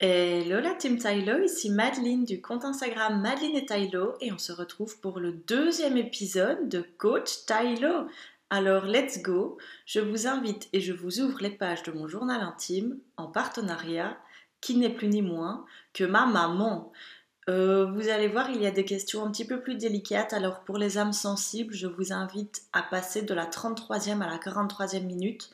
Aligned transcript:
Hello 0.00 0.60
la 0.60 0.74
team 0.74 0.96
Tylo, 0.96 1.42
ici 1.42 1.70
Madeline 1.70 2.24
du 2.24 2.40
compte 2.40 2.64
Instagram 2.64 3.20
Madeline 3.20 3.56
et 3.56 3.66
Tylo 3.66 4.14
et 4.20 4.30
on 4.30 4.38
se 4.38 4.52
retrouve 4.52 5.00
pour 5.00 5.18
le 5.18 5.32
deuxième 5.32 5.96
épisode 5.96 6.68
de 6.68 6.84
Coach 6.98 7.46
Tylo. 7.46 8.06
Alors 8.48 8.84
let's 8.84 9.20
go, 9.22 9.58
je 9.86 9.98
vous 9.98 10.28
invite 10.28 10.68
et 10.72 10.80
je 10.80 10.92
vous 10.92 11.18
ouvre 11.18 11.38
les 11.40 11.50
pages 11.50 11.82
de 11.82 11.90
mon 11.90 12.06
journal 12.06 12.40
intime 12.42 12.96
en 13.16 13.26
partenariat 13.26 14.16
qui 14.60 14.76
n'est 14.76 14.94
plus 14.94 15.08
ni 15.08 15.20
moins 15.20 15.64
que 15.92 16.04
ma 16.04 16.26
maman. 16.26 16.92
Euh, 17.48 17.86
vous 17.86 18.08
allez 18.08 18.28
voir, 18.28 18.50
il 18.50 18.62
y 18.62 18.68
a 18.68 18.70
des 18.70 18.84
questions 18.84 19.24
un 19.24 19.32
petit 19.32 19.46
peu 19.46 19.60
plus 19.60 19.74
délicates. 19.74 20.32
Alors 20.32 20.60
pour 20.60 20.78
les 20.78 20.98
âmes 20.98 21.12
sensibles, 21.12 21.74
je 21.74 21.88
vous 21.88 22.12
invite 22.12 22.62
à 22.72 22.82
passer 22.82 23.22
de 23.22 23.34
la 23.34 23.46
33e 23.46 24.22
à 24.22 24.28
la 24.28 24.38
43e 24.38 25.04
minute. 25.04 25.50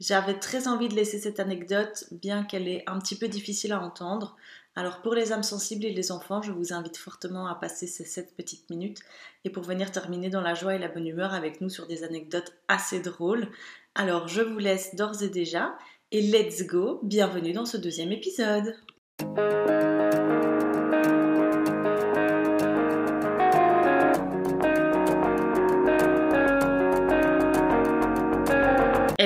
J'avais 0.00 0.38
très 0.38 0.68
envie 0.68 0.88
de 0.88 0.94
laisser 0.94 1.18
cette 1.18 1.40
anecdote, 1.40 2.04
bien 2.12 2.44
qu'elle 2.44 2.68
est 2.68 2.84
un 2.86 3.00
petit 3.00 3.16
peu 3.16 3.26
difficile 3.26 3.72
à 3.72 3.80
entendre. 3.80 4.36
Alors 4.76 5.02
pour 5.02 5.12
les 5.12 5.32
âmes 5.32 5.42
sensibles 5.42 5.84
et 5.84 5.92
les 5.92 6.12
enfants, 6.12 6.40
je 6.40 6.52
vous 6.52 6.72
invite 6.72 6.96
fortement 6.96 7.48
à 7.48 7.56
passer 7.56 7.88
ces 7.88 8.04
7 8.04 8.36
petites 8.36 8.70
minutes 8.70 9.00
et 9.44 9.50
pour 9.50 9.64
venir 9.64 9.90
terminer 9.90 10.30
dans 10.30 10.40
la 10.40 10.54
joie 10.54 10.76
et 10.76 10.78
la 10.78 10.86
bonne 10.86 11.08
humeur 11.08 11.34
avec 11.34 11.60
nous 11.60 11.68
sur 11.68 11.88
des 11.88 12.04
anecdotes 12.04 12.52
assez 12.68 13.00
drôles. 13.00 13.48
Alors 13.96 14.28
je 14.28 14.42
vous 14.42 14.58
laisse 14.58 14.94
d'ores 14.94 15.20
et 15.24 15.30
déjà 15.30 15.76
et 16.12 16.22
let's 16.22 16.64
go, 16.64 17.00
bienvenue 17.02 17.52
dans 17.52 17.66
ce 17.66 17.76
deuxième 17.76 18.12
épisode. 18.12 18.76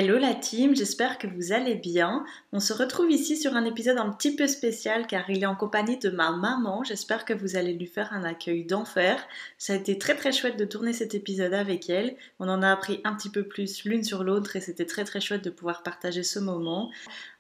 Hello 0.02 0.18
la 0.18 0.34
team, 0.34 0.74
j'espère 0.74 1.16
que 1.16 1.28
vous 1.28 1.52
allez 1.52 1.76
bien. 1.76 2.24
On 2.52 2.58
se 2.58 2.72
retrouve 2.72 3.12
ici 3.12 3.36
sur 3.36 3.54
un 3.54 3.64
épisode 3.64 3.98
un 3.98 4.10
petit 4.10 4.34
peu 4.34 4.48
spécial 4.48 5.06
car 5.06 5.30
il 5.30 5.44
est 5.44 5.46
en 5.46 5.54
compagnie 5.54 5.96
de 5.96 6.10
ma 6.10 6.32
maman. 6.32 6.82
J'espère 6.82 7.24
que 7.24 7.32
vous 7.32 7.54
allez 7.54 7.72
lui 7.72 7.86
faire 7.86 8.12
un 8.12 8.24
accueil 8.24 8.64
d'enfer. 8.64 9.24
Ça 9.58 9.74
a 9.74 9.76
été 9.76 9.98
très 9.98 10.16
très 10.16 10.32
chouette 10.32 10.58
de 10.58 10.64
tourner 10.64 10.92
cet 10.92 11.14
épisode 11.14 11.54
avec 11.54 11.88
elle. 11.88 12.16
On 12.40 12.48
en 12.48 12.62
a 12.62 12.72
appris 12.72 13.00
un 13.04 13.14
petit 13.14 13.30
peu 13.30 13.44
plus 13.44 13.84
l'une 13.84 14.02
sur 14.02 14.24
l'autre 14.24 14.56
et 14.56 14.60
c'était 14.60 14.86
très 14.86 15.04
très 15.04 15.20
chouette 15.20 15.44
de 15.44 15.50
pouvoir 15.50 15.84
partager 15.84 16.24
ce 16.24 16.40
moment. 16.40 16.90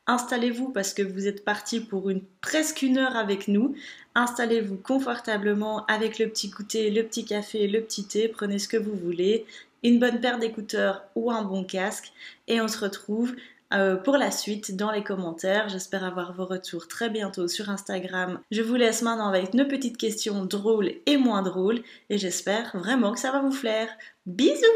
Installez-vous 0.06 0.68
parce 0.68 0.94
que 0.94 1.02
vous 1.02 1.26
êtes 1.26 1.44
parti 1.44 1.80
pour 1.80 2.10
une 2.10 2.22
presque 2.42 2.82
une 2.82 2.98
heure 2.98 3.16
avec 3.16 3.48
nous. 3.48 3.74
Installez-vous 4.14 4.76
confortablement 4.76 5.84
avec 5.86 6.20
le 6.20 6.28
petit 6.28 6.48
goûter, 6.48 6.90
le 6.90 7.02
petit 7.02 7.24
café, 7.24 7.66
le 7.66 7.80
petit 7.80 8.04
thé. 8.04 8.28
Prenez 8.28 8.60
ce 8.60 8.68
que 8.68 8.76
vous 8.76 8.94
voulez 8.94 9.46
une 9.82 9.98
bonne 9.98 10.20
paire 10.20 10.38
d'écouteurs 10.38 11.04
ou 11.14 11.30
un 11.30 11.42
bon 11.42 11.64
casque 11.64 12.12
et 12.46 12.60
on 12.60 12.68
se 12.68 12.78
retrouve 12.78 13.34
euh, 13.72 13.96
pour 13.96 14.16
la 14.16 14.30
suite 14.30 14.76
dans 14.76 14.90
les 14.90 15.02
commentaires. 15.02 15.68
J'espère 15.68 16.04
avoir 16.04 16.34
vos 16.34 16.44
retours 16.44 16.88
très 16.88 17.08
bientôt 17.08 17.48
sur 17.48 17.70
Instagram. 17.70 18.40
Je 18.50 18.60
vous 18.60 18.74
laisse 18.74 19.02
maintenant 19.02 19.28
avec 19.28 19.54
nos 19.54 19.66
petites 19.66 19.96
questions 19.96 20.44
drôles 20.44 20.92
et 21.06 21.16
moins 21.16 21.42
drôles 21.42 21.82
et 22.10 22.18
j'espère 22.18 22.76
vraiment 22.76 23.12
que 23.12 23.18
ça 23.18 23.32
va 23.32 23.40
vous 23.40 23.58
plaire. 23.58 23.88
Bisous 24.26 24.66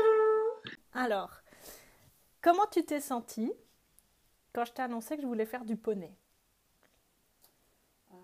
Alors, 0.94 1.30
comment 2.40 2.66
tu 2.72 2.84
t'es 2.84 3.00
sentie 3.00 3.52
quand 4.54 4.64
je 4.64 4.72
t'ai 4.72 4.82
annoncé 4.82 5.16
que 5.16 5.22
je 5.22 5.26
voulais 5.26 5.46
faire 5.46 5.66
du 5.66 5.76
poney? 5.76 6.16
Euh, 8.12 8.16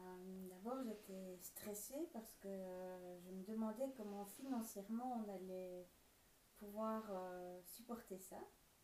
D'abord, 0.49 0.83
j'étais 0.85 1.37
stressée 1.43 2.09
parce 2.15 2.35
que 2.43 2.49
je 2.49 3.31
me 3.31 3.45
demandais 3.45 3.93
comment 3.97 4.25
financièrement 4.25 5.23
on 5.23 5.35
allait 5.35 5.87
pouvoir 6.63 7.03
euh, 7.11 7.61
supporter 7.65 8.19
ça, 8.19 8.39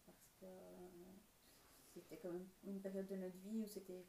parce 0.04 0.32
que 0.40 0.46
c'était 1.94 2.16
quand 2.16 2.30
même 2.30 2.48
une 2.64 2.80
période 2.80 3.06
de 3.06 3.16
notre 3.16 3.36
vie 3.38 3.60
où 3.62 3.66
c'était 3.66 4.04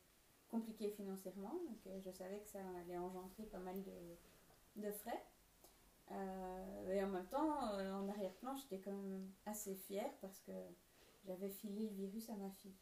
compliqué 0.49 0.89
financièrement, 0.89 1.53
donc 1.67 1.85
euh, 1.85 1.99
je 2.01 2.09
savais 2.09 2.39
que 2.39 2.49
ça 2.49 2.59
allait 2.81 2.97
engendrer 2.97 3.43
pas 3.43 3.59
mal 3.59 3.83
de, 3.83 4.81
de 4.81 4.91
frais. 4.91 5.23
Euh, 6.11 6.91
et 6.91 7.03
en 7.03 7.09
même 7.09 7.27
temps, 7.27 7.51
en 7.99 8.09
arrière-plan, 8.09 8.55
j'étais 8.55 8.79
quand 8.79 8.91
même 8.91 9.29
assez 9.45 9.75
fière 9.75 10.11
parce 10.21 10.39
que 10.39 10.51
j'avais 11.25 11.49
filé 11.49 11.89
le 11.89 11.95
virus 11.95 12.27
à 12.31 12.35
ma 12.35 12.49
fille. 12.49 12.73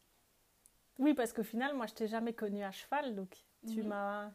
Oui, 0.98 1.12
parce 1.12 1.34
qu'au 1.34 1.42
final, 1.42 1.76
moi, 1.76 1.86
je 1.86 1.94
t'ai 1.94 2.06
jamais 2.08 2.32
connue 2.32 2.62
à 2.62 2.70
cheval, 2.72 3.14
donc 3.14 3.36
tu 3.66 3.82
m'as 3.82 4.32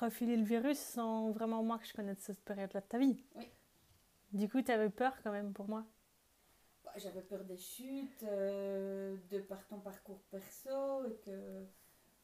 refilé 0.00 0.36
le 0.36 0.44
virus 0.44 0.78
sans 0.78 1.30
vraiment 1.30 1.62
moi 1.62 1.78
que 1.78 1.86
je 1.86 1.92
connaisse 1.92 2.20
cette 2.20 2.40
période-là 2.40 2.80
de 2.80 2.86
ta 2.86 2.98
vie. 2.98 3.22
Oui. 3.34 3.50
Du 4.32 4.48
coup, 4.48 4.62
tu 4.62 4.70
avais 4.70 4.90
peur 4.90 5.12
quand 5.22 5.32
même 5.32 5.52
pour 5.52 5.68
moi 5.68 5.84
bah, 6.84 6.92
J'avais 6.96 7.22
peur 7.22 7.44
des 7.44 7.56
chutes, 7.56 8.22
euh, 8.22 9.16
de 9.30 9.40
par 9.40 9.66
ton 9.66 9.80
parcours 9.80 10.20
perso, 10.30 11.04
et 11.06 11.16
que 11.24 11.66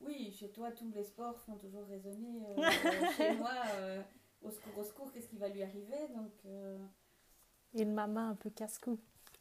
oui, 0.01 0.31
chez 0.33 0.51
toi, 0.51 0.71
tous 0.71 0.91
les 0.91 1.03
sports 1.03 1.41
font 1.41 1.57
toujours 1.57 1.85
résonner. 1.87 2.47
Euh, 2.47 2.71
chez 3.17 3.35
moi, 3.35 3.51
euh, 3.75 4.03
au 4.43 4.51
secours, 4.51 4.79
au 4.79 4.85
secours, 4.85 5.13
qu'est-ce 5.13 5.29
qui 5.29 5.39
va 5.39 5.49
lui 5.49 5.63
arriver 5.65 6.09
Donc, 6.15 6.33
Une 7.75 7.93
maman 7.93 8.29
un 8.29 8.35
peu 8.37 8.51
casse-cou. 8.51 9.01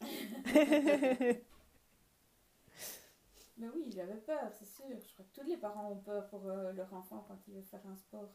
Mais 3.58 3.68
oui, 3.74 3.90
j'avais 3.90 4.16
peur, 4.16 4.52
c'est 4.58 4.66
sûr. 4.66 4.84
Je 4.90 5.12
crois 5.14 5.24
que 5.24 5.40
tous 5.40 5.46
les 5.46 5.56
parents 5.56 5.90
ont 5.90 5.96
peur 5.96 6.28
pour 6.28 6.46
leur 6.46 6.92
enfant 6.92 7.24
quand 7.28 7.38
il 7.46 7.54
veut 7.54 7.62
faire 7.62 7.80
un 7.86 7.96
sport, 7.96 8.34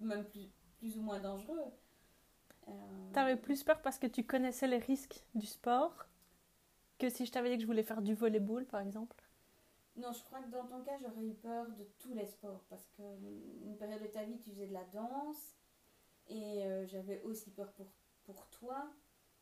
même 0.00 0.24
plus, 0.24 0.48
plus 0.78 0.96
ou 0.96 1.02
moins 1.02 1.18
dangereux. 1.18 1.72
Euh, 2.68 2.72
T'avais 3.12 3.36
plus 3.36 3.62
peur 3.64 3.80
parce 3.82 3.98
que 3.98 4.06
tu 4.06 4.24
connaissais 4.24 4.66
les 4.66 4.78
risques 4.78 5.24
du 5.34 5.46
sport 5.46 6.06
que 6.98 7.08
si 7.08 7.26
je 7.26 7.32
t'avais 7.32 7.50
dit 7.50 7.56
que 7.56 7.62
je 7.62 7.66
voulais 7.66 7.82
faire 7.82 8.02
du 8.02 8.14
volleyball, 8.14 8.66
par 8.66 8.80
exemple? 8.80 9.16
Non, 9.96 10.12
je 10.12 10.22
crois 10.24 10.40
que 10.42 10.50
dans 10.50 10.66
ton 10.66 10.82
cas, 10.82 10.98
j'aurais 11.00 11.24
eu 11.24 11.34
peur 11.34 11.66
de 11.70 11.84
tous 11.98 12.12
les 12.12 12.26
sports 12.26 12.64
parce 12.68 12.86
que 12.96 13.02
une 13.64 13.76
période 13.78 14.02
de 14.02 14.08
ta 14.08 14.24
vie, 14.24 14.38
tu 14.38 14.50
faisais 14.50 14.66
de 14.66 14.74
la 14.74 14.84
danse 14.84 15.56
et 16.28 16.64
euh, 16.66 16.86
j'avais 16.86 17.22
aussi 17.22 17.50
peur 17.50 17.72
pour, 17.72 17.86
pour 18.24 18.46
toi 18.50 18.90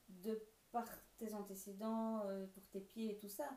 de 0.08 0.40
par 0.70 0.86
tes 1.18 1.34
antécédents, 1.34 2.22
euh, 2.26 2.46
pour 2.46 2.66
tes 2.68 2.80
pieds 2.80 3.12
et 3.12 3.18
tout 3.18 3.28
ça. 3.28 3.48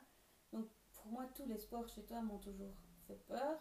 Donc 0.53 0.67
pour 0.93 1.07
moi, 1.07 1.25
tous 1.35 1.45
les 1.45 1.57
sports 1.57 1.87
chez 1.87 2.03
toi 2.03 2.21
m'ont 2.21 2.39
toujours 2.39 2.73
fait 3.07 3.21
peur, 3.27 3.59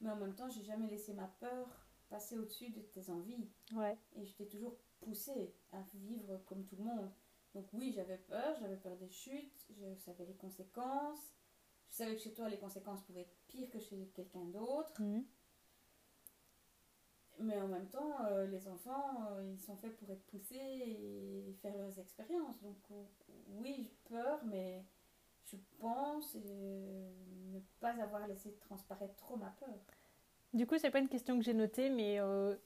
mais 0.00 0.10
en 0.10 0.16
même 0.16 0.34
temps, 0.34 0.48
j'ai 0.48 0.62
jamais 0.62 0.86
laissé 0.86 1.12
ma 1.12 1.28
peur 1.28 1.66
passer 2.08 2.38
au-dessus 2.38 2.70
de 2.70 2.80
tes 2.80 3.10
envies. 3.10 3.48
Ouais. 3.74 3.98
Et 4.16 4.24
je 4.24 4.34
t'ai 4.34 4.46
toujours 4.46 4.76
poussé 5.02 5.54
à 5.72 5.82
vivre 5.94 6.40
comme 6.46 6.64
tout 6.64 6.76
le 6.76 6.84
monde. 6.84 7.10
Donc 7.54 7.66
oui, 7.72 7.92
j'avais 7.94 8.18
peur, 8.18 8.56
j'avais 8.60 8.76
peur 8.76 8.96
des 8.96 9.10
chutes, 9.10 9.66
je 9.70 9.94
savais 9.96 10.24
les 10.24 10.34
conséquences. 10.34 11.34
Je 11.90 11.96
savais 11.96 12.16
que 12.16 12.22
chez 12.22 12.32
toi, 12.32 12.48
les 12.48 12.58
conséquences 12.58 13.02
pouvaient 13.02 13.20
être 13.22 13.36
pires 13.48 13.68
que 13.70 13.78
chez 13.78 14.10
quelqu'un 14.14 14.44
d'autre. 14.46 15.00
Mhm. 15.00 15.24
Mais 17.40 17.60
en 17.60 17.68
même 17.68 17.88
temps, 17.88 18.24
euh, 18.26 18.46
les 18.46 18.68
enfants, 18.68 19.26
euh, 19.32 19.52
ils 19.52 19.60
sont 19.60 19.76
faits 19.76 19.96
pour 19.96 20.10
être 20.10 20.24
poussés 20.26 20.54
et 20.54 21.56
faire 21.60 21.76
leurs 21.76 21.98
expériences. 21.98 22.60
Donc 22.62 22.76
oui, 23.48 23.74
j'ai 23.82 23.96
peur, 24.08 24.40
mais 24.44 24.84
je 25.44 25.56
pense 25.78 26.34
ne 26.34 27.60
pas 27.80 28.00
avoir 28.02 28.26
laissé 28.26 28.54
transparaître 28.60 29.16
trop 29.16 29.36
ma 29.36 29.50
peur. 29.50 29.74
Du 30.54 30.66
coup, 30.66 30.76
c'est 30.78 30.90
pas 30.90 30.98
une 30.98 31.08
question 31.08 31.38
que 31.38 31.44
j'ai 31.44 31.54
notée, 31.54 31.88
mais 31.88 32.20
euh, 32.20 32.56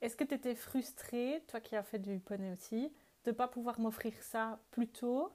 est-ce 0.00 0.16
que 0.16 0.24
tu 0.24 0.34
étais 0.34 0.54
frustrée, 0.54 1.42
toi 1.48 1.60
qui 1.60 1.74
as 1.74 1.82
fait 1.82 1.98
du 1.98 2.20
poney 2.20 2.52
aussi, 2.52 2.92
de 3.24 3.30
ne 3.30 3.36
pas 3.36 3.48
pouvoir 3.48 3.80
m'offrir 3.80 4.14
ça 4.22 4.60
plus 4.70 4.88
tôt? 4.88 5.32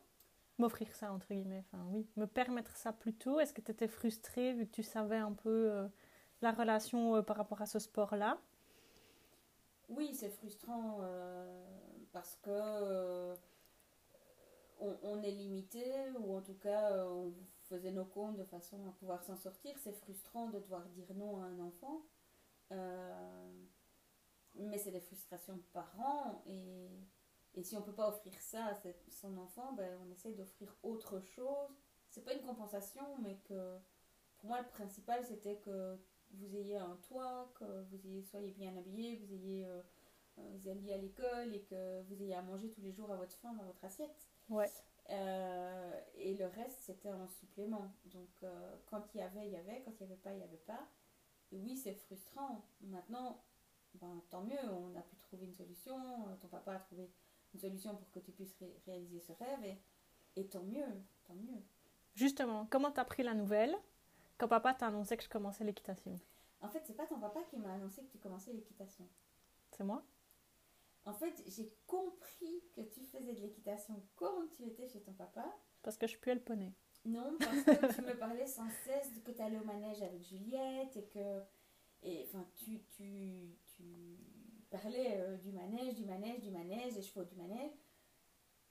M'offrir 0.58 0.94
ça, 0.96 1.12
entre 1.12 1.34
guillemets, 1.34 1.66
enfin 1.72 1.84
oui, 1.90 2.08
me 2.16 2.28
permettre 2.28 2.78
ça 2.78 2.94
plus 2.94 3.14
tôt 3.14 3.40
Est-ce 3.40 3.54
que 3.54 3.62
tu 3.62 3.72
étais 3.72 3.88
frustrée 3.88 4.54
vu 4.54 4.68
que 4.68 4.72
tu 4.72 4.84
savais 4.84 5.18
un 5.18 5.34
peu 5.34 5.72
euh, 5.72 5.88
la 6.42 6.52
relation 6.52 7.16
euh, 7.16 7.22
par 7.22 7.38
rapport 7.38 7.62
à 7.62 7.66
ce 7.66 7.80
sport-là? 7.80 8.40
Oui, 9.90 10.14
c'est 10.14 10.30
frustrant 10.30 11.00
euh, 11.02 11.66
parce 12.14 12.38
que 12.42 13.36
on, 14.80 15.24
est 15.24 15.32
limité, 15.32 15.86
ou 16.20 16.36
en 16.36 16.42
tout 16.42 16.56
cas, 16.56 17.06
on 17.06 17.34
faisait 17.70 17.92
nos 17.92 18.04
comptes 18.04 18.36
de 18.36 18.44
façon 18.44 18.86
à 18.88 18.92
pouvoir 18.92 19.24
s'en 19.24 19.38
sortir. 19.38 19.74
C'est 19.78 19.94
frustrant 19.94 20.48
de 20.48 20.60
devoir 20.60 20.84
dire 20.90 21.14
non 21.16 21.42
à 21.42 21.46
un 21.46 21.60
enfant 21.60 22.02
mais 24.56 24.78
c'est 24.78 24.92
des 24.92 25.02
frustrations 25.02 25.56
de 25.56 25.64
parents 25.74 26.44
et, 26.46 26.90
et 27.56 27.64
si 27.64 27.76
on 27.76 27.80
ne 27.80 27.86
peut 27.86 27.94
pas 27.94 28.10
offrir 28.10 28.34
ça 28.40 28.66
à 28.66 28.76
son 29.10 29.38
enfant, 29.38 29.74
ben, 29.74 30.00
on 30.06 30.12
essaie 30.12 30.34
d'offrir 30.34 30.76
autre 30.84 31.20
chose. 31.20 31.70
C'est 32.10 32.24
pas 32.24 32.34
une 32.34 32.46
compensation, 32.46 33.18
mais 33.22 33.38
que 33.46 33.78
pour 34.38 34.50
moi 34.50 34.62
le 34.62 34.68
principal 34.68 35.24
c'était 35.26 35.58
que 35.58 35.98
vous 36.34 36.56
ayez 36.56 36.78
un 36.78 36.98
toit, 37.08 37.52
que 37.56 37.84
vous 37.84 38.08
ayez, 38.08 38.24
soyez 38.24 38.52
bien 38.52 38.76
habillé, 38.76 39.18
vous 39.18 39.34
ayez 39.34 39.66
euh, 39.66 39.82
euh, 40.40 40.50
vous 40.54 40.68
alliez 40.68 40.94
à 40.94 40.98
l'école 40.98 41.54
et 41.54 41.62
que 41.62 42.02
vous 42.04 42.22
ayez 42.22 42.34
à 42.34 42.42
manger 42.42 42.70
tous 42.70 42.82
les 42.82 42.92
jours 42.92 43.12
à 43.12 43.18
votre 43.18 43.36
faim 43.38 43.54
dans 43.54 43.66
votre 43.66 43.84
assiette. 43.84 44.28
Ouais. 44.50 44.70
Euh, 45.10 46.02
et 46.16 46.34
le 46.36 46.48
reste, 46.48 46.82
c'était 46.82 47.12
en 47.12 47.28
supplément. 47.28 47.94
Donc, 48.06 48.30
quand 48.88 49.14
il 49.14 49.20
y 49.20 49.22
avait, 49.22 49.46
il 49.46 49.52
y 49.52 49.58
avait. 49.58 49.82
Quand 49.84 49.92
il 50.00 50.08
n'y 50.08 50.12
avait 50.12 50.22
pas, 50.22 50.32
il 50.32 50.38
n'y 50.38 50.44
avait 50.44 50.58
pas. 50.58 50.88
Et 51.52 51.60
oui, 51.60 51.78
c'est 51.78 51.94
frustrant. 51.94 52.66
Maintenant, 52.82 53.44
ben, 53.98 54.22
tant 54.30 54.42
mieux, 54.42 54.60
on 54.72 54.96
a 54.96 55.02
pu 55.02 55.16
trouver 55.18 55.46
une 55.46 55.54
solution, 55.54 55.96
euh, 56.28 56.36
ton 56.42 56.48
papa 56.48 56.74
a 56.74 56.80
trouvé 56.80 57.10
une 57.54 57.60
solution 57.60 57.96
pour 57.96 58.10
que 58.12 58.20
tu 58.20 58.32
puisses 58.32 58.56
réaliser 58.86 59.20
ce 59.20 59.32
rêve, 59.34 59.64
et, 59.64 59.82
et, 60.36 60.48
tant 60.48 60.64
mieux, 60.64 60.86
tant 61.26 61.36
mieux. 61.36 61.62
Justement, 62.16 62.66
comment 62.70 62.92
t'as 62.92 63.06
pris 63.06 63.24
la 63.24 63.34
nouvelle 63.34 63.76
quand 64.38 64.48
papa 64.48 64.74
t'a 64.74 64.88
annoncé 64.88 65.18
que 65.18 65.24
je 65.24 65.30
commençais 65.30 65.64
l'équitation? 65.64 66.20
En 66.62 66.70
fait, 66.70 66.82
c'est 66.86 66.96
pas 66.96 67.06
ton 67.06 67.20
papa 67.20 67.42
qui 67.50 67.58
m'a 67.58 67.74
annoncé 67.74 68.04
que 68.04 68.12
tu 68.12 68.18
commençais 68.20 68.54
l'équitation. 68.54 69.08
C'est 69.72 69.84
moi? 69.84 70.04
En 71.06 71.14
fait, 71.14 71.44
j'ai 71.48 71.70
compris 71.86 72.64
que 72.74 72.82
tu 72.82 73.04
faisais 73.04 73.34
de 73.34 73.42
l'équitation 73.42 74.02
quand 74.16 74.48
tu 74.56 74.64
étais 74.64 74.88
chez 74.88 75.02
ton 75.02 75.12
papa. 75.12 75.46
Parce 75.82 75.98
que 75.98 76.08
je 76.08 76.18
pue 76.18 76.34
le 76.34 76.40
poney. 76.40 76.72
Non, 77.06 77.36
parce 77.38 77.64
que 77.64 77.94
tu 77.96 78.02
me 78.02 78.18
parlais 78.18 78.48
sans 78.48 78.70
cesse 78.86 79.12
que 79.26 79.32
tu 79.32 79.42
allais 79.42 79.60
au 79.60 79.66
manège 79.66 80.02
avec 80.02 80.24
Juliette 80.24 80.96
et 80.96 81.06
que. 81.08 81.42
Et 82.04 82.26
enfin, 82.28 82.46
tu, 82.56 82.82
tu, 82.96 83.58
tu 83.76 84.18
parlais 84.70 85.22
euh, 85.22 85.38
du 85.38 85.52
manège, 85.52 85.96
du 85.96 86.06
manège, 86.06 86.42
du 86.42 86.52
manège, 86.52 86.94
des 86.94 87.02
chevaux 87.02 87.24
du 87.26 87.36
manège. 87.36 87.72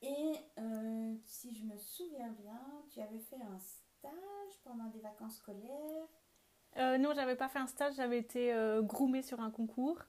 Et 0.02 0.34
euh, 0.58 1.14
si 1.25 1.54
je 1.54 1.64
me 1.64 1.76
souviens 1.76 2.31
bien, 2.32 2.60
tu 2.90 3.00
avais 3.00 3.20
fait 3.20 3.40
un 3.40 3.58
stage 3.58 4.60
pendant 4.64 4.87
des 4.87 5.00
vacances 5.00 5.37
scolaires. 5.37 6.08
Euh, 6.76 6.99
non, 6.99 7.12
j'avais 7.14 7.37
pas 7.37 7.49
fait 7.49 7.60
un 7.60 7.66
stage, 7.66 7.94
j'avais 7.94 8.19
été 8.19 8.52
euh, 8.52 8.82
groomée 8.82 9.22
sur 9.22 9.40
un 9.40 9.50
concours. 9.50 10.00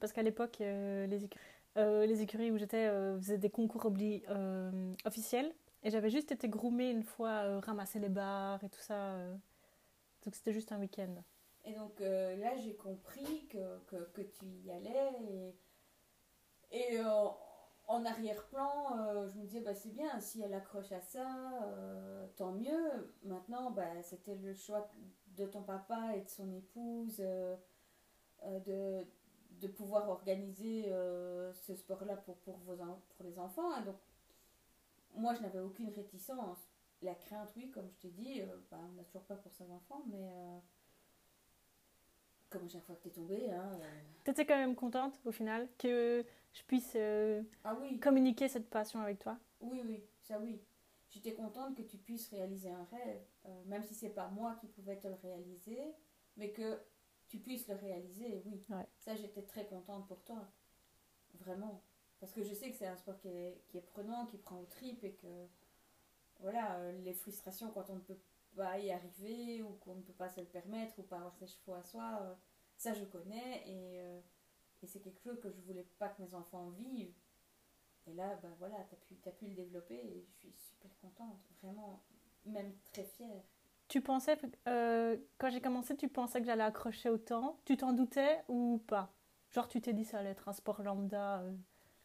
Parce 0.00 0.12
qu'à 0.12 0.22
l'époque, 0.22 0.56
les, 0.58 1.28
les 1.76 2.22
écuries 2.22 2.50
où 2.50 2.56
j'étais 2.56 2.88
faisaient 3.18 3.38
des 3.38 3.50
concours 3.50 3.84
obli- 3.84 4.24
officiels. 5.04 5.54
Et 5.84 5.90
j'avais 5.90 6.10
juste 6.10 6.32
été 6.32 6.48
groomée 6.48 6.90
une 6.90 7.04
fois, 7.04 7.60
ramasser 7.60 7.98
les 8.00 8.08
barres 8.08 8.64
et 8.64 8.68
tout 8.68 8.80
ça. 8.80 9.16
Donc 10.24 10.34
c'était 10.34 10.52
juste 10.52 10.72
un 10.72 10.80
week-end. 10.80 11.14
Et 11.64 11.74
donc 11.74 12.00
euh, 12.00 12.36
là, 12.36 12.56
j'ai 12.56 12.74
compris 12.74 13.46
que, 13.48 13.78
que, 13.86 13.96
que 14.12 14.22
tu 14.22 14.46
y 14.46 14.70
allais. 14.70 15.54
Et, 16.70 16.98
euh, 16.98 17.28
en 17.88 18.04
arrière-plan, 18.04 18.96
euh, 18.96 19.28
je 19.28 19.36
me 19.38 19.44
disais, 19.44 19.60
bah, 19.60 19.74
c'est 19.74 19.90
bien, 19.90 20.18
si 20.20 20.40
elle 20.40 20.54
accroche 20.54 20.92
à 20.92 21.00
ça, 21.00 21.26
tant 22.36 22.52
mieux. 22.52 23.12
Maintenant, 23.24 23.70
bah, 23.70 24.02
c'était 24.02 24.36
le 24.36 24.54
choix 24.54 24.90
de 25.36 25.46
ton 25.46 25.62
papa 25.62 26.16
et 26.16 26.22
de 26.22 26.28
son 26.28 26.50
épouse 26.52 27.18
de, 27.18 29.04
de 29.50 29.66
pouvoir 29.66 30.08
organiser 30.08 30.84
ce 31.52 31.74
sport-là 31.74 32.16
pour, 32.16 32.36
pour, 32.38 32.58
pour 32.60 33.24
les 33.24 33.38
enfants. 33.38 33.80
Donc, 33.82 33.96
moi, 35.14 35.34
je 35.34 35.42
n'avais 35.42 35.60
aucune 35.60 35.90
réticence. 35.90 36.58
La 37.02 37.14
crainte, 37.14 37.52
oui, 37.56 37.70
comme 37.72 37.90
je 37.90 37.96
t'ai 37.96 38.10
dit, 38.10 38.42
bah, 38.70 38.78
on 38.80 38.92
n'a 38.92 39.02
toujours 39.02 39.24
pas 39.24 39.36
pour 39.36 39.52
ses 39.52 39.70
enfants, 39.70 40.02
mais 40.06 40.30
comme 42.52 42.66
à 42.66 42.68
chaque 42.68 42.84
fois 42.84 42.94
que 42.96 43.02
tu 43.02 43.08
es 43.08 43.10
tombée, 43.12 43.50
hein, 43.50 43.78
euh, 43.80 44.00
T'étais 44.24 44.44
quand 44.44 44.56
même 44.56 44.76
contente 44.76 45.18
au 45.24 45.32
final 45.32 45.68
que 45.78 46.24
je 46.52 46.62
puisse 46.64 46.92
euh, 46.96 47.42
ah 47.64 47.76
oui, 47.80 47.98
communiquer 47.98 48.48
cette 48.48 48.68
passion 48.68 49.00
avec 49.00 49.18
toi? 49.18 49.38
Oui, 49.60 49.82
oui, 49.84 50.04
ça 50.22 50.38
oui. 50.38 50.60
J'étais 51.08 51.34
contente 51.34 51.74
que 51.76 51.82
tu 51.82 51.98
puisses 51.98 52.28
réaliser 52.28 52.70
un 52.70 52.84
rêve, 52.84 53.22
euh, 53.46 53.64
même 53.66 53.82
si 53.82 53.94
c'est 53.94 54.10
pas 54.10 54.28
moi 54.28 54.56
qui 54.60 54.66
pouvais 54.66 54.98
te 54.98 55.08
le 55.08 55.14
réaliser, 55.14 55.94
mais 56.36 56.52
que 56.52 56.80
tu 57.28 57.38
puisses 57.38 57.68
le 57.68 57.74
réaliser, 57.74 58.42
oui. 58.46 58.62
Ouais. 58.68 58.86
Ça, 58.98 59.14
j'étais 59.14 59.42
très 59.42 59.66
contente 59.66 60.06
pour 60.06 60.22
toi. 60.22 60.50
Vraiment. 61.34 61.82
Parce 62.20 62.32
que 62.32 62.42
je 62.42 62.54
sais 62.54 62.70
que 62.70 62.76
c'est 62.76 62.86
un 62.86 62.96
sport 62.96 63.18
qui 63.18 63.28
est, 63.28 63.62
qui 63.68 63.78
est 63.78 63.82
prenant, 63.82 64.26
qui 64.26 64.38
prend 64.38 64.58
au 64.60 64.66
trip 64.66 65.02
et 65.02 65.12
que, 65.14 65.46
voilà, 66.40 66.92
les 66.92 67.14
frustrations 67.14 67.70
quand 67.70 67.90
on 67.90 67.96
ne 67.96 68.00
peut 68.00 68.18
pas 68.56 68.78
y 68.78 68.90
arriver 68.90 69.62
ou 69.62 69.72
qu'on 69.80 69.94
ne 69.94 70.02
peut 70.02 70.12
pas 70.12 70.28
se 70.28 70.40
le 70.40 70.46
permettre 70.46 70.98
ou 70.98 71.02
pas 71.02 71.16
avoir 71.16 71.34
ses 71.36 71.46
chevaux 71.46 71.74
à 71.74 71.82
soi, 71.82 72.20
euh, 72.22 72.34
ça 72.76 72.94
je 72.94 73.04
connais 73.04 73.62
et, 73.68 74.00
euh, 74.00 74.20
et 74.82 74.86
c'est 74.86 75.00
quelque 75.00 75.20
chose 75.20 75.40
que 75.40 75.50
je 75.50 75.60
voulais 75.62 75.86
pas 75.98 76.08
que 76.08 76.22
mes 76.22 76.34
enfants 76.34 76.70
vivent. 76.70 77.14
Et 78.06 78.14
là, 78.14 78.34
bah 78.42 78.48
voilà, 78.58 78.76
tu 78.88 78.94
as 78.94 78.98
pu, 78.98 79.14
t'as 79.16 79.30
pu 79.30 79.46
le 79.46 79.54
développer 79.54 79.94
et 79.94 80.24
je 80.26 80.32
suis 80.38 80.52
super 80.52 80.90
contente, 81.00 81.38
vraiment, 81.62 82.02
même 82.44 82.72
très 82.92 83.04
fière. 83.04 83.42
Tu 83.88 84.00
pensais, 84.00 84.38
euh, 84.66 85.16
quand 85.38 85.50
j'ai 85.50 85.60
commencé, 85.60 85.96
tu 85.96 86.08
pensais 86.08 86.40
que 86.40 86.46
j'allais 86.46 86.64
accrocher 86.64 87.10
autant? 87.10 87.60
Tu 87.64 87.76
t'en 87.76 87.92
doutais 87.92 88.42
ou 88.48 88.82
pas? 88.86 89.12
Genre, 89.50 89.68
tu 89.68 89.80
t'es 89.80 89.92
dit 89.92 90.04
ça 90.04 90.18
allait 90.18 90.30
être 90.30 90.48
un 90.48 90.52
sport 90.52 90.82
lambda 90.82 91.44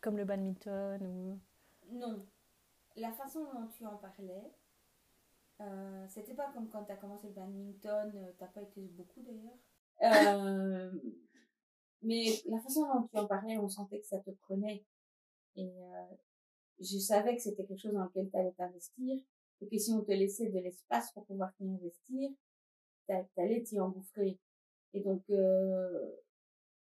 comme 0.02 0.18
le 0.18 0.26
badminton 0.26 1.06
ou... 1.08 1.40
Non, 1.90 2.26
la 2.98 3.12
façon 3.12 3.46
dont 3.46 3.68
tu 3.68 3.86
en 3.86 3.96
parlais, 3.96 4.52
euh, 5.62 6.06
c'était 6.08 6.36
pas 6.36 6.52
comme 6.54 6.70
quand 6.70 6.84
tu 6.86 6.92
as 6.92 6.98
commencé 6.98 7.28
le 7.28 7.34
badminton, 7.34 8.12
euh, 8.16 8.32
t'as 8.38 8.48
pas 8.48 8.62
été 8.62 8.82
beaucoup 8.82 9.22
d'ailleurs. 9.22 9.58
Euh, 10.04 10.92
mais 12.04 12.26
la 12.46 12.60
façon 12.60 12.82
dont 12.82 13.08
tu 13.08 13.18
en 13.18 13.26
parlais, 13.28 13.58
on 13.58 13.70
sentait 13.70 14.00
que 14.00 14.06
ça 14.06 14.20
te 14.20 14.30
prenait. 14.32 14.86
Et 15.56 15.68
euh, 15.68 16.16
je 16.80 16.98
savais 17.00 17.36
que 17.36 17.42
c'était 17.42 17.66
quelque 17.66 17.82
chose 17.82 17.94
dans 17.94 18.06
lequel 18.06 18.30
tu 18.30 18.38
allais 18.38 18.54
t'investir. 18.54 19.20
Et 19.62 19.68
que 19.68 19.78
si 19.78 19.92
on 19.92 20.04
te 20.04 20.12
laissait 20.12 20.50
de 20.50 20.60
l'espace 20.60 21.12
pour 21.14 21.26
pouvoir 21.26 21.52
t'y 21.56 21.68
investir, 21.68 22.30
tu 23.08 23.42
allais 23.42 23.64
t'y 23.64 23.80
engouffrer. 23.80 24.40
Et 24.94 25.02
donc, 25.02 25.24
euh, 25.32 26.12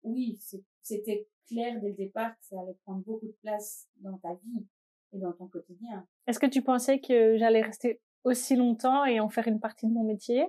oui, 0.03 0.39
c'était 0.81 1.27
clair 1.47 1.79
dès 1.79 1.89
le 1.89 1.95
départ 1.95 2.35
que 2.37 2.45
ça 2.45 2.59
allait 2.59 2.77
prendre 2.83 3.03
beaucoup 3.03 3.27
de 3.27 3.37
place 3.41 3.87
dans 3.97 4.17
ta 4.17 4.33
vie 4.33 4.65
et 5.13 5.19
dans 5.19 5.33
ton 5.33 5.47
quotidien. 5.47 6.07
Est-ce 6.25 6.39
que 6.39 6.47
tu 6.47 6.63
pensais 6.63 6.99
que 6.99 7.37
j'allais 7.37 7.61
rester 7.61 8.01
aussi 8.25 8.55
longtemps 8.55 9.05
et 9.05 9.19
en 9.19 9.29
faire 9.29 9.47
une 9.47 9.59
partie 9.59 9.87
de 9.87 9.93
mon 9.93 10.03
métier? 10.03 10.45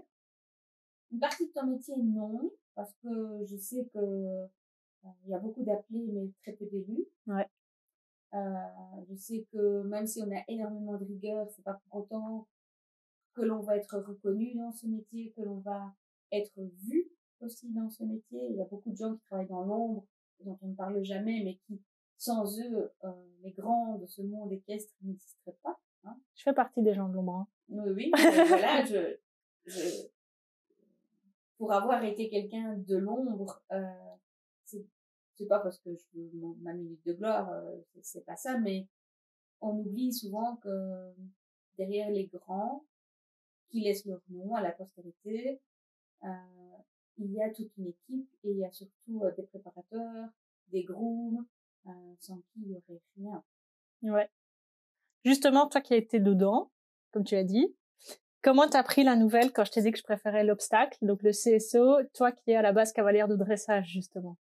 Une 1.13 1.21
partie 1.21 1.47
de 1.47 1.53
ton 1.53 1.67
métier, 1.67 1.95
non, 2.03 2.51
parce 2.75 2.93
que 3.03 3.45
je 3.45 3.57
sais 3.57 3.89
que 3.95 3.99
euh, 3.99 4.47
il 5.25 5.31
y 5.31 5.35
a 5.35 5.39
beaucoup 5.39 5.63
d'appelés, 5.63 6.09
mais 6.13 6.29
très 6.43 6.53
peu 6.53 6.67
d'élus. 6.67 7.07
Ouais. 7.29 7.47
Euh, 8.35 9.05
je 9.09 9.15
sais 9.15 9.47
que 9.53 9.83
même 9.83 10.07
si 10.07 10.21
on 10.23 10.35
a 10.35 10.43
énormément 10.49 10.99
de 10.99 11.05
rigueur, 11.05 11.47
c'est 11.55 11.63
pas 11.63 11.81
pour 11.85 12.01
autant 12.01 12.49
que 13.35 13.43
l'on 13.43 13.61
va 13.61 13.77
être 13.77 13.99
reconnu 13.99 14.55
dans 14.55 14.73
ce 14.73 14.87
métier, 14.87 15.33
que 15.37 15.43
l'on 15.43 15.59
va 15.59 15.95
être 16.33 16.59
vu 16.89 17.09
aussi 17.41 17.71
dans 17.73 17.89
ce 17.89 18.03
métier. 18.03 18.49
Il 18.51 18.57
y 18.57 18.63
a 18.63 18.65
beaucoup 18.65 18.91
de 18.91 18.97
gens 18.97 19.15
qui 19.15 19.23
travaillent 19.25 19.47
dans 19.47 19.65
l'ombre, 19.65 20.07
dont 20.41 20.59
on 20.63 20.69
ne 20.69 20.75
parle 20.75 21.03
jamais, 21.05 21.43
mais 21.45 21.57
qui, 21.67 21.81
sans 22.17 22.59
eux, 22.59 22.91
euh, 23.05 23.13
les 23.43 23.53
grands 23.53 23.99
de 23.99 24.07
ce 24.07 24.23
monde 24.23 24.51
équestre 24.53 24.93
n'existeraient 25.03 25.59
pas. 25.63 25.79
Je 26.35 26.43
fais 26.43 26.53
partie 26.53 26.83
des 26.83 26.95
gens 26.95 27.09
de 27.09 27.15
l'ombre. 27.15 27.35
hein. 27.35 27.49
Oui, 27.69 27.91
oui, 27.91 28.11
voilà, 28.49 28.85
je, 28.85 29.17
je, 29.67 30.07
pour 31.59 31.73
avoir 31.73 32.05
été 32.05 32.29
quelqu'un 32.29 32.77
de 32.77 32.97
l'ombre, 32.97 33.63
euh, 33.73 33.83
c'est, 34.65 34.87
pas 35.49 35.61
parce 35.61 35.79
que 35.81 35.91
je 35.95 36.21
veux 36.21 36.31
ma 36.63 36.73
minute 36.73 37.05
de 37.05 37.13
gloire, 37.13 37.51
euh, 37.51 37.77
c'est, 38.03 38.25
pas 38.25 38.37
ça, 38.37 38.59
mais 38.59 38.87
on 39.61 39.79
oublie 39.79 40.13
souvent 40.13 40.57
que 40.57 41.13
derrière 41.77 42.11
les 42.11 42.27
grands, 42.27 42.85
qui 43.69 43.81
laissent 43.81 44.07
leur 44.07 44.21
nom 44.29 44.55
à 44.55 44.63
la 44.63 44.73
postérité, 44.73 45.61
euh, 46.25 46.29
il 47.19 47.33
y 47.33 47.43
a 47.43 47.51
toute 47.51 47.71
une 47.77 47.89
équipe 47.89 48.31
et 48.45 48.51
il 48.51 48.59
y 48.59 48.65
a 48.65 48.71
surtout 48.71 49.23
euh, 49.25 49.33
des 49.37 49.43
préparateurs, 49.43 50.29
des 50.69 50.85
grooms, 50.85 51.45
euh, 51.87 52.15
sans 52.21 52.37
qui 52.39 52.63
il 52.63 52.71
y 52.71 52.77
aurait 52.77 53.03
rien. 53.17 53.45
Ouais. 54.03 54.31
Justement, 55.25 55.69
toi 55.69 55.81
qui 55.81 55.95
as 55.95 55.97
été 55.97 56.21
dedans, 56.21 56.71
comme 57.13 57.25
tu 57.25 57.37
as 57.37 57.45
dit, 57.45 57.75
comment 58.43 58.69
t'as 58.69 58.83
pris 58.83 59.03
la 59.03 59.17
nouvelle 59.17 59.53
quand 59.53 59.65
je 59.65 59.73
t'ai 59.73 59.83
dit 59.83 59.91
que 59.91 59.99
je 59.99 60.05
préférais 60.05 60.45
l'obstacle, 60.45 60.99
donc 61.03 61.23
le 61.23 61.33
CSO, 61.33 62.05
toi 62.15 62.33
qui 62.33 62.51
es 62.53 62.57
à 62.57 62.63
la 62.63 62.73
base 62.73 62.93
cavalière 62.93 63.29
de 63.29 63.37
dressage, 63.37 63.89
justement? 63.89 64.37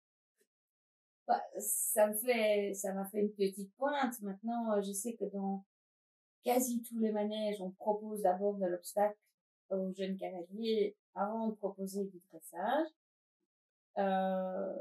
Bah, 1.26 1.42
ça 1.58 2.06
me 2.08 2.12
fait, 2.12 2.74
ça 2.74 2.92
m'a 2.92 3.06
fait 3.06 3.20
une 3.20 3.32
petite 3.32 3.72
pointe. 3.76 4.20
Maintenant, 4.20 4.72
euh, 4.72 4.82
je 4.82 4.92
sais 4.92 5.14
que 5.14 5.24
dans 5.24 5.64
quasi 6.44 6.82
tous 6.82 6.98
les 6.98 7.12
manèges, 7.12 7.62
on 7.62 7.70
propose 7.70 8.20
d'abord 8.20 8.56
de 8.56 8.66
l'obstacle 8.66 9.16
aux 9.70 9.90
jeunes 9.94 10.18
cavaliers 10.18 10.94
avant 11.14 11.48
de 11.48 11.54
proposer 11.54 12.04
du 12.04 12.20
dressage. 12.30 12.88
Euh, 13.96 14.74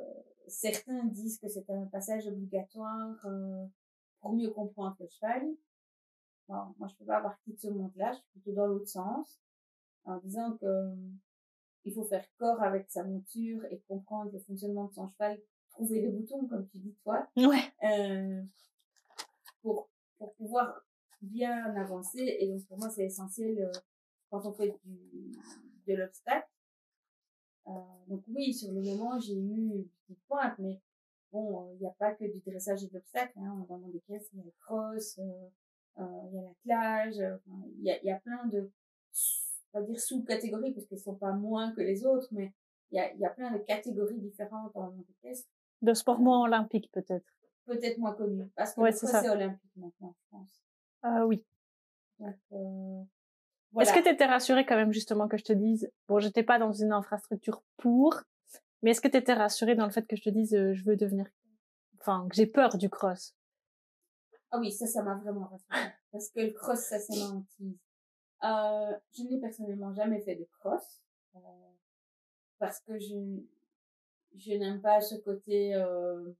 certains 0.48 1.06
disent 1.06 1.40
que 1.40 1.48
c'est 1.48 1.70
un 1.70 1.86
passage 1.86 2.28
obligatoire 2.28 3.16
euh, 3.26 3.66
pour 4.20 4.34
mieux 4.34 4.50
comprendre 4.50 4.98
le 5.00 5.08
cheval. 5.08 5.44
Moi, 6.50 6.88
je 6.90 6.96
peux 6.96 7.06
pas 7.06 7.22
partie 7.22 7.54
de 7.54 7.58
ce 7.58 7.68
monde-là. 7.70 8.12
Je 8.12 8.18
suis 8.18 8.30
plutôt 8.32 8.54
dans 8.54 8.68
l'autre 8.68 8.88
sens, 8.88 9.40
en 10.06 10.18
disant 10.20 10.58
que 10.58 10.66
euh, 10.66 10.96
il 11.86 11.94
faut 11.94 12.06
faire 12.06 12.26
corps 12.38 12.62
avec 12.62 12.90
sa 12.92 13.04
monture 13.04 13.64
et 13.72 13.80
comprendre 13.88 14.32
le 14.32 14.40
fonctionnement 14.40 14.86
de 14.86 14.94
son 14.94 15.08
cheval 15.08 15.40
trouver 15.72 16.02
des 16.02 16.10
boutons, 16.10 16.46
comme 16.48 16.68
tu 16.68 16.78
dis 16.78 16.96
toi, 17.04 17.28
Ouais. 17.36 17.74
euh, 17.84 18.44
pour, 19.62 19.90
pour 20.18 20.34
pouvoir 20.36 20.82
bien 21.22 21.76
avancer. 21.76 22.38
Et 22.40 22.48
donc, 22.48 22.66
pour 22.68 22.78
moi, 22.78 22.90
c'est 22.90 23.06
essentiel 23.06 23.60
euh, 23.60 23.72
quand 24.30 24.46
on 24.46 24.54
fait 24.54 24.78
du, 24.84 25.32
de 25.88 25.96
l'obstacle. 25.96 26.48
Euh, 27.68 27.72
donc 28.08 28.24
oui, 28.28 28.54
sur 28.54 28.72
le 28.72 28.82
moment, 28.82 29.20
j'ai 29.20 29.34
eu 29.36 29.56
une 29.56 29.88
petite 30.06 30.22
pointe, 30.28 30.58
mais 30.60 30.80
bon, 31.32 31.72
il 31.74 31.80
n'y 31.80 31.88
a 31.88 31.92
pas 31.98 32.14
que 32.14 32.26
du 32.26 32.40
dressage 32.46 32.84
et 32.84 32.88
de 32.88 32.94
l'obstacle. 32.94 33.34
Hein. 33.38 33.66
Dans 33.70 33.78
mon 33.78 33.92
caisses, 34.08 34.30
il 34.34 34.40
y 34.40 34.42
a 34.42 34.46
le 34.46 34.54
cross, 34.62 35.18
euh, 35.20 35.48
il 35.98 36.34
y 36.34 36.40
a 36.40 36.42
l'attelage, 36.42 37.20
euh, 37.20 37.38
il 37.80 37.84
y, 37.84 38.06
y 38.08 38.12
a 38.12 38.20
plein 38.20 38.46
de, 38.48 38.72
on 39.74 39.80
va 39.80 39.86
dire 39.86 40.00
sous-catégories, 40.00 40.74
parce 40.74 40.86
qu'elles 40.88 41.00
sont 41.00 41.16
pas 41.16 41.32
moins 41.34 41.72
que 41.74 41.82
les 41.82 42.06
autres, 42.06 42.28
mais 42.32 42.54
il 42.92 42.98
y 42.98 43.00
a, 43.00 43.12
il 43.14 43.20
y 43.20 43.26
a 43.26 43.30
plein 43.30 43.52
de 43.52 43.58
catégories 43.60 44.20
différentes 44.20 44.76
en 44.76 44.94
caisses 45.22 45.48
De 45.82 45.94
sport 45.94 46.20
moins 46.20 46.42
olympique, 46.44 46.90
peut-être. 46.92 47.26
peut-être 47.66 47.98
moins 47.98 48.14
connu 48.14 48.48
parce 48.56 48.74
que 48.74 48.82
Ouais, 48.82 48.92
c'est 48.92 49.30
olympique 49.30 49.72
maintenant 49.76 50.16
je 50.20 50.30
pense 50.30 50.62
Ah 51.02 51.26
oui. 51.26 51.44
donc 52.20 52.36
euh, 52.52 53.04
voilà. 53.72 53.90
Est-ce 53.90 53.98
que 54.00 54.04
tu 54.04 54.14
étais 54.14 54.26
rassurée 54.26 54.66
quand 54.68 54.76
même, 54.76 54.94
justement, 54.94 55.28
que 55.28 55.38
je 55.38 55.44
te 55.44 55.54
dise, 55.54 55.90
bon, 56.08 56.20
j'étais 56.20 56.44
pas 56.44 56.60
dans 56.60 56.72
une 56.74 56.92
infrastructure 56.92 57.64
pour, 57.78 58.22
Mais 58.84 58.92
est-ce 58.92 59.02
que 59.02 59.08
tu 59.08 59.18
étais 59.18 59.34
rassurée 59.34 59.74
dans 59.76 59.86
le 59.86 59.92
fait 59.92 60.06
que 60.06 60.16
je 60.16 60.22
te 60.22 60.30
dise 60.30 60.54
euh, 60.54 60.74
je 60.74 60.84
veux 60.84 60.96
devenir, 60.96 61.26
enfin 62.00 62.28
que 62.30 62.36
j'ai 62.36 62.46
peur 62.46 62.78
du 62.78 62.90
cross? 62.90 63.34
Ah 64.56 64.60
oui, 64.60 64.72
ça, 64.72 64.86
ça 64.86 65.02
m'a 65.02 65.16
vraiment 65.16 65.48
rassurée. 65.48 65.92
Parce 66.12 66.30
que 66.30 66.42
le 66.42 66.52
cross, 66.52 66.80
ça, 66.80 67.00
c'est 67.00 67.18
ma. 67.18 67.42
Euh, 68.44 68.96
je 69.18 69.24
n'ai 69.24 69.40
personnellement 69.40 69.92
jamais 69.94 70.22
fait 70.22 70.36
de 70.36 70.48
cross. 70.60 71.02
Euh, 71.36 71.40
parce 72.60 72.80
que 72.82 73.00
je, 73.00 73.42
je 74.36 74.54
n'aime 74.54 74.80
pas 74.80 75.02
ce 75.02 75.16
côté 75.16 75.74
euh, 75.74 76.32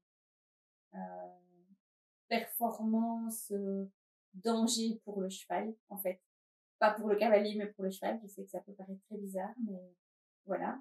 euh, 0.94 1.00
performance, 2.28 3.52
euh, 3.52 3.86
danger 4.36 5.02
pour 5.06 5.20
le 5.20 5.30
cheval, 5.30 5.74
en 5.90 5.98
fait. 5.98 6.22
Pas 6.78 6.92
pour 6.92 7.08
le 7.10 7.16
cavalier, 7.16 7.56
mais 7.58 7.66
pour 7.66 7.84
le 7.84 7.90
cheval. 7.90 8.20
Je 8.22 8.28
sais 8.28 8.44
que 8.44 8.52
ça 8.52 8.60
peut 8.60 8.74
paraître 8.74 9.02
très 9.08 9.18
bizarre, 9.18 9.56
mais 9.66 9.82
voilà. 10.46 10.80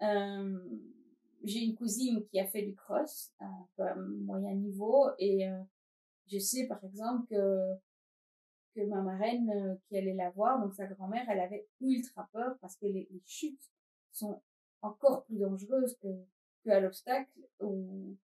Euh, 0.00 0.58
j'ai 1.44 1.58
une 1.64 1.74
cousine 1.74 2.24
qui 2.24 2.40
a 2.40 2.46
fait 2.46 2.62
du 2.62 2.74
cross 2.74 3.34
à 3.40 3.94
moyen 3.94 4.54
niveau 4.54 5.10
et 5.18 5.46
je 6.32 6.38
sais 6.38 6.66
par 6.66 6.82
exemple 6.84 7.26
que 7.28 7.74
que 8.74 8.80
ma 8.86 9.02
marraine 9.02 9.50
euh, 9.50 9.74
qui 9.86 9.98
allait 9.98 10.14
la 10.14 10.30
voir, 10.30 10.58
donc 10.58 10.72
sa 10.74 10.86
grand-mère, 10.86 11.26
elle 11.28 11.40
avait 11.40 11.68
ultra 11.82 12.26
peur 12.32 12.56
parce 12.62 12.74
que 12.76 12.86
les, 12.86 13.06
les 13.10 13.22
chutes 13.26 13.60
sont 14.12 14.40
encore 14.80 15.24
plus 15.26 15.38
dangereuses 15.38 15.94
que, 16.00 16.08
que 16.64 16.70
à 16.70 16.80
l'obstacle 16.80 17.30
ou, 17.60 18.16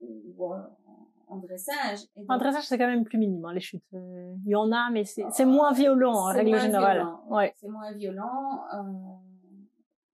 ou 0.00 0.44
en, 0.54 0.78
en 1.26 1.36
dressage. 1.38 2.00
Et 2.14 2.24
En 2.28 2.38
dressage, 2.38 2.64
c'est 2.68 2.78
quand 2.78 2.86
même 2.86 3.02
plus 3.04 3.18
minime, 3.18 3.44
hein, 3.44 3.52
les 3.52 3.60
chutes. 3.60 3.82
Euh, 3.92 4.36
Il 4.44 4.50
y 4.50 4.54
en 4.54 4.70
a, 4.70 4.88
mais 4.90 5.04
c'est 5.04 5.24
c'est 5.32 5.44
moins 5.44 5.72
violent 5.72 6.14
en 6.14 6.24
règle 6.26 6.56
générale. 6.60 6.98
violent, 6.98 7.24
Ouais. 7.28 7.52
C'est 7.56 7.68
moins 7.68 7.90
violent. 7.92 8.62
Euh, 8.74 8.82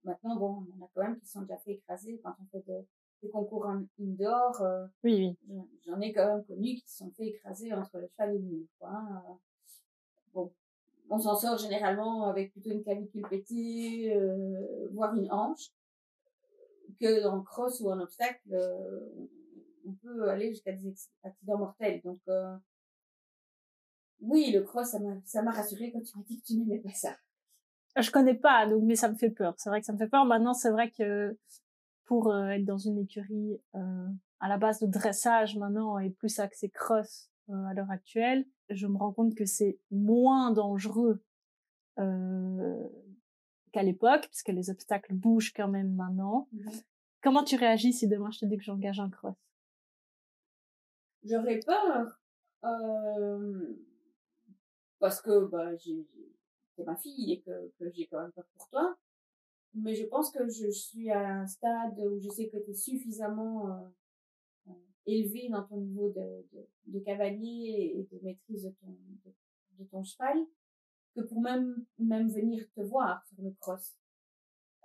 maintenant, 0.04 0.36
bon, 0.36 0.66
on 0.80 0.84
a 0.84 0.88
quand 0.94 1.02
même 1.02 1.18
qui 1.20 1.26
sont 1.26 1.42
déjà 1.42 1.58
fait 1.58 1.72
écraser 1.72 2.18
quand 2.24 2.34
on 2.42 2.46
fait 2.46 2.64
de- 2.66 2.86
des 3.22 3.30
concours 3.30 3.66
en 3.66 3.82
indoor. 4.00 4.60
euh, 4.62 4.86
Oui, 5.02 5.36
oui. 5.48 5.58
j'en- 5.86 6.00
ai 6.00 6.12
quand 6.12 6.26
même 6.26 6.44
connu 6.44 6.74
qui 6.74 6.84
se 6.86 6.98
sont 6.98 7.10
fait 7.12 7.26
écraser 7.28 7.72
entre 7.72 7.98
le 7.98 8.06
cheval 8.08 8.34
et 8.34 8.38
le 8.38 8.44
mur. 8.44 8.66
Quoi. 8.78 8.90
hein. 8.90 9.22
Euh, 9.28 9.34
Bon, 10.34 10.52
on 11.10 11.18
s'en 11.18 11.36
sort 11.36 11.58
généralement 11.58 12.24
avec 12.28 12.52
plutôt 12.52 12.70
une 12.70 12.82
clavicule 12.82 13.22
pétée, 13.30 14.12
euh, 14.16 14.88
voire 14.92 15.14
une 15.14 15.30
hanche, 15.30 15.70
que 17.00 17.22
dans 17.22 17.36
le 17.36 17.42
cross 17.42 17.80
ou 17.80 17.90
en 17.90 18.00
obstacle, 18.00 18.40
euh, 18.52 19.08
on 19.86 19.92
peut 19.92 20.28
aller 20.28 20.48
jusqu'à 20.50 20.72
des 20.72 20.92
accidents 21.22 21.58
mortels. 21.58 22.00
Donc, 22.02 22.18
euh, 22.28 22.56
oui, 24.20 24.50
le 24.52 24.62
cross, 24.62 24.88
ça 24.88 24.98
m'a 24.98 25.14
ça 25.24 25.42
m'a 25.42 25.50
rassuré 25.52 25.92
quand 25.92 26.00
tu 26.02 26.16
m'as 26.18 26.24
dit 26.24 26.40
que 26.40 26.46
tu 26.46 26.54
n'aimais 26.56 26.78
pas 26.80 26.92
ça. 26.94 27.16
Je 27.96 28.10
connais 28.10 28.34
pas, 28.34 28.66
donc 28.66 28.82
mais 28.82 28.96
ça 28.96 29.08
me 29.08 29.14
fait 29.16 29.30
peur. 29.30 29.54
C'est 29.56 29.68
vrai 29.70 29.80
que 29.80 29.86
ça 29.86 29.92
me 29.92 29.98
fait 29.98 30.08
peur. 30.08 30.24
Maintenant, 30.24 30.54
c'est 30.54 30.70
vrai 30.70 30.90
que 30.90 31.36
pour 32.04 32.30
euh, 32.32 32.48
être 32.48 32.64
dans 32.64 32.78
une 32.78 32.98
écurie 32.98 33.60
euh, 33.74 34.08
à 34.40 34.48
la 34.48 34.58
base 34.58 34.80
de 34.80 34.86
dressage 34.86 35.56
maintenant 35.56 35.98
et 35.98 36.10
plus 36.10 36.38
axé 36.38 36.68
cross 36.68 37.30
euh, 37.50 37.64
à 37.66 37.74
l'heure 37.74 37.90
actuelle, 37.90 38.46
je 38.70 38.86
me 38.86 38.96
rends 38.96 39.12
compte 39.12 39.34
que 39.34 39.44
c'est 39.46 39.78
moins 39.90 40.50
dangereux 40.50 41.22
euh, 41.98 42.88
qu'à 43.72 43.82
l'époque, 43.82 44.26
puisque 44.28 44.48
les 44.48 44.70
obstacles 44.70 45.14
bougent 45.14 45.52
quand 45.52 45.68
même 45.68 45.94
maintenant. 45.94 46.48
Comment 47.22 47.44
tu 47.44 47.56
réagis 47.56 47.92
si 47.92 48.08
demain 48.08 48.30
je 48.30 48.40
te 48.40 48.44
dis 48.46 48.56
que 48.56 48.64
j'engage 48.64 49.00
un 49.00 49.10
cross? 49.10 49.34
J'aurais 51.24 51.58
peur, 51.60 52.20
euh, 52.64 53.74
parce 54.98 55.20
que 55.22 55.46
bah, 55.46 55.74
j'ai- 55.76 56.06
c'est 56.76 56.84
ma 56.84 56.96
fille 56.96 57.32
et 57.32 57.40
que, 57.40 57.72
que 57.78 57.90
j'ai 57.90 58.06
quand 58.06 58.20
même 58.20 58.32
peur 58.32 58.44
pour 58.56 58.68
toi. 58.68 58.96
Mais 59.74 59.94
je 59.94 60.04
pense 60.04 60.30
que 60.30 60.48
je 60.48 60.70
suis 60.70 61.10
à 61.10 61.40
un 61.40 61.46
stade 61.46 61.98
où 61.98 62.20
je 62.20 62.28
sais 62.28 62.48
que 62.48 62.58
tu 62.58 62.70
es 62.70 62.74
suffisamment 62.74 63.68
euh, 63.68 63.88
euh, 64.68 64.72
élevé 65.06 65.48
dans 65.48 65.64
ton 65.64 65.78
niveau 65.78 66.10
de, 66.10 66.46
de, 66.52 66.68
de 66.86 66.98
cavalier 67.00 67.92
et 67.96 68.08
de 68.14 68.22
maîtrise 68.22 68.64
de 68.64 68.70
ton, 68.80 68.96
de, 69.78 69.84
ton 69.86 70.04
cheval 70.04 70.38
que 71.14 71.22
pour 71.22 71.40
même, 71.40 71.84
même 71.98 72.28
venir 72.28 72.64
te 72.74 72.80
voir 72.82 73.24
sur 73.26 73.42
le 73.42 73.50
cross. 73.60 73.96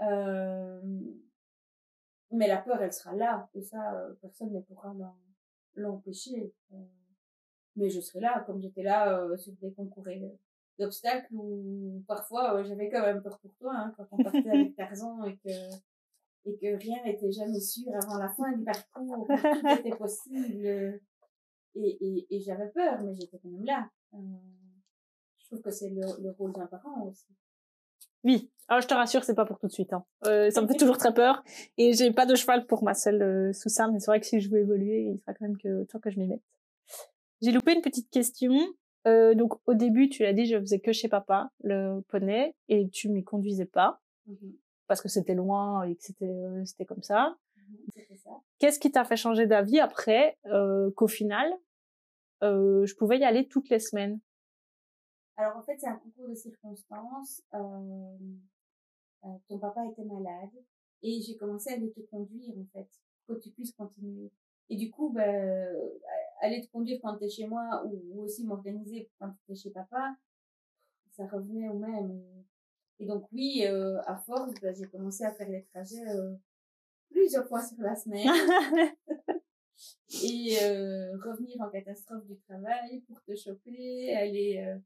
Euh, 0.01 0.81
mais 2.31 2.48
la 2.48 2.58
peur, 2.58 2.81
elle 2.81 2.93
sera 2.93 3.15
là, 3.15 3.50
et 3.53 3.62
ça, 3.62 3.96
euh, 3.96 4.13
personne 4.22 4.53
ne 4.53 4.62
pourra 4.62 4.93
l'empêcher. 5.75 6.53
Euh, 6.74 6.77
mais 7.75 7.89
je 7.89 8.00
serai 8.01 8.19
là, 8.19 8.43
comme 8.46 8.62
j'étais 8.62 8.84
là 8.84 9.36
sur 9.38 9.53
des 9.53 9.72
concours 9.74 10.08
d'obstacles 10.80 11.28
où 11.32 12.04
parfois 12.08 12.56
euh, 12.56 12.64
j'avais 12.64 12.90
quand 12.90 13.02
même 13.02 13.22
peur 13.22 13.40
pour 13.40 13.54
toi, 13.56 13.74
hein, 13.76 13.94
quand 13.96 14.08
on 14.12 14.24
partait 14.24 14.50
avec 14.50 14.76
Tarzan 14.76 15.24
et 15.26 15.38
que 15.38 15.50
et 16.46 16.58
que 16.58 16.78
rien 16.78 17.04
n'était 17.04 17.32
jamais 17.32 17.60
sûr 17.60 17.92
avant 18.02 18.18
la 18.18 18.30
fin 18.30 18.52
du 18.54 18.64
parcours, 18.64 19.28
tout 19.28 19.68
était 19.68 19.96
possible. 19.96 21.00
Et, 21.76 21.98
et, 22.02 22.36
et 22.36 22.42
j'avais 22.42 22.70
peur, 22.70 23.02
mais 23.04 23.14
j'étais 23.14 23.38
quand 23.38 23.50
même 23.50 23.66
là. 23.66 23.90
Euh, 24.14 24.18
je 25.38 25.46
trouve 25.48 25.62
que 25.62 25.72
c'est 25.72 25.90
le, 25.90 26.02
le 26.22 26.32
rôle 26.32 26.54
d'un 26.54 26.66
parent 26.66 27.04
aussi. 27.04 27.28
Oui. 28.24 28.52
Alors, 28.68 28.82
je 28.82 28.88
te 28.88 28.94
rassure, 28.94 29.24
c'est 29.24 29.36
pas 29.36 29.46
pour 29.46 29.60
tout 29.60 29.68
de 29.68 29.72
suite. 29.72 29.94
Hein. 29.94 30.04
Euh, 30.26 30.50
ça 30.52 30.62
me 30.62 30.68
fait 30.68 30.74
toujours 30.78 30.98
très 30.98 31.14
peur. 31.14 31.44
Et 31.78 31.94
j'ai 31.94 32.12
pas 32.12 32.26
de 32.26 32.36
cheval 32.36 32.66
pour 32.66 32.84
ma 32.84 32.94
seule 32.94 33.22
euh, 33.22 33.54
sous 33.54 33.70
ça, 33.70 33.88
mais 33.88 34.00
c'est 34.00 34.12
vrai 34.12 34.20
que 34.20 34.26
si 34.26 34.40
je 34.40 34.50
veux 34.50 34.60
évoluer, 34.60 35.12
il 35.14 35.18
faudra 35.20 35.34
quand 35.34 35.46
même 35.46 35.58
que 35.58 35.86
toi 35.86 36.00
que 36.00 36.10
je 36.10 36.20
m'y 36.20 36.28
mette. 36.28 36.44
J'ai 37.42 37.52
loupé 37.52 37.74
une 37.74 37.82
petite 37.82 38.10
question. 38.10 38.54
Euh, 39.08 39.34
donc 39.34 39.56
au 39.65 39.74
début, 39.74 40.10
tu 40.10 40.24
l'as 40.24 40.34
dit, 40.34 40.46
je 40.46 40.60
faisais 40.60 40.79
que 40.79 40.91
chez 40.91 41.08
papa 41.08 41.51
le 41.63 42.01
poney 42.10 42.56
et 42.68 42.89
tu 42.89 43.10
m'y 43.10 43.24
conduisais 43.24 43.65
pas 43.65 44.01
parce 44.88 45.01
que 45.01 45.08
c'était 45.08 45.36
loin 45.36 45.84
et 45.84 45.96
que 45.96 46.03
c'était 46.03 46.25
euh, 46.25 46.65
c'était 46.65 46.86
comme 46.86 47.03
ça. 47.03 47.38
C'était 47.94 48.18
ça. 48.18 48.32
Qu'est-ce 48.58 48.79
qui 48.79 48.91
t'a 48.91 49.06
fait 49.06 49.15
changer 49.15 49.46
d'avis 49.46 49.79
après 49.79 50.38
euh, 50.46 50.91
qu'au 50.91 51.08
final, 51.08 51.51
euh, 52.44 52.86
je 52.86 52.96
pouvais 52.96 53.20
y 53.20 53.24
aller 53.24 53.48
toutes 53.48 53.70
les 53.70 53.79
semaines? 53.79 54.20
Alors 55.38 55.56
en 55.58 55.62
fait, 55.62 55.77
c'est 55.77 55.88
un 55.88 55.96
concours 55.96 56.27
de 56.27 56.36
circonstances. 56.36 57.41
Euh, 57.53 58.18
euh, 59.24 59.27
ton 59.48 59.60
papa 59.60 59.86
était 59.86 60.03
malade 60.03 60.51
et 61.01 61.22
j'ai 61.22 61.38
commencé 61.38 61.70
à 61.70 61.74
aller 61.74 61.91
te 61.91 62.01
conduire 62.01 62.53
en 62.58 62.65
fait, 62.74 62.89
pour 63.25 63.36
que 63.36 63.41
tu 63.41 63.51
puisses 63.51 63.74
continuer. 63.74 64.32
Et 64.70 64.76
du 64.76 64.92
coup, 64.92 65.12
ben, 65.12 65.28
euh, 65.28 65.90
aller 66.42 66.62
te 66.62 66.72
conduire 66.72 67.00
quand 67.02 67.18
tu 67.18 67.26
es 67.26 67.30
chez 67.30 67.48
moi 67.48 67.84
ou, 67.86 68.02
ou 68.12 68.22
aussi 68.24 68.46
m'organiser 68.46 69.10
quand 69.20 69.34
tu 69.46 69.52
es 69.52 69.56
chez 69.56 69.72
papa, 69.72 70.16
ça 71.12 71.28
revenait 71.28 71.70
au 71.70 71.78
même. 71.78 72.22
Et, 73.00 73.06
donc 73.06 73.26
oui, 73.32 73.64
euh, 73.66 74.00
à 74.06 74.18
force, 74.18 74.54
ben, 74.62 74.76
j'ai 74.76 74.88
commencé 74.88 75.24
à 75.24 75.32
faire 75.34 75.50
les 75.50 75.64
trajets 75.66 76.08
euh, 76.08 76.36
plusieurs 77.10 77.48
fois 77.48 77.62
sur 77.64 77.82
la 77.82 77.96
semaine 77.96 78.28
et 80.24 80.58
euh, 80.62 81.18
revenir 81.18 81.62
en 81.62 81.70
catastrophe 81.70 82.26
du 82.26 82.38
travail 82.40 83.02
pour 83.08 83.22
te 83.24 83.36
choper, 83.36 84.14
aller 84.16 84.58
euh, 84.66 84.78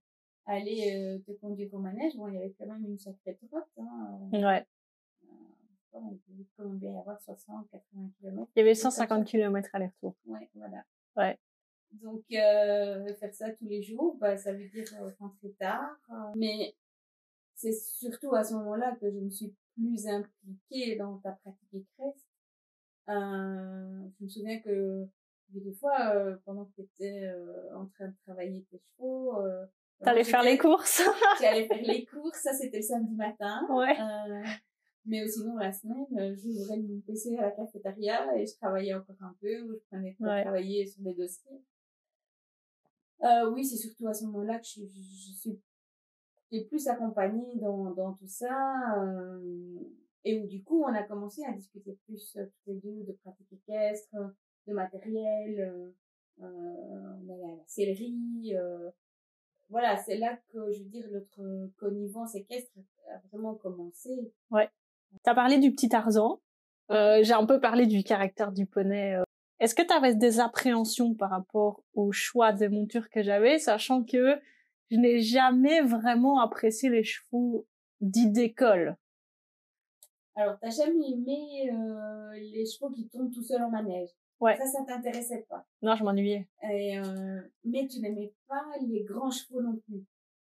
aller 0.45 0.93
euh, 0.95 1.19
te 1.25 1.31
conduire 1.39 1.73
au 1.73 1.79
manège. 1.79 2.15
Bon, 2.15 2.27
il 2.27 2.35
y 2.35 2.37
avait 2.37 2.53
quand 2.57 2.67
même 2.67 2.85
une 2.85 2.97
sacrée 2.97 3.37
trotte. 3.47 3.63
Hein. 3.77 4.29
euh, 4.33 4.41
Ouais. 4.41 4.65
Bon, 5.93 6.19
il 6.27 6.33
devait 6.33 6.47
quand 6.57 6.65
même 6.65 6.77
bien 6.77 6.91
y 6.91 6.97
avoir 6.97 7.19
60, 7.21 7.69
80 7.71 8.09
km. 8.19 8.51
Il 8.55 8.59
y 8.59 8.61
avait 8.61 8.75
150 8.75 9.25
km 9.25 9.69
aller-retour. 9.73 10.15
Ouais, 10.25 10.49
voilà. 10.55 10.83
Ouais. 11.15 11.39
Donc, 11.91 12.23
euh, 12.31 13.13
faire 13.15 13.33
ça 13.33 13.51
tous 13.51 13.67
les 13.67 13.83
jours, 13.83 14.17
bah, 14.19 14.35
ça 14.37 14.51
veut 14.51 14.67
dire 14.67 14.85
euh, 14.99 15.09
rentrer 15.19 15.51
tard. 15.59 15.95
euh, 16.11 16.31
mais 16.35 16.75
c'est 17.55 17.73
surtout 17.73 18.33
à 18.33 18.43
ce 18.43 18.55
moment-là 18.55 18.95
que 18.99 19.09
je 19.11 19.19
me 19.19 19.29
suis 19.29 19.53
plus 19.75 20.07
impliquée 20.07 20.95
dans 20.95 21.17
ta 21.19 21.33
pratique 21.43 21.73
équestre. 21.73 22.27
Euh, 23.09 24.09
je 24.19 24.23
me 24.23 24.29
souviens 24.29 24.59
que 24.61 25.05
des 25.49 25.73
fois, 25.73 26.15
euh, 26.15 26.35
pendant 26.45 26.65
que 26.65 26.71
tu 26.75 26.81
étais 26.81 27.25
euh, 27.25 27.75
en 27.75 27.85
train 27.87 28.07
de 28.07 28.15
travailler 28.25 28.65
tes 28.71 28.79
chevaux, 28.79 29.39
euh, 29.41 29.65
T'allais 30.03 30.23
faire 30.23 30.43
les 30.43 30.57
courses 30.57 31.01
J'allais 31.41 31.67
faire 31.67 31.81
les 31.81 32.05
courses, 32.05 32.41
ça 32.41 32.53
c'était 32.53 32.77
le 32.77 32.83
samedi 32.83 33.15
matin. 33.15 33.65
Ouais. 33.69 33.95
Mais 35.05 35.27
sinon, 35.27 35.57
la 35.57 35.71
semaine, 35.73 36.05
euh, 36.17 36.35
j'ouvrais 36.35 36.77
mon 36.77 36.99
PC 37.01 37.37
à 37.37 37.41
la 37.41 37.51
cafétéria 37.51 38.37
et 38.37 38.45
je 38.45 38.55
travaillais 38.55 38.93
encore 38.93 39.15
un 39.21 39.35
peu, 39.41 39.61
ou 39.63 39.73
je 39.73 39.79
prenais 39.89 40.15
de 40.19 40.25
Ouais. 40.25 40.43
travailler 40.43 40.85
sur 40.85 41.01
des 41.03 41.13
dossiers. 41.13 41.61
Euh, 43.23 43.49
oui, 43.51 43.65
c'est 43.65 43.77
surtout 43.77 44.07
à 44.07 44.13
ce 44.13 44.25
moment-là 44.25 44.59
que 44.59 44.65
je, 44.65 44.81
je, 44.85 45.01
je 45.01 45.33
suis 45.33 45.59
j'ai 46.51 46.65
plus 46.65 46.87
accompagnée 46.87 47.55
dans, 47.55 47.91
dans 47.91 48.13
tout 48.13 48.27
ça. 48.27 49.01
euh, 49.01 49.79
et 50.25 50.39
où 50.39 50.47
du 50.47 50.63
coup, 50.63 50.83
on 50.83 50.93
a 50.93 51.03
commencé 51.03 51.43
à 51.43 51.51
discuter 51.51 51.97
plus 52.05 52.37
euh, 52.37 52.45
toutes 52.45 52.67
les 52.67 52.75
deux 52.75 53.03
de 53.03 53.11
pratiques 53.23 53.51
équestres, 53.51 54.15
de 54.67 54.73
matériel. 54.73 55.59
Euh, 55.59 55.91
euh, 56.41 57.17
on 57.25 57.29
allait 57.33 57.43
à 57.53 57.55
la 57.57 57.67
sellerie. 57.67 58.53
Euh, 58.55 58.89
voilà, 59.69 59.97
c'est 59.97 60.17
là 60.17 60.37
que, 60.49 60.71
je 60.71 60.83
veux 60.83 60.89
dire, 60.89 61.07
notre 61.11 61.69
connivence 61.77 62.35
équestre 62.35 62.71
a 63.09 63.17
vraiment 63.29 63.55
commencé. 63.55 64.31
T'as 65.21 65.35
parlé 65.35 65.59
du 65.59 65.71
petit 65.71 65.89
Tarzan. 65.89 66.41
Euh, 66.91 67.19
j'ai 67.23 67.33
un 67.33 67.45
peu 67.45 67.59
parlé 67.59 67.85
du 67.85 68.03
caractère 68.03 68.51
du 68.51 68.65
poney. 68.65 69.15
euh. 69.15 69.23
Est-ce 69.59 69.75
que 69.75 69.83
tu 69.83 69.93
avais 69.93 70.15
des 70.15 70.39
appréhensions 70.39 71.13
par 71.13 71.29
rapport 71.29 71.83
au 71.93 72.11
choix 72.11 72.51
des 72.51 72.67
montures 72.67 73.09
que 73.09 73.23
j'avais, 73.23 73.59
sachant 73.59 74.03
que 74.03 74.39
je 74.91 74.97
n'ai 74.97 75.21
jamais 75.21 75.81
vraiment 75.81 76.39
apprécié 76.39 76.89
les 76.89 77.03
chevaux 77.03 77.65
dits 78.01 78.29
d'école? 78.29 78.97
Alors, 80.35 80.57
t'as 80.59 80.71
jamais 80.71 81.11
aimé 81.11 81.71
euh, 81.71 82.33
les 82.33 82.65
chevaux 82.65 82.89
qui 82.89 83.07
tombent 83.07 83.31
tout 83.31 83.43
seuls 83.43 83.63
en 83.63 83.69
manège? 83.69 84.09
Ouais. 84.39 84.57
Ça, 84.57 84.65
ça 84.65 84.83
t'intéressait 84.85 85.45
pas? 85.47 85.65
Non, 85.81 85.95
je 85.95 86.03
m'ennuyais. 86.03 86.47
Euh, 86.65 87.39
mais 87.63 87.87
tu 87.87 87.99
n'aimais 88.01 88.33
pas 88.47 88.65
les 88.81 89.03
grands 89.03 89.31
chevaux 89.31 89.61
non 89.61 89.77
plus? 89.87 90.03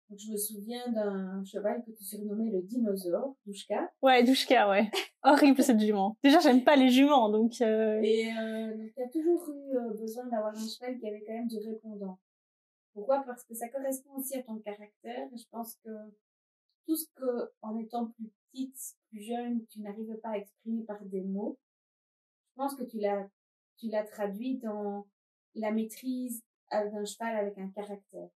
Donc, 0.09 0.19
je 0.19 0.31
me 0.31 0.37
souviens 0.37 0.89
d'un 0.91 1.43
cheval 1.43 1.83
que 1.85 1.91
tu 1.91 2.03
surnommais 2.03 2.49
le 2.49 2.61
dinosaure, 2.61 3.35
Douchka. 3.45 3.91
Ouais, 4.01 4.23
Douchka, 4.23 4.69
ouais. 4.69 4.89
Horrible 5.23 5.61
cette 5.61 5.79
jument. 5.79 6.17
Déjà, 6.23 6.39
j'aime 6.39 6.63
pas 6.63 6.77
les 6.77 6.89
juments, 6.89 7.29
donc... 7.29 7.59
Euh... 7.61 7.99
Et 8.01 8.31
euh, 8.31 8.87
tu 8.95 9.01
as 9.03 9.09
toujours 9.09 9.49
eu 9.49 9.75
euh, 9.75 9.93
besoin 9.99 10.25
d'avoir 10.27 10.55
un 10.55 10.67
cheval 10.67 10.97
qui 10.97 11.07
avait 11.07 11.23
quand 11.25 11.33
même 11.33 11.47
du 11.47 11.57
répondant. 11.57 12.19
Pourquoi? 12.93 13.21
Parce 13.25 13.43
que 13.43 13.53
ça 13.53 13.67
correspond 13.67 14.11
aussi 14.15 14.35
à 14.37 14.43
ton 14.43 14.57
caractère. 14.59 15.27
Je 15.35 15.43
pense 15.51 15.75
que 15.83 15.89
tout 16.87 16.95
ce 16.95 17.05
que, 17.15 17.51
en 17.61 17.77
étant 17.77 18.07
plus 18.07 18.31
petite, 18.51 18.95
plus 19.09 19.21
jeune, 19.21 19.65
tu 19.67 19.81
n'arrives 19.81 20.15
pas 20.23 20.29
à 20.29 20.37
exprimer 20.37 20.83
par 20.83 21.03
des 21.03 21.21
mots, 21.21 21.59
je 22.51 22.55
pense 22.55 22.75
que 22.75 22.83
tu 22.83 22.97
l'as, 22.97 23.27
tu 23.77 23.89
l'as 23.89 24.03
traduit 24.03 24.57
dans 24.57 25.05
la 25.53 25.71
maîtrise 25.71 26.41
d'un 26.71 27.05
cheval 27.05 27.35
avec 27.35 27.57
un 27.57 27.69
caractère. 27.69 28.29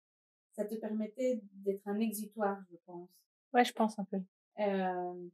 Ça 0.61 0.67
te 0.67 0.75
permettait 0.75 1.41
d'être 1.53 1.87
un 1.87 1.99
exutoire, 1.99 2.59
je 2.69 2.77
pense. 2.85 3.09
Ouais, 3.51 3.65
je 3.65 3.73
pense 3.73 3.97
un 3.97 4.03
peu. 4.03 4.17
Euh, 4.59 5.27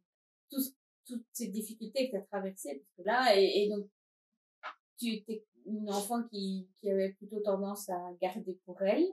tout, 0.50 0.62
toutes 1.06 1.26
ces 1.34 1.50
difficultés 1.50 2.06
que 2.06 2.12
tu 2.12 2.18
as 2.18 2.22
traversées, 2.22 2.76
parce 2.76 2.94
que 2.98 3.04
là, 3.04 3.38
et, 3.38 3.64
et 3.64 3.70
donc, 3.70 3.90
tu 4.98 5.08
étais 5.08 5.44
une 5.66 5.90
enfant 5.90 6.24
qui, 6.24 6.70
qui 6.80 6.90
avait 6.90 7.12
plutôt 7.12 7.42
tendance 7.42 7.90
à 7.90 8.14
garder 8.22 8.58
pour 8.64 8.82
elle. 8.82 9.06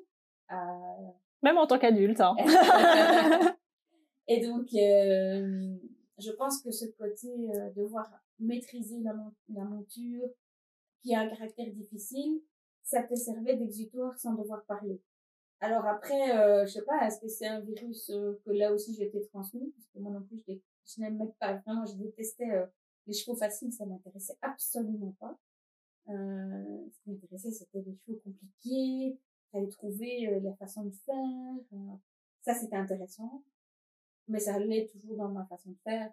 Même 1.42 1.58
en 1.58 1.66
tant 1.66 1.80
qu'adulte. 1.80 2.20
Hein. 2.20 2.36
et 4.28 4.46
donc, 4.46 4.72
euh, 4.72 5.76
je 6.18 6.30
pense 6.30 6.62
que 6.62 6.70
ce 6.70 6.86
côté 6.92 7.50
euh, 7.56 7.72
devoir 7.72 8.08
maîtriser 8.38 9.00
la, 9.00 9.16
la 9.48 9.64
monture, 9.64 10.28
qui 11.02 11.12
a 11.12 11.22
un 11.22 11.28
caractère 11.28 11.72
difficile, 11.72 12.40
ça 12.84 13.02
te 13.02 13.16
servait 13.16 13.56
d'exutoire 13.56 14.16
sans 14.16 14.34
devoir 14.34 14.64
parler. 14.66 15.02
Alors 15.64 15.86
après, 15.86 16.36
euh, 16.36 16.66
je 16.66 16.72
sais 16.72 16.82
pas, 16.82 17.06
est-ce 17.06 17.18
que 17.18 17.26
c'est 17.26 17.46
un 17.46 17.60
virus 17.60 18.10
euh, 18.10 18.38
que 18.44 18.50
là 18.50 18.70
aussi 18.70 18.94
j'ai 18.94 19.04
été 19.04 19.24
transmis 19.28 19.72
Parce 19.74 19.86
que 19.86 19.98
moi 19.98 20.12
non 20.12 20.20
plus, 20.20 20.38
je, 20.46 20.52
je 20.52 21.00
n'aimais 21.00 21.32
pas, 21.40 21.54
vraiment, 21.54 21.86
je 21.86 21.94
détestais 21.94 22.50
euh, 22.50 22.66
les 23.06 23.14
chevaux 23.14 23.34
faciles, 23.34 23.72
ça 23.72 23.86
m'intéressait 23.86 24.36
absolument 24.42 25.16
pas. 25.18 25.38
Euh, 26.10 26.86
ce 26.90 27.00
qui 27.00 27.10
m'intéressait, 27.12 27.50
c'était 27.50 27.80
les 27.80 27.96
chevaux 27.96 28.20
compliqués, 28.22 29.18
fallait 29.52 29.68
trouver 29.68 30.38
la 30.42 30.54
façon 30.56 30.84
de 30.84 30.90
faire. 30.90 31.54
Ça, 32.42 32.52
c'était 32.52 32.76
intéressant. 32.76 33.42
Mais 34.28 34.40
ça 34.40 34.56
allait 34.56 34.86
toujours 34.88 35.16
dans 35.16 35.30
ma 35.30 35.46
façon 35.46 35.70
de 35.70 35.78
faire, 35.82 36.12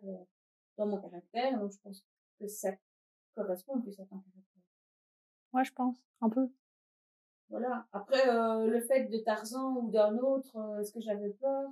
dans 0.77 0.85
mon 0.85 1.01
caractère. 1.01 1.59
Donc, 1.59 1.73
je 1.73 1.79
pense 1.79 2.05
que 2.39 2.47
ça 2.47 2.71
correspond 3.35 3.81
plus 3.81 3.99
à 3.99 4.05
ton 4.05 4.17
caractère. 4.17 4.63
Ouais, 5.51 5.65
je 5.65 5.73
pense, 5.73 5.97
un 6.21 6.29
peu. 6.29 6.49
Voilà. 7.51 7.85
Après, 7.93 8.27
euh, 8.27 8.65
le 8.65 8.81
fait 8.81 9.05
de 9.05 9.17
Tarzan 9.19 9.75
ou 9.75 9.91
d'un 9.91 10.17
autre, 10.17 10.55
euh, 10.57 10.79
est-ce 10.79 10.91
que 10.91 11.01
j'avais 11.01 11.29
peur? 11.29 11.69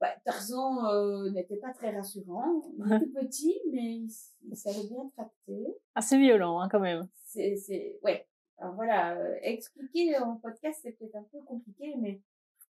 Bah, 0.00 0.14
Tarzan 0.24 0.86
euh, 0.86 1.30
n'était 1.30 1.56
pas 1.56 1.72
très 1.72 1.94
rassurant. 1.94 2.62
Il 2.78 2.92
était 2.92 3.06
petit, 3.20 3.60
mais 3.72 3.96
il, 3.96 4.10
il, 4.48 4.56
savait 4.56 4.86
bien 4.88 5.08
tracter. 5.14 5.66
Assez 5.94 6.18
violent, 6.18 6.60
hein, 6.60 6.68
quand 6.70 6.80
même. 6.80 7.06
C'est, 7.26 7.56
c'est, 7.56 7.98
ouais. 8.02 8.26
Alors 8.58 8.74
voilà, 8.74 9.16
euh, 9.16 9.36
expliquer 9.42 10.16
en 10.18 10.36
podcast, 10.36 10.80
c'est 10.82 10.92
peut-être 10.92 11.16
un 11.16 11.26
peu 11.32 11.40
compliqué, 11.42 11.94
mais 11.98 12.20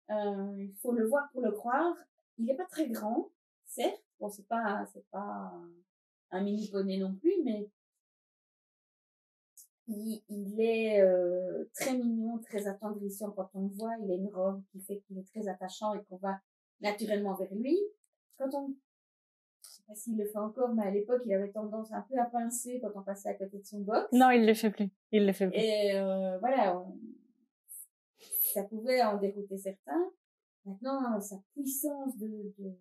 euh, 0.09 0.55
il 0.57 0.73
faut 0.81 0.91
le 0.91 1.07
voir 1.07 1.29
pour 1.31 1.41
le 1.41 1.51
croire. 1.51 1.95
Il 2.37 2.45
n'est 2.45 2.55
pas 2.55 2.65
très 2.65 2.87
grand, 2.87 3.29
certes. 3.65 4.03
Bon, 4.19 4.29
c'est 4.29 4.47
pas, 4.47 4.85
c'est 4.93 5.05
pas 5.09 5.51
un 6.31 6.41
mini 6.41 6.69
poney 6.69 6.97
non 6.97 7.13
plus, 7.15 7.33
mais 7.43 7.67
il, 9.91 10.23
il 10.29 10.61
est 10.61 11.01
euh, 11.01 11.69
très 11.73 11.97
mignon, 11.97 12.39
très 12.39 12.67
attendrissant 12.67 13.31
quand 13.31 13.49
on 13.53 13.67
le 13.67 13.73
voit. 13.75 13.95
Il 14.03 14.11
a 14.11 14.15
une 14.15 14.33
robe 14.33 14.61
qui 14.71 14.81
fait 14.81 14.99
qu'il 15.07 15.17
est 15.19 15.27
très 15.27 15.47
attachant 15.47 15.93
et 15.93 16.03
qu'on 16.09 16.17
va 16.17 16.39
naturellement 16.81 17.35
vers 17.35 17.53
lui. 17.53 17.77
Quand 18.37 18.49
on, 18.53 18.73
je 19.63 19.69
sais 19.69 19.83
pas 19.87 19.95
s'il 19.95 20.17
le 20.17 20.25
fait 20.25 20.39
encore, 20.39 20.73
mais 20.73 20.83
à 20.83 20.91
l'époque, 20.91 21.21
il 21.25 21.33
avait 21.33 21.51
tendance 21.51 21.91
un 21.91 22.01
peu 22.01 22.17
à 22.19 22.25
pincer 22.25 22.79
quand 22.81 22.91
on 22.95 23.03
passait 23.03 23.29
à 23.29 23.33
côté 23.35 23.59
de 23.59 23.65
son 23.65 23.81
box. 23.81 24.07
Non, 24.11 24.31
il 24.31 24.45
le 24.45 24.53
fait 24.53 24.71
plus. 24.71 24.89
Il 25.11 25.25
le 25.25 25.33
fait 25.33 25.47
plus. 25.47 25.59
Et 25.59 25.95
euh, 25.95 26.37
voilà, 26.39 26.79
on, 26.79 26.97
ça 28.53 28.63
pouvait 28.63 29.01
en 29.01 29.17
dérouter 29.17 29.57
certains. 29.57 30.11
Maintenant, 30.65 31.19
sa 31.19 31.37
puissance 31.53 32.17
de, 32.17 32.53
de, 32.59 32.71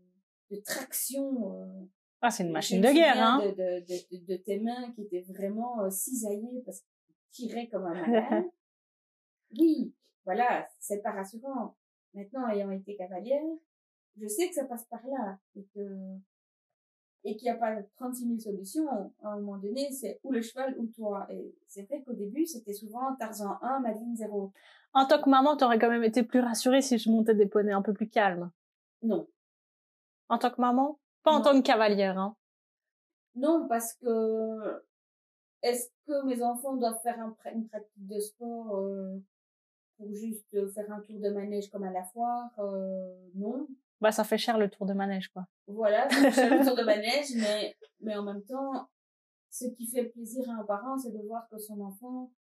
de 0.51 0.57
traction. 0.63 1.55
Euh, 1.55 1.87
ah, 2.21 2.31
c'est 2.31 2.45
une 2.45 2.53
machine 2.53 2.81
de 2.81 2.93
guerre, 2.93 3.17
hein. 3.17 3.41
De, 3.43 3.51
de, 3.53 3.81
de, 3.81 4.27
de, 4.27 4.37
tes 4.37 4.61
mains 4.61 4.93
qui 4.93 5.03
étaient 5.03 5.25
vraiment 5.33 5.83
euh, 5.83 5.91
cisaillées 5.91 6.63
parce 6.67 6.81
qu'il 6.81 6.91
tirait 7.31 7.69
comme 7.69 7.87
un 7.87 7.95
malade. 7.95 8.45
oui, 9.59 9.95
voilà, 10.25 10.69
c'est 10.79 11.03
pas 11.03 11.13
rassurant. 11.13 11.77
Maintenant, 12.15 12.49
ayant 12.49 12.71
été 12.71 12.97
cavalière, 12.97 13.43
je 14.17 14.27
sais 14.27 14.49
que 14.49 14.55
ça 14.55 14.65
passe 14.65 14.85
par 14.87 15.01
là 15.07 15.39
et 15.57 15.65
que 15.75 16.19
et 17.23 17.37
qu'il 17.37 17.45
n'y 17.45 17.51
a 17.51 17.59
pas 17.59 17.77
36 17.97 18.27
000 18.27 18.39
solutions. 18.39 18.89
À 19.23 19.29
un 19.29 19.41
moment 19.41 19.59
donné, 19.59 19.91
c'est 19.93 20.21
ou 20.25 20.33
le 20.33 20.41
cheval 20.41 20.75
ou 20.79 20.87
toi. 20.87 21.27
Et 21.31 21.55
c'est 21.67 21.83
vrai 21.83 22.03
qu'au 22.03 22.15
début, 22.15 22.47
c'était 22.47 22.73
souvent 22.73 23.15
Tarzan 23.19 23.59
1, 23.61 23.81
Madeleine 23.81 24.17
0. 24.17 24.53
En 24.95 25.07
tant 25.07 25.23
que 25.23 25.29
maman, 25.29 25.57
t'aurais 25.57 25.79
quand 25.79 25.91
même 25.91 26.05
été 26.05 26.23
plus 26.23 26.41
rassurée 26.41 26.81
si 26.81 26.99
je 26.99 27.11
montais 27.11 27.35
des 27.35 27.47
poneys 27.47 27.73
un 27.73 27.83
peu 27.83 27.93
plus 27.93 28.09
calmes. 28.09 28.51
Non. 29.03 29.29
En 30.29 30.39
tant 30.39 30.51
que 30.51 30.61
maman? 30.61 30.99
Pas 31.23 31.33
en 31.33 31.43
tant 31.43 31.53
que 31.53 31.67
cavalière, 31.67 32.19
hein. 32.19 32.35
Non, 33.35 33.67
parce 33.69 33.95
que 33.95 34.83
est-ce 35.63 35.89
que 36.07 36.27
mes 36.27 36.43
enfants 36.43 36.77
doivent 36.77 37.01
faire 37.03 37.19
un, 37.21 37.35
une 37.53 37.69
pratique 37.69 38.07
de 38.07 38.19
sport 38.19 38.77
euh, 38.77 39.19
pour 39.97 40.13
juste 40.15 40.73
faire 40.73 40.91
un 40.91 41.01
tour 41.01 41.21
de 41.21 41.31
manège 41.31 41.71
comme 41.71 41.85
à 41.85 41.91
la 41.91 42.05
foire 42.05 42.51
euh, 42.59 43.29
Non. 43.35 43.69
Bah, 44.01 44.13
ça 44.13 44.25
fait 44.25 44.39
cher 44.39 44.57
le 44.57 44.71
tour 44.71 44.87
de 44.87 44.95
manège, 44.95 45.29
quoi. 45.29 45.47
Voilà, 45.67 46.09
c'est 46.11 46.51
un 46.51 46.65
tour 46.65 46.77
de 46.77 46.83
manège, 46.85 47.35
mais, 47.37 47.77
mais 48.01 48.17
en 48.17 48.23
même 48.23 48.43
temps, 48.45 48.89
ce 49.51 49.67
qui 49.67 49.87
fait 49.87 50.05
plaisir 50.05 50.49
à 50.49 50.55
un 50.55 50.65
parent, 50.65 50.97
c'est 50.99 51.13
de 51.13 51.19
voir 51.27 51.49
que 51.51 51.59
son 51.59 51.81
enfant 51.81 52.33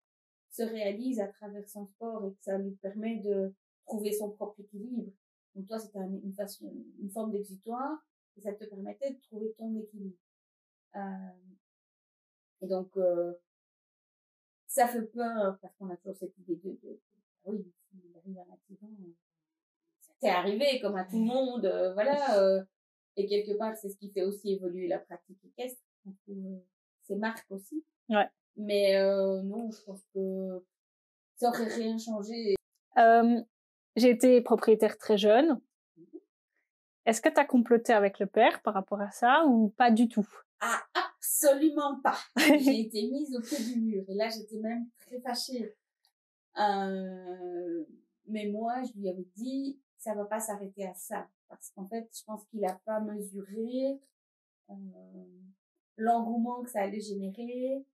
se 0.51 0.63
réalise 0.63 1.21
à 1.21 1.29
travers 1.29 1.69
son 1.69 1.87
sport 1.87 2.27
et 2.27 2.33
que 2.33 2.43
ça 2.43 2.59
lui 2.59 2.73
permet 2.77 3.17
de 3.17 3.55
trouver 3.87 4.13
son 4.13 4.31
propre 4.31 4.61
équilibre. 4.61 5.11
Donc 5.55 5.67
toi, 5.67 5.79
c'était 5.79 5.99
un, 5.99 6.13
une 6.23 6.35
façon, 6.35 6.73
une 7.01 7.11
forme 7.11 7.33
d'exutoire 7.33 7.99
et 8.37 8.41
ça 8.41 8.53
te 8.53 8.65
permettait 8.65 9.15
de 9.15 9.21
trouver 9.21 9.53
ton 9.59 9.77
équilibre. 9.77 10.17
Euh, 10.97 11.01
et 12.61 12.67
donc, 12.67 12.97
euh, 12.97 13.33
ça 14.67 14.87
fait 14.87 15.03
peur 15.03 15.59
parce 15.61 15.75
qu'on 15.77 15.91
a 15.91 15.97
toujours 15.97 16.17
cette 16.17 16.37
idée 16.39 16.57
de, 16.57 16.71
de, 16.71 16.89
de 16.89 17.01
oui, 17.45 17.73
arrive 18.17 18.39
un 18.39 18.53
accident, 18.53 18.91
ça 20.01 20.13
t'est 20.21 20.29
arrivé 20.29 20.81
comme 20.81 20.97
à 20.97 21.05
tout 21.05 21.17
le 21.17 21.25
monde, 21.25 21.65
euh, 21.67 21.95
voilà. 21.95 22.39
euh, 22.39 22.63
et 23.17 23.27
quelque 23.27 23.57
part, 23.57 23.77
c'est 23.77 23.89
ce 23.89 23.97
qui 23.97 24.11
fait 24.11 24.23
aussi 24.23 24.53
évoluer 24.53 24.87
la 24.87 24.99
pratique 24.99 25.39
équestre. 25.45 25.83
Donc, 26.05 26.17
euh, 26.29 26.59
c'est 27.03 27.17
marque 27.17 27.51
aussi. 27.51 27.85
Ouais. 28.09 28.29
Mais 28.57 28.97
euh, 28.97 29.43
non, 29.43 29.71
je 29.71 29.83
pense 29.83 30.03
que 30.15 30.65
ça 31.37 31.49
aurait 31.49 31.67
rien 31.67 31.99
changé. 31.99 32.55
Euh, 32.97 33.41
j'ai 33.97 34.11
été 34.11 34.41
propriétaire 34.41 34.99
très 34.99 35.19
jeune. 35.19 35.61
Est-ce 37.07 37.21
que 37.21 37.29
tu 37.29 37.41
as 37.41 37.45
comploté 37.45 37.93
avec 37.93 38.19
le 38.19 38.27
père 38.27 38.61
par 38.63 38.75
rapport 38.75 39.01
à 39.01 39.11
ça 39.11 39.45
ou 39.47 39.71
pas 39.71 39.91
du 39.91 40.09
tout? 40.09 40.29
Ah, 40.61 40.83
absolument 41.29 42.01
pas. 42.01 42.19
J'ai 42.37 42.81
été 42.81 43.09
mise 43.11 43.37
au 43.37 43.41
pied 43.41 43.59
du 43.59 43.81
mur 43.81 44.05
et 44.09 44.15
là, 44.15 44.29
j'étais 44.29 44.57
même 44.57 44.89
très 44.99 45.21
fâchée. 45.21 45.77
Euh, 46.59 47.85
mais 48.27 48.47
moi, 48.47 48.83
je 48.83 48.99
lui 48.99 49.09
avais 49.09 49.27
dit, 49.37 49.79
ça 49.97 50.15
va 50.15 50.25
pas 50.25 50.41
s'arrêter 50.41 50.87
à 50.87 50.95
ça. 50.95 51.29
Parce 51.49 51.71
qu'en 51.71 51.87
fait, 51.87 52.09
je 52.17 52.25
pense 52.25 52.45
qu'il 52.47 52.65
a 52.65 52.75
pas 52.85 53.01
mesuré 53.01 54.01
euh, 54.71 54.75
l'engouement 55.97 56.63
que 56.63 56.71
ça 56.71 56.83
allait 56.83 57.01
générer, 57.01 57.85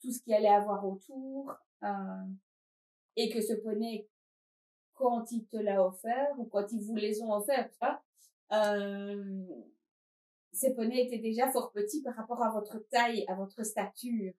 tout 0.00 0.12
ce 0.12 0.20
qu'il 0.20 0.34
allait 0.34 0.48
avoir 0.48 0.86
autour, 0.86 1.52
euh, 1.82 2.26
et 3.16 3.30
que 3.30 3.40
ce 3.40 3.54
poney, 3.54 4.08
quand 4.94 5.30
il 5.32 5.46
te 5.46 5.56
l'a 5.56 5.84
offert, 5.84 6.34
ou 6.38 6.44
quand 6.44 6.70
ils 6.72 6.80
vous 6.80 6.96
les 6.96 7.20
ont 7.22 7.32
offerts, 7.32 7.70
tu 7.70 7.78
vois, 7.80 8.02
euh, 8.52 9.46
ces 10.56 10.74
poneys 10.74 11.06
étaient 11.06 11.18
déjà 11.18 11.50
fort 11.50 11.70
petits 11.72 12.02
par 12.02 12.14
rapport 12.14 12.42
à 12.42 12.50
votre 12.50 12.78
taille, 12.88 13.24
à 13.28 13.34
votre 13.34 13.62
stature. 13.64 14.32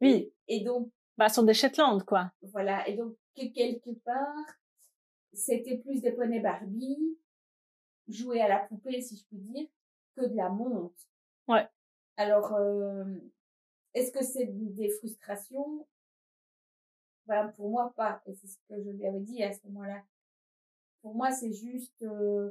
Oui. 0.00 0.32
Et 0.48 0.62
donc, 0.64 0.90
Bah, 1.16 1.28
sur 1.28 1.44
des 1.44 1.54
Shetland, 1.54 2.02
quoi. 2.04 2.32
voilà. 2.42 2.86
Et 2.88 2.96
donc, 2.96 3.16
que 3.36 3.46
quelque 3.52 3.90
part, 4.04 4.44
c'était 5.32 5.78
plus 5.78 6.00
des 6.00 6.12
poneys 6.12 6.40
Barbie, 6.40 7.18
joués 8.08 8.40
à 8.40 8.48
la 8.48 8.58
poupée, 8.60 9.00
si 9.00 9.16
je 9.16 9.24
puis 9.26 9.38
dire, 9.38 9.68
que 10.16 10.26
de 10.26 10.34
la 10.34 10.48
monte. 10.48 10.96
Ouais. 11.46 11.68
Alors, 12.16 12.54
euh, 12.54 13.04
est-ce 13.94 14.10
que 14.10 14.24
c'est 14.24 14.46
des 14.46 14.88
frustrations? 14.90 15.86
Ben, 17.26 17.48
Pour 17.56 17.70
moi, 17.70 17.92
pas. 17.96 18.22
Et 18.26 18.34
c'est 18.34 18.46
ce 18.48 18.56
que 18.68 18.82
je 18.82 18.90
lui 18.90 19.06
avais 19.06 19.20
dit 19.20 19.42
à 19.42 19.52
ce 19.52 19.60
moment-là. 19.66 20.02
Pour 21.02 21.14
moi, 21.14 21.30
c'est 21.30 21.52
juste, 21.52 22.02
euh, 22.02 22.50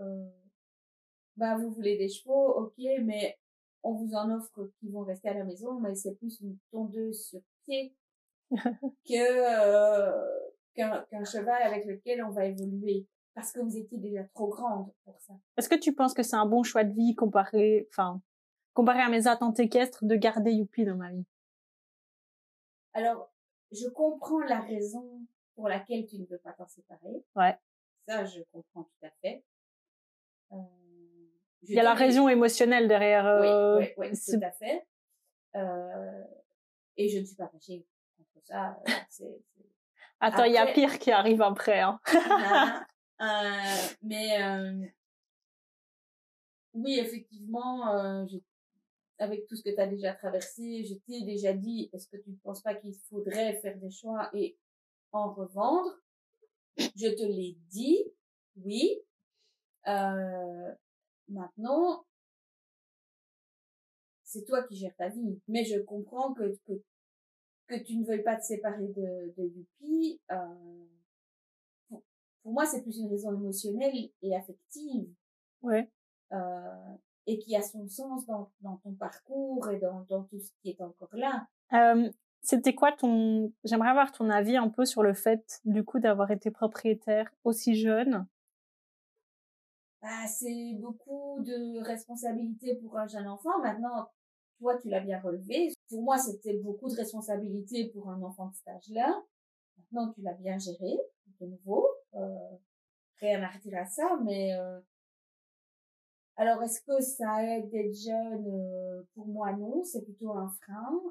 euh, 0.00 0.28
ben, 1.36 1.56
vous 1.58 1.70
voulez 1.70 1.96
des 1.96 2.08
chevaux, 2.08 2.54
ok, 2.54 2.78
mais 3.02 3.38
on 3.82 3.94
vous 3.94 4.14
en 4.14 4.30
offre 4.30 4.70
qui 4.78 4.88
vont 4.90 5.02
rester 5.02 5.28
à 5.28 5.34
la 5.34 5.44
maison, 5.44 5.78
mais 5.80 5.94
c'est 5.94 6.14
plus 6.14 6.40
une 6.40 6.56
tondeuse 6.70 7.28
sur 7.28 7.40
pied 7.64 7.94
que 8.50 9.14
euh, 9.14 10.26
qu'un 10.74 11.24
cheval 11.24 11.62
avec 11.62 11.84
lequel 11.86 12.22
on 12.24 12.30
va 12.30 12.46
évoluer 12.46 13.06
parce 13.36 13.52
que 13.52 13.60
vous 13.60 13.76
étiez 13.76 13.98
déjà 13.98 14.24
trop 14.34 14.48
grande 14.48 14.90
pour 15.04 15.20
ça. 15.20 15.34
Est-ce 15.58 15.68
que 15.68 15.74
tu 15.74 15.94
penses 15.94 16.14
que 16.14 16.22
c'est 16.22 16.36
un 16.36 16.46
bon 16.46 16.62
choix 16.62 16.84
de 16.84 16.92
vie 16.94 17.14
comparé, 17.14 17.86
enfin, 17.90 18.22
comparé 18.72 19.00
à 19.00 19.10
mes 19.10 19.26
attentes 19.26 19.60
équestres 19.60 20.06
de 20.06 20.16
garder 20.16 20.52
Youpi 20.52 20.86
dans 20.86 20.96
ma 20.96 21.12
vie? 21.12 21.26
Alors, 22.94 23.30
je 23.72 23.88
comprends 23.88 24.40
la 24.40 24.60
raison 24.60 25.20
pour 25.54 25.68
laquelle 25.68 26.06
tu 26.06 26.18
ne 26.18 26.24
veux 26.24 26.38
pas 26.38 26.54
t'en 26.54 26.66
séparer. 26.66 27.24
Ouais. 27.34 27.58
Ça, 28.08 28.24
je 28.24 28.40
comprends 28.52 28.84
tout 28.84 29.06
à 29.06 29.10
fait. 29.20 29.44
Euh, 30.52 30.56
Il 31.62 31.74
y 31.74 31.80
a 31.80 31.82
la 31.82 31.94
raison 31.94 32.28
émotionnelle 32.28 32.88
derrière. 32.88 33.26
Euh, 33.26 33.78
oui, 33.78 33.86
oui, 33.96 34.08
oui, 34.10 34.18
tout 34.24 34.44
à 34.44 34.50
fait. 34.52 34.86
Euh, 35.56 36.24
et 36.96 37.08
je 37.08 37.18
ne 37.18 37.24
suis 37.24 37.36
pas 37.36 37.48
fâchée 37.48 37.86
contre 38.16 38.46
ça. 38.46 38.78
C'est, 39.10 39.40
Attends, 40.20 40.44
il 40.44 40.52
y 40.52 40.58
a 40.58 40.72
pire 40.72 40.98
qui 40.98 41.10
arrive 41.10 41.42
après. 41.42 41.80
Hein. 41.80 42.00
euh, 43.20 43.94
mais 44.02 44.42
euh, 44.42 44.86
oui, 46.72 46.98
effectivement, 46.98 47.94
euh, 47.94 48.24
avec 49.18 49.46
tout 49.46 49.56
ce 49.56 49.62
que 49.62 49.74
tu 49.74 49.80
as 49.80 49.86
déjà 49.86 50.14
traversé, 50.14 50.84
je 50.84 50.94
t'ai 50.94 51.22
déjà 51.24 51.52
dit, 51.52 51.90
est-ce 51.92 52.08
que 52.08 52.16
tu 52.16 52.30
ne 52.30 52.36
penses 52.36 52.62
pas 52.62 52.74
qu'il 52.74 52.94
faudrait 53.08 53.60
faire 53.60 53.76
des 53.78 53.90
choix 53.90 54.30
et 54.32 54.58
en 55.12 55.32
revendre? 55.32 55.90
Je 56.78 57.08
te 57.14 57.22
l'ai 57.22 57.56
dit, 57.68 58.04
oui. 58.56 59.00
Euh, 59.86 60.74
maintenant, 61.28 62.04
c'est 64.22 64.44
toi 64.44 64.62
qui 64.64 64.76
gères 64.76 64.96
ta 64.96 65.08
vie. 65.08 65.40
Mais 65.48 65.64
je 65.64 65.78
comprends 65.80 66.34
que, 66.34 66.56
que, 66.66 66.72
que 67.68 67.82
tu 67.82 67.96
ne 67.96 68.04
veuilles 68.04 68.22
pas 68.22 68.36
te 68.36 68.44
séparer 68.44 68.88
de, 68.88 69.34
de 69.36 69.44
Yuppie. 69.44 70.20
Euh, 70.30 70.86
pour, 71.88 72.02
pour, 72.42 72.52
moi, 72.52 72.66
c'est 72.66 72.82
plus 72.82 72.98
une 72.98 73.08
raison 73.08 73.32
émotionnelle 73.32 74.10
et 74.22 74.36
affective. 74.36 75.08
Ouais. 75.62 75.90
Euh, 76.32 76.96
et 77.26 77.38
qui 77.38 77.56
a 77.56 77.62
son 77.62 77.88
sens 77.88 78.26
dans, 78.26 78.52
dans 78.60 78.76
ton 78.78 78.94
parcours 78.94 79.68
et 79.70 79.78
dans, 79.78 80.06
dans 80.08 80.24
tout 80.24 80.38
ce 80.38 80.50
qui 80.60 80.70
est 80.70 80.80
encore 80.80 81.14
là. 81.14 81.46
Euh, 81.72 82.10
c'était 82.42 82.74
quoi 82.74 82.92
ton... 82.92 83.52
J'aimerais 83.64 83.88
avoir 83.88 84.12
ton 84.12 84.30
avis 84.30 84.56
un 84.56 84.68
peu 84.68 84.84
sur 84.84 85.02
le 85.02 85.14
fait, 85.14 85.60
du 85.64 85.84
coup, 85.84 85.98
d'avoir 85.98 86.30
été 86.30 86.50
propriétaire 86.50 87.32
aussi 87.42 87.74
jeune. 87.74 88.26
Bah, 90.02 90.26
c'est 90.28 90.74
beaucoup 90.80 91.40
de 91.40 91.82
responsabilités 91.84 92.76
pour 92.76 92.96
un 92.98 93.06
jeune 93.06 93.26
enfant. 93.26 93.58
Maintenant, 93.62 94.08
toi, 94.58 94.78
tu 94.78 94.88
l'as 94.88 95.00
bien 95.00 95.20
relevé. 95.20 95.72
Pour 95.88 96.02
moi, 96.02 96.18
c'était 96.18 96.58
beaucoup 96.58 96.88
de 96.88 96.96
responsabilités 96.96 97.88
pour 97.88 98.10
un 98.10 98.22
enfant 98.22 98.48
de 98.48 98.54
cet 98.54 98.68
âge-là. 98.68 99.22
Maintenant, 99.78 100.12
tu 100.12 100.22
l'as 100.22 100.34
bien 100.34 100.58
géré, 100.58 100.96
de 101.40 101.46
nouveau. 101.46 101.86
Euh, 102.14 102.56
rien 103.20 103.42
à 103.42 103.48
retirer 103.48 103.78
à 103.78 103.86
ça, 103.86 104.18
mais 104.24 104.54
euh, 104.54 104.80
alors, 106.36 106.62
est-ce 106.62 106.82
que 106.82 107.00
ça 107.00 107.42
aide 107.44 107.70
d'être 107.70 107.94
jeune 107.94 108.46
euh, 108.46 109.02
Pour 109.14 109.26
moi, 109.26 109.52
non. 109.54 109.82
C'est 109.84 110.02
plutôt 110.02 110.32
un 110.32 110.50
frein. 110.62 111.02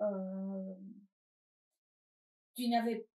Euh, 0.00 0.74
tu 2.56 2.68
n'avais, 2.68 3.06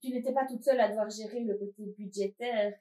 tu 0.00 0.08
n'étais 0.10 0.32
pas 0.32 0.46
toute 0.46 0.64
seule 0.64 0.80
à 0.80 0.88
devoir 0.88 1.10
gérer 1.10 1.40
le 1.40 1.56
côté 1.58 1.84
budgétaire 1.98 2.78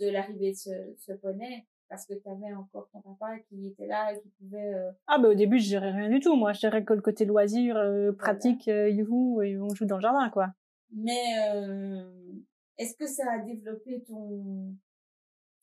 de 0.00 0.08
l'arrivée 0.08 0.52
de 0.52 0.56
ce, 0.56 0.70
ce 0.98 1.12
poney 1.12 1.66
parce 1.88 2.06
que 2.06 2.14
tu 2.14 2.28
avais 2.28 2.52
encore 2.54 2.88
ton 2.92 3.00
papa 3.00 3.38
qui 3.48 3.68
était 3.68 3.86
là 3.86 4.12
et 4.12 4.20
qui 4.20 4.28
pouvait. 4.40 4.74
Euh... 4.74 4.90
Ah 5.06 5.18
bah 5.18 5.28
au 5.28 5.34
début 5.34 5.58
je 5.58 5.68
gérais 5.68 5.92
rien 5.92 6.08
du 6.08 6.20
tout. 6.20 6.34
Moi 6.34 6.52
je 6.52 6.60
gérais 6.60 6.84
que 6.84 6.94
le 6.94 7.02
côté 7.02 7.24
loisir, 7.24 7.76
euh, 7.76 8.12
pratique, 8.12 8.64
voilà. 8.64 8.88
youhou 8.88 9.42
et 9.42 9.58
on 9.58 9.74
joue 9.74 9.84
dans 9.84 9.96
le 9.96 10.02
jardin 10.02 10.30
quoi. 10.30 10.48
Mais 10.90 11.52
euh, 11.52 12.04
est-ce 12.78 12.96
que 12.96 13.06
ça 13.06 13.24
a 13.32 13.38
développé 13.40 14.02
ton 14.06 14.74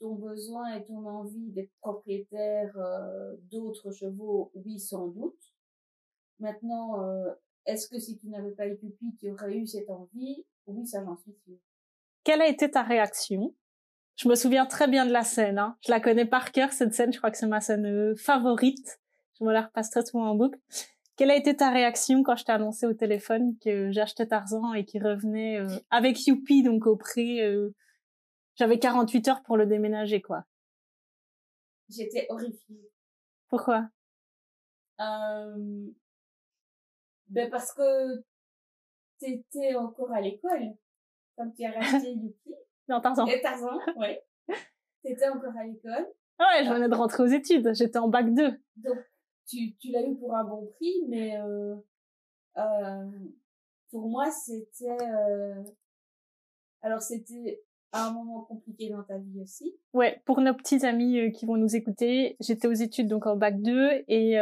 ton 0.02 0.16
besoin 0.16 0.76
et 0.76 0.84
ton 0.84 1.06
envie 1.06 1.52
d'être 1.52 1.72
propriétaire 1.80 2.76
euh, 2.76 3.36
d'autres 3.52 3.92
chevaux, 3.92 4.52
oui, 4.56 4.80
sans 4.80 5.08
doute. 5.08 5.40
Maintenant, 6.40 7.04
euh, 7.04 7.32
est-ce 7.68 7.88
que 7.88 8.00
si 8.00 8.18
tu 8.18 8.28
n'avais 8.28 8.52
pas 8.52 8.68
eu 8.68 8.76
Pupi, 8.76 9.16
tu 9.20 9.32
aurais 9.32 9.56
eu 9.56 9.68
cette 9.68 9.90
envie? 9.90 10.44
Oui, 10.66 10.88
ça 10.88 11.04
j'en 11.06 11.16
suis 11.18 11.34
sûre. 11.46 11.60
Quelle 12.24 12.42
a 12.42 12.48
été 12.48 12.70
ta 12.70 12.82
réaction 12.82 13.54
Je 14.22 14.30
me 14.30 14.36
souviens 14.36 14.68
très 14.68 14.88
bien 14.88 15.08
de 15.08 15.12
la 15.12 15.24
scène. 15.24 15.58
Hein. 15.58 15.76
Je 15.84 15.90
la 15.90 16.00
connais 16.00 16.28
par 16.28 16.52
cœur, 16.52 16.72
cette 16.74 16.94
scène. 16.94 17.12
Je 17.12 17.18
crois 17.18 17.32
que 17.32 17.38
c'est 17.40 17.48
ma 17.48 17.60
scène 17.60 17.88
euh, 17.88 18.16
favorite. 18.16 19.00
Je 19.40 19.44
me 19.44 19.52
la 19.52 19.64
repasse 19.64 19.90
très 19.90 20.06
souvent 20.06 20.30
en 20.30 20.36
boucle. 20.36 20.60
Quelle 21.16 21.32
a 21.32 21.36
été 21.36 21.56
ta 21.56 21.72
réaction 21.72 22.22
quand 22.22 22.36
je 22.36 22.46
t'ai 22.46 22.52
annoncé 22.52 22.86
au 22.86 22.94
téléphone 22.94 23.58
que 23.64 23.92
j'achetais 23.92 24.28
Tarzan 24.28 24.76
et 24.76 24.86
qu'il 24.86 25.04
revenait 25.04 25.60
euh, 25.60 25.76
avec 25.90 26.28
Youpi, 26.28 26.62
donc 26.62 26.86
au 26.86 26.98
prix 26.98 27.42
euh, 27.42 27.72
j'avais 28.54 28.78
48 28.78 29.28
heures 29.28 29.42
pour 29.42 29.58
le 29.58 29.66
déménager, 29.66 30.22
quoi? 30.22 30.46
J'étais 31.90 32.28
horrifiée. 32.30 32.92
Pourquoi? 33.48 33.90
Euh... 35.00 35.88
Ben 37.30 37.50
parce 37.50 37.74
que 37.74 38.24
t'étais 39.18 39.74
encore 39.74 40.12
à 40.12 40.22
l'école 40.22 40.76
quand 41.36 41.50
tu 41.50 41.66
as 41.66 41.72
racheté 41.80 42.12
Yuki. 42.12 42.54
Non, 42.92 43.00
Tarzan. 43.00 43.26
Et 43.28 43.42
Tarzan, 43.42 43.80
ouais. 43.96 44.22
T'étais 45.04 45.30
encore 45.30 45.56
à 45.58 45.64
l'école. 45.64 46.08
Ah 46.38 46.46
ouais, 46.54 46.66
je 46.66 46.74
venais 46.74 46.90
de 46.90 46.96
rentrer 46.96 47.24
aux 47.24 47.28
études. 47.28 47.74
J'étais 47.74 47.98
en 47.98 48.10
bac 48.10 48.34
2. 48.34 48.52
Donc, 48.78 48.98
tu, 49.48 49.76
tu 49.78 49.92
l'as 49.92 50.06
eu 50.06 50.16
pour 50.18 50.36
un 50.36 50.44
bon 50.44 50.68
prix, 50.76 51.06
mais 51.08 51.40
euh, 51.40 51.76
euh, 52.58 53.10
pour 53.92 54.10
moi, 54.10 54.30
c'était... 54.30 55.02
Euh, 55.02 55.64
alors, 56.82 57.02
c'était 57.02 57.64
un 57.94 58.12
moment 58.12 58.42
compliqué 58.42 58.90
dans 58.90 59.04
ta 59.04 59.18
vie 59.18 59.40
aussi. 59.42 59.74
Ouais, 59.94 60.22
pour 60.26 60.42
nos 60.42 60.54
petits 60.54 60.86
amis 60.86 61.32
qui 61.32 61.46
vont 61.46 61.58
nous 61.58 61.76
écouter, 61.76 62.36
j'étais 62.40 62.68
aux 62.68 62.74
études 62.74 63.08
donc 63.08 63.26
en 63.26 63.36
bac 63.36 63.62
2 63.62 64.04
et 64.08 64.38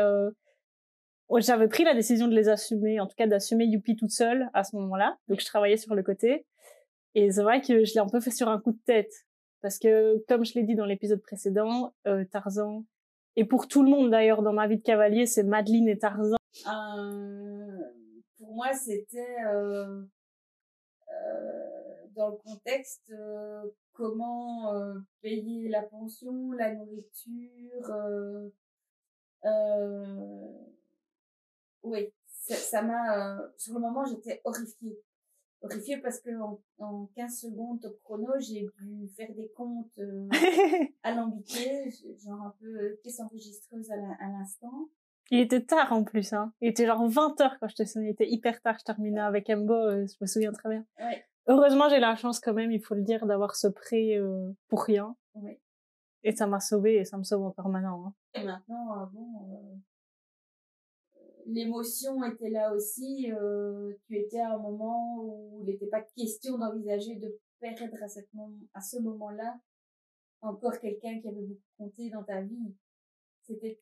j'avais 1.38 1.68
pris 1.68 1.84
la 1.84 1.94
décision 1.94 2.28
de 2.28 2.36
les 2.36 2.50
assumer, 2.50 3.00
en 3.00 3.08
tout 3.08 3.16
cas 3.16 3.28
d'assumer 3.28 3.66
Youpi 3.66 3.96
toute 3.96 4.12
seule 4.12 4.50
à 4.54 4.64
ce 4.64 4.76
moment-là. 4.78 5.18
Donc 5.28 5.40
je 5.40 5.46
travaillais 5.46 5.78
sur 5.78 5.96
le 5.96 6.04
côté 6.04 6.46
et 7.16 7.32
c'est 7.32 7.44
vrai 7.44 7.62
que 7.62 7.84
je 7.86 7.94
l'ai 7.94 8.00
un 8.00 8.08
peu 8.08 8.20
fait 8.20 8.32
sur 8.32 8.48
un 8.48 8.60
coup 8.60 8.72
de 8.72 8.82
tête 8.86 9.12
parce 9.62 9.78
que 9.78 10.24
comme 10.28 10.46
je 10.46 10.54
l'ai 10.56 10.64
dit 10.64 10.76
dans 10.76 10.86
l'épisode 10.86 11.22
précédent, 11.22 11.94
euh, 12.08 12.24
Tarzan 12.32 12.86
et 13.36 13.46
pour 13.46 13.68
tout 13.68 13.84
le 13.84 13.90
monde 13.90 14.12
d'ailleurs 14.12 14.42
dans 14.42 14.54
ma 14.54 14.68
vie 14.68 14.78
de 14.78 14.84
cavalier, 14.84 15.26
c'est 15.26 15.44
Madeleine 15.44 15.88
et 15.88 15.98
Tarzan. 15.98 16.38
Euh, 16.68 17.78
pour 18.38 18.54
moi, 18.54 18.74
c'était 18.74 19.38
euh, 19.48 20.04
dans 22.16 22.30
le 22.30 22.38
contexte 22.38 23.10
euh, 23.12 23.64
comment 23.94 24.74
euh, 24.74 24.94
payer 25.22 25.70
la 25.70 25.84
pension, 25.84 26.52
la 26.52 26.76
nourriture. 26.76 27.92
Euh, 27.92 28.50
oui, 31.84 32.14
ça 32.28 32.82
m'a. 32.82 33.40
sur 33.58 33.76
le 33.76 33.80
moment, 33.80 34.06
j'étais 34.06 34.42
horrifiée. 34.44 35.00
Horrifiée 35.62 35.98
parce 35.98 36.22
que 36.22 36.30
en, 36.40 36.62
en 36.78 37.08
15 37.16 37.40
secondes 37.40 37.82
top 37.82 38.00
chrono, 38.04 38.32
j'ai 38.40 38.66
dû 38.80 39.10
faire 39.10 39.34
des 39.36 39.50
comptes 39.56 40.00
alambiqués, 41.04 41.90
genre 42.24 42.42
un 42.42 42.56
peu 42.62 42.98
pièce 43.02 43.20
enregistreuse 43.20 43.92
à 43.92 44.28
l'instant. 44.30 44.90
Il 45.32 45.40
était 45.40 45.64
tard 45.64 45.92
en 45.92 46.04
plus, 46.04 46.34
hein. 46.34 46.54
Il 46.62 46.70
était 46.70 46.86
genre 46.86 47.08
20 47.08 47.42
heures 47.42 47.58
quand 47.60 47.68
je 47.68 47.76
te 47.76 47.84
sonné. 47.86 48.08
Il 48.08 48.12
était 48.12 48.30
hyper 48.30 48.62
tard. 48.62 48.78
Je 48.80 48.86
terminais 48.86 49.20
avec 49.20 49.50
Embo, 49.50 49.76
je 49.92 50.16
me 50.22 50.26
souviens 50.26 50.52
très 50.52 50.70
bien. 50.70 50.86
Ouais. 51.00 51.24
Heureusement, 51.50 51.90
j'ai 51.90 52.00
la 52.00 52.16
chance 52.16 52.40
quand 52.40 52.54
même, 52.54 52.72
il 52.72 52.80
faut 52.80 52.94
le 52.94 53.02
dire, 53.02 53.26
d'avoir 53.26 53.56
ce 53.56 53.68
prêt 53.68 54.16
euh, 54.18 54.52
pour 54.68 54.84
rien. 54.84 55.16
Oui. 55.34 55.60
Et 56.22 56.36
ça 56.36 56.46
m'a 56.46 56.60
sauvé 56.60 56.98
et 56.98 57.06
ça 57.06 57.18
me 57.18 57.24
sauve 57.24 57.44
encore 57.44 57.70
maintenant. 57.70 58.06
Hein. 58.06 58.14
Et 58.36 58.44
maintenant, 58.44 59.02
euh, 59.02 59.06
bon, 59.12 59.28
euh, 59.52 59.76
l'émotion 61.50 62.24
était 62.24 62.50
là 62.50 62.74
aussi. 62.74 63.32
Euh, 63.32 63.94
tu 64.08 64.18
étais 64.18 64.40
à 64.40 64.54
un 64.54 64.60
moment 64.60 65.18
où 65.22 65.60
il 65.62 65.66
n'était 65.66 65.88
pas 65.88 66.02
question 66.16 66.58
d'envisager 66.58 67.16
de 67.16 67.38
perdre 67.60 68.02
à, 68.02 68.08
cette 68.08 68.32
moment, 68.34 68.58
à 68.74 68.82
ce 68.82 68.98
moment-là 69.00 69.60
encore 70.42 70.80
quelqu'un 70.80 71.20
qui 71.20 71.28
avait 71.28 71.42
beaucoup 71.42 71.62
compté 71.78 72.10
dans 72.10 72.24
ta 72.24 72.42
vie. 72.42 72.74
C'était 73.42 73.80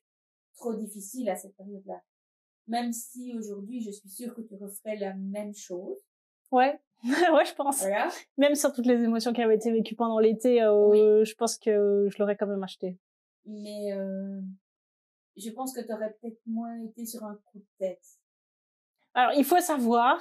trop 0.56 0.73
difficile 0.73 1.30
à 1.30 1.36
cette 1.36 1.56
période-là. 1.56 2.01
Même 2.67 2.91
si 2.91 3.34
aujourd'hui, 3.38 3.82
je 3.82 3.91
suis 3.91 4.10
sûre 4.10 4.34
que 4.34 4.41
tu 4.41 4.56
referais 4.56 4.97
la 4.97 5.13
même 5.13 5.53
chose. 5.53 5.97
Ouais, 6.51 6.80
ouais, 7.03 7.45
je 7.45 7.53
pense. 7.53 7.82
Voilà. 7.82 8.10
Même 8.38 8.56
sur 8.56 8.73
toutes 8.73 8.88
les 8.88 9.03
émotions 9.03 9.34
qui 9.34 9.41
avaient 9.41 9.56
été 9.56 9.71
vécues 9.71 9.95
pendant 9.95 10.19
l'été, 10.19 10.63
euh, 10.63 10.88
oui. 10.88 11.25
je 11.25 11.36
pense 11.36 11.58
que 11.58 12.08
je 12.10 12.17
l'aurais 12.17 12.36
quand 12.36 12.47
même 12.47 12.63
acheté. 12.63 12.97
Mais 13.45 13.93
euh, 13.93 14.41
je 15.38 15.50
pense 15.52 15.73
que 15.73 15.82
tu 15.82 15.93
aurais 15.93 16.15
peut-être 16.21 16.39
moins 16.45 16.78
été 16.84 17.06
sur 17.06 17.23
un 17.23 17.36
coup 17.45 17.60
de 17.60 17.67
tête. 17.80 18.04
Alors, 19.13 19.34
il 19.34 19.45
faut 19.45 19.60
savoir, 19.60 20.19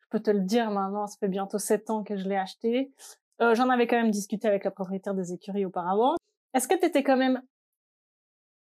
je 0.00 0.06
peux 0.10 0.20
te 0.20 0.30
le 0.30 0.40
dire 0.40 0.70
maintenant, 0.70 1.06
ça 1.06 1.16
fait 1.18 1.28
bientôt 1.28 1.58
sept 1.58 1.90
ans 1.90 2.02
que 2.02 2.16
je 2.16 2.28
l'ai 2.28 2.36
acheté. 2.36 2.92
Euh, 3.40 3.54
J'en 3.54 3.68
avais 3.68 3.86
quand 3.86 3.96
même 3.96 4.10
discuté 4.10 4.48
avec 4.48 4.64
la 4.64 4.70
propriétaire 4.70 5.14
des 5.14 5.32
écuries 5.32 5.64
auparavant. 5.64 6.16
Est-ce 6.54 6.68
que 6.68 6.78
tu 6.78 6.86
étais 6.86 7.02
quand 7.02 7.16
même 7.16 7.42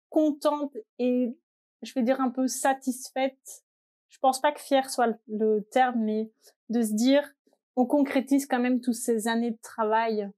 contente 0.10 0.76
et 1.00 1.36
je 1.82 1.94
vais 1.94 2.04
dire 2.04 2.22
un 2.22 2.30
peu 2.30 2.48
satisfaite? 2.48 3.64
Je 4.10 4.20
pense 4.20 4.40
pas 4.42 4.52
que 4.52 4.62
fier 4.62 4.90
soit 4.90 5.18
le 5.28 5.62
terme, 5.72 6.00
mais 6.00 6.32
de 6.70 6.82
se 6.82 6.94
dire 6.94 7.28
on 7.76 7.86
concrétise 7.86 8.46
quand 8.46 8.60
même 8.60 8.82
toutes 8.82 8.94
ces 8.96 9.28
années 9.28 9.52
de 9.52 9.60
travail 9.62 10.30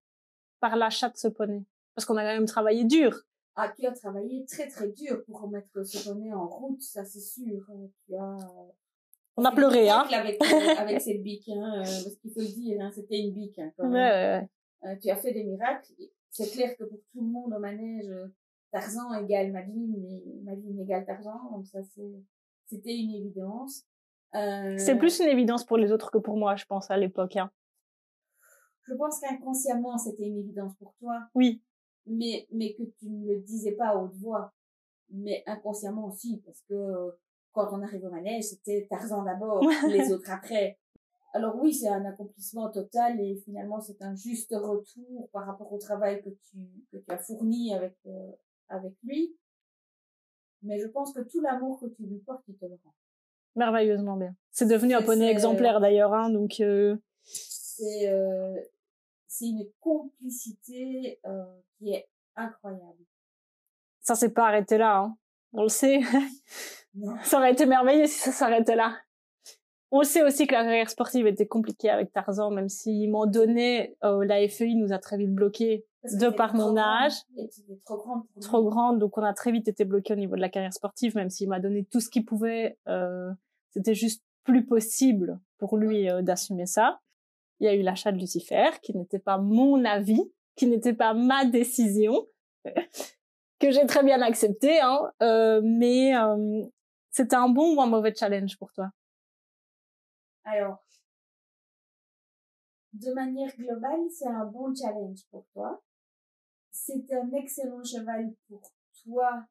par 0.60 0.75
l'achat 0.75 1.10
de 1.10 1.17
ce 1.17 1.28
poney. 1.28 1.65
Parce 1.93 2.06
qu'on 2.06 2.17
a 2.17 2.21
quand 2.21 2.34
même 2.34 2.45
travaillé 2.45 2.84
dur. 2.86 3.21
Ah, 3.56 3.72
tu 3.78 3.86
as 3.86 3.91
travaillé 3.94 4.46
très 4.46 4.68
très 4.68 4.89
dur 4.89 5.24
pour 5.26 5.41
remettre 5.41 5.84
ce 5.84 6.08
poney 6.10 6.34
en 6.34 6.48
route, 6.48 6.82
ça 6.82 7.06
c'est 7.06 7.20
sûr. 7.22 7.65
Tu 8.06 8.15
as... 8.15 8.38
On 9.38 9.44
a 9.46 9.52
pleuré, 9.52 9.89
hein. 9.89 10.06
Avec, 10.12 10.41
euh, 10.41 10.76
avec 10.78 11.02
cette 11.02 11.22
bique, 11.22 11.48
hein, 11.50 11.80
euh, 11.80 11.84
parce 11.84 12.15
qu'il 12.22 12.32
faut 12.34 12.39
le 12.39 12.48
dire, 12.48 12.82
hein, 12.82 12.91
c'était 12.94 13.20
une 13.20 13.34
bique. 13.34 13.58
Hein, 13.60 13.72
quand 13.78 13.84
Ouais, 13.86 13.91
même. 13.94 14.41
ouais, 14.84 14.89
ouais. 14.89 14.91
Euh, 14.91 14.96
tu 15.02 15.10
as 15.10 15.15
fait 15.15 15.34
des 15.34 15.44
miracles. 15.44 15.91
C'est 16.30 16.52
clair 16.52 16.76
que 16.78 16.84
pour 16.84 17.00
tout 17.12 17.22
le 17.22 17.28
monde 17.28 17.54
au 17.54 17.60
manège, 17.60 18.08
euh, 18.10 18.28
Tarzan 18.72 19.13
égale 19.13 19.52
Madeleine, 19.54 19.94
mais 20.02 20.24
Madeleine 20.44 20.80
égale 20.82 21.06
Tarzan, 21.06 21.39
donc 21.52 21.65
ça 21.68 21.80
c'était 22.68 22.96
une 22.96 23.12
évidence. 23.15 23.84
Euh, 24.36 24.76
C'est 24.78 24.98
plus 24.98 25.20
une 25.20 25.30
évidence 25.30 25.63
pour 25.65 25.78
les 25.78 25.91
autres 25.94 26.12
que 26.12 26.18
pour 26.18 26.36
moi, 26.36 26.56
je 26.58 26.65
pense, 26.65 26.91
à 26.91 26.98
l'époque. 26.98 27.38
Hein. 27.38 27.50
Je 28.88 28.94
pense 28.96 29.20
qu'inconsciemment 29.22 29.98
c'était 29.98 30.24
une 30.26 30.38
évidence 30.39 30.76
pour 30.76 30.94
toi, 31.00 31.22
Oui, 31.34 31.62
mais 32.08 32.48
mais 32.52 32.74
que 32.74 32.84
tu 32.84 33.10
ne 33.10 33.28
le 33.34 33.39
disais 33.41 33.74
pas 33.74 33.89
à 33.89 33.96
haute 33.98 34.13
voix, 34.15 34.54
mais 35.10 35.44
inconsciemment 35.48 36.08
aussi, 36.08 36.41
parce 36.46 36.62
que 36.70 36.74
euh, 36.74 37.12
quand 37.54 37.68
on 37.72 37.82
arrive 37.82 38.04
au 38.06 38.10
manège, 38.10 38.44
c'était 38.46 38.86
Tarzan 38.89 39.24
d'abord, 39.24 39.62
les 39.89 40.12
autres 40.12 40.30
après. 40.32 40.78
Alors 41.34 41.56
oui, 41.62 41.74
c'est 41.74 41.89
un 41.89 42.06
accomplissement 42.06 42.70
total 42.72 43.20
et 43.20 43.36
finalement 43.44 43.82
c'est 43.82 44.02
un 44.02 44.15
juste 44.15 44.54
retour 44.56 45.30
par 45.32 45.46
rapport 45.46 45.72
au 45.74 45.78
travail 45.78 46.22
que 46.24 46.30
tu 46.30 46.58
que 46.91 46.98
tu 46.98 47.12
as 47.12 47.18
fourni 47.18 47.74
avec 47.74 47.96
euh, 48.08 48.32
avec 48.70 48.94
lui. 49.04 49.36
Mais 50.62 50.80
je 50.80 50.88
pense 50.88 51.13
que 51.13 51.22
tout 51.22 51.41
l'amour 51.41 51.80
que 51.80 51.88
tu 51.88 52.04
lui 52.04 52.20
portes, 52.20 52.44
il 52.48 52.56
te 52.56 52.65
le 52.65 52.78
rend. 52.84 52.94
merveilleusement 53.56 54.15
bien. 54.18 54.36
C'est 54.52 54.65
devenu 54.68 54.94
un 54.96 55.02
poney 55.02 55.26
c'est- 55.26 55.32
exemplaire 55.32 55.80
d'ailleurs, 55.80 56.13
hein, 56.13 56.30
donc 56.30 56.60
euh, 56.62 56.96
C'est 57.24 58.08
euh, 58.10 58.56
c'est 59.38 59.48
une 59.48 59.67
complicité 59.82 61.19
euh, 61.26 61.43
qui 61.78 61.91
est 61.91 62.08
incroyable. 62.36 63.04
ça 64.00 64.15
s'est 64.15 64.32
pas 64.32 64.48
arrêté 64.48 64.78
là. 64.78 65.00
Hein. 65.00 65.17
On 65.54 65.63
le 65.63 65.69
sait. 65.69 66.00
Non. 66.98 67.17
ça 67.24 67.39
aurait 67.39 67.52
été 67.52 67.65
merveilleux 67.65 68.06
si 68.06 68.17
ça 68.17 68.32
s'arrêtait 68.32 68.78
là. 68.78 68.95
On 69.91 70.00
le 70.00 70.06
sait 70.06 70.24
aussi 70.24 70.48
que 70.48 70.54
la 70.54 70.63
carrière 70.63 70.89
sportive 70.89 71.28
était 71.28 71.45
compliquée 71.45 71.89
avec 71.89 72.13
Tarzan, 72.13 72.52
même 72.52 72.69
s'il 72.69 73.12
m'en 73.12 73.26
donnait, 73.26 73.98
euh, 74.06 74.24
la 74.24 74.48
FEI 74.48 74.76
nous 74.76 74.93
a 74.93 74.98
très 74.98 75.17
vite 75.17 75.34
bloqués, 75.34 75.86
de 76.06 76.30
par 76.30 76.56
mon 76.56 76.67
grande 76.67 76.78
âge, 76.78 77.12
Et 77.38 77.50
trop 77.84 77.98
grande 77.98 78.24
trop 78.39 78.63
grande, 78.63 79.00
donc 79.00 79.17
on 79.17 79.24
a 79.24 79.34
très 79.34 79.52
vite 79.52 79.67
été 79.67 79.84
bloqués 79.84 80.13
au 80.13 80.15
niveau 80.15 80.38
de 80.38 80.41
la 80.41 80.48
carrière 80.48 80.71
sportive, 80.71 81.17
même 81.17 81.30
s'il 81.30 81.50
m'a 81.50 81.60
donné 81.60 81.84
tout 81.84 82.00
ce 82.00 82.10
qu'il 82.10 82.24
pouvait, 82.24 82.78
euh, 82.88 83.30
c'était 83.71 83.93
juste 83.93 84.24
plus 84.45 84.65
possible 84.65 85.38
pour 85.58 85.76
lui 85.76 86.10
euh, 86.10 86.21
d'assumer 86.21 86.65
ça. 86.65 87.02
Il 87.60 87.65
y 87.65 87.70
a 87.70 87.74
eu 87.76 87.82
l'achat 87.82 88.12
de 88.12 88.18
Lucifer, 88.18 88.70
qui 88.82 88.96
n'était 88.96 89.20
pas 89.20 89.38
mon 89.38 89.86
avis, 89.86 90.22
qui 90.56 90.68
n'était 90.68 90.94
pas 90.94 91.13
ma 91.13 91.46
décision, 91.46 92.28
que 93.60 93.72
j'ai 93.72 93.86
très 93.86 94.04
bien 94.04 94.22
accepté, 94.22 94.80
hein, 94.80 95.12
euh, 95.22 95.62
mais 95.63 96.15
euh, 96.15 96.65
c'était 97.10 97.36
un 97.36 97.50
bon 97.50 97.76
ou 97.76 97.82
un 97.82 97.88
mauvais 97.88 98.13
challenge 98.13 98.58
pour 98.58 98.72
toi? 98.74 98.89
Alors, 100.44 100.86
de 102.94 103.12
manière 103.13 103.56
globale, 103.58 104.10
c'est 104.12 104.28
un 104.28 104.46
bon 104.46 104.74
challenge 104.74 105.22
pour 105.32 105.46
toi. 105.54 105.82
C'est 106.72 107.12
un 107.13 107.32
excellent 107.34 107.84
cheval 107.84 108.34
pour 108.48 108.62
toi 109.04 109.46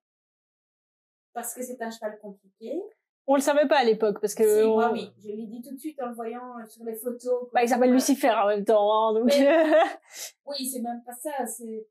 parce 1.32 1.52
que 1.54 1.62
c'est 1.62 1.80
un 1.82 1.90
cheval 1.90 2.18
compliqué. 2.20 2.80
On 3.26 3.36
le 3.36 3.40
savait 3.40 3.66
pas 3.66 3.78
à 3.78 3.84
l'époque 3.84 4.20
parce 4.20 4.34
que 4.34 4.44
Si, 4.44 4.62
on- 4.64 4.74
moi, 4.74 4.90
oui, 4.92 5.08
je 5.22 5.28
l'ai 5.28 5.46
dit 5.46 5.62
tout 5.62 5.72
de 5.74 5.78
suite 5.78 6.00
en 6.02 6.08
le 6.08 6.14
voyant 6.14 6.58
euh, 6.58 6.66
sur 6.66 6.84
les 6.84 6.94
photos. 6.94 7.48
bah, 7.54 7.62
il 7.62 7.68
s'appelle 7.68 7.92
Lucifer 7.92 8.30
en 8.30 8.48
même 8.48 8.64
temps, 8.64 8.92
hein, 8.92 9.14
donc 9.14 9.32
Oui, 10.46 10.66
c'est 10.66 10.80
même 10.80 11.02
pas 11.04 11.14
ça. 11.14 11.46
C'est, 11.46 11.86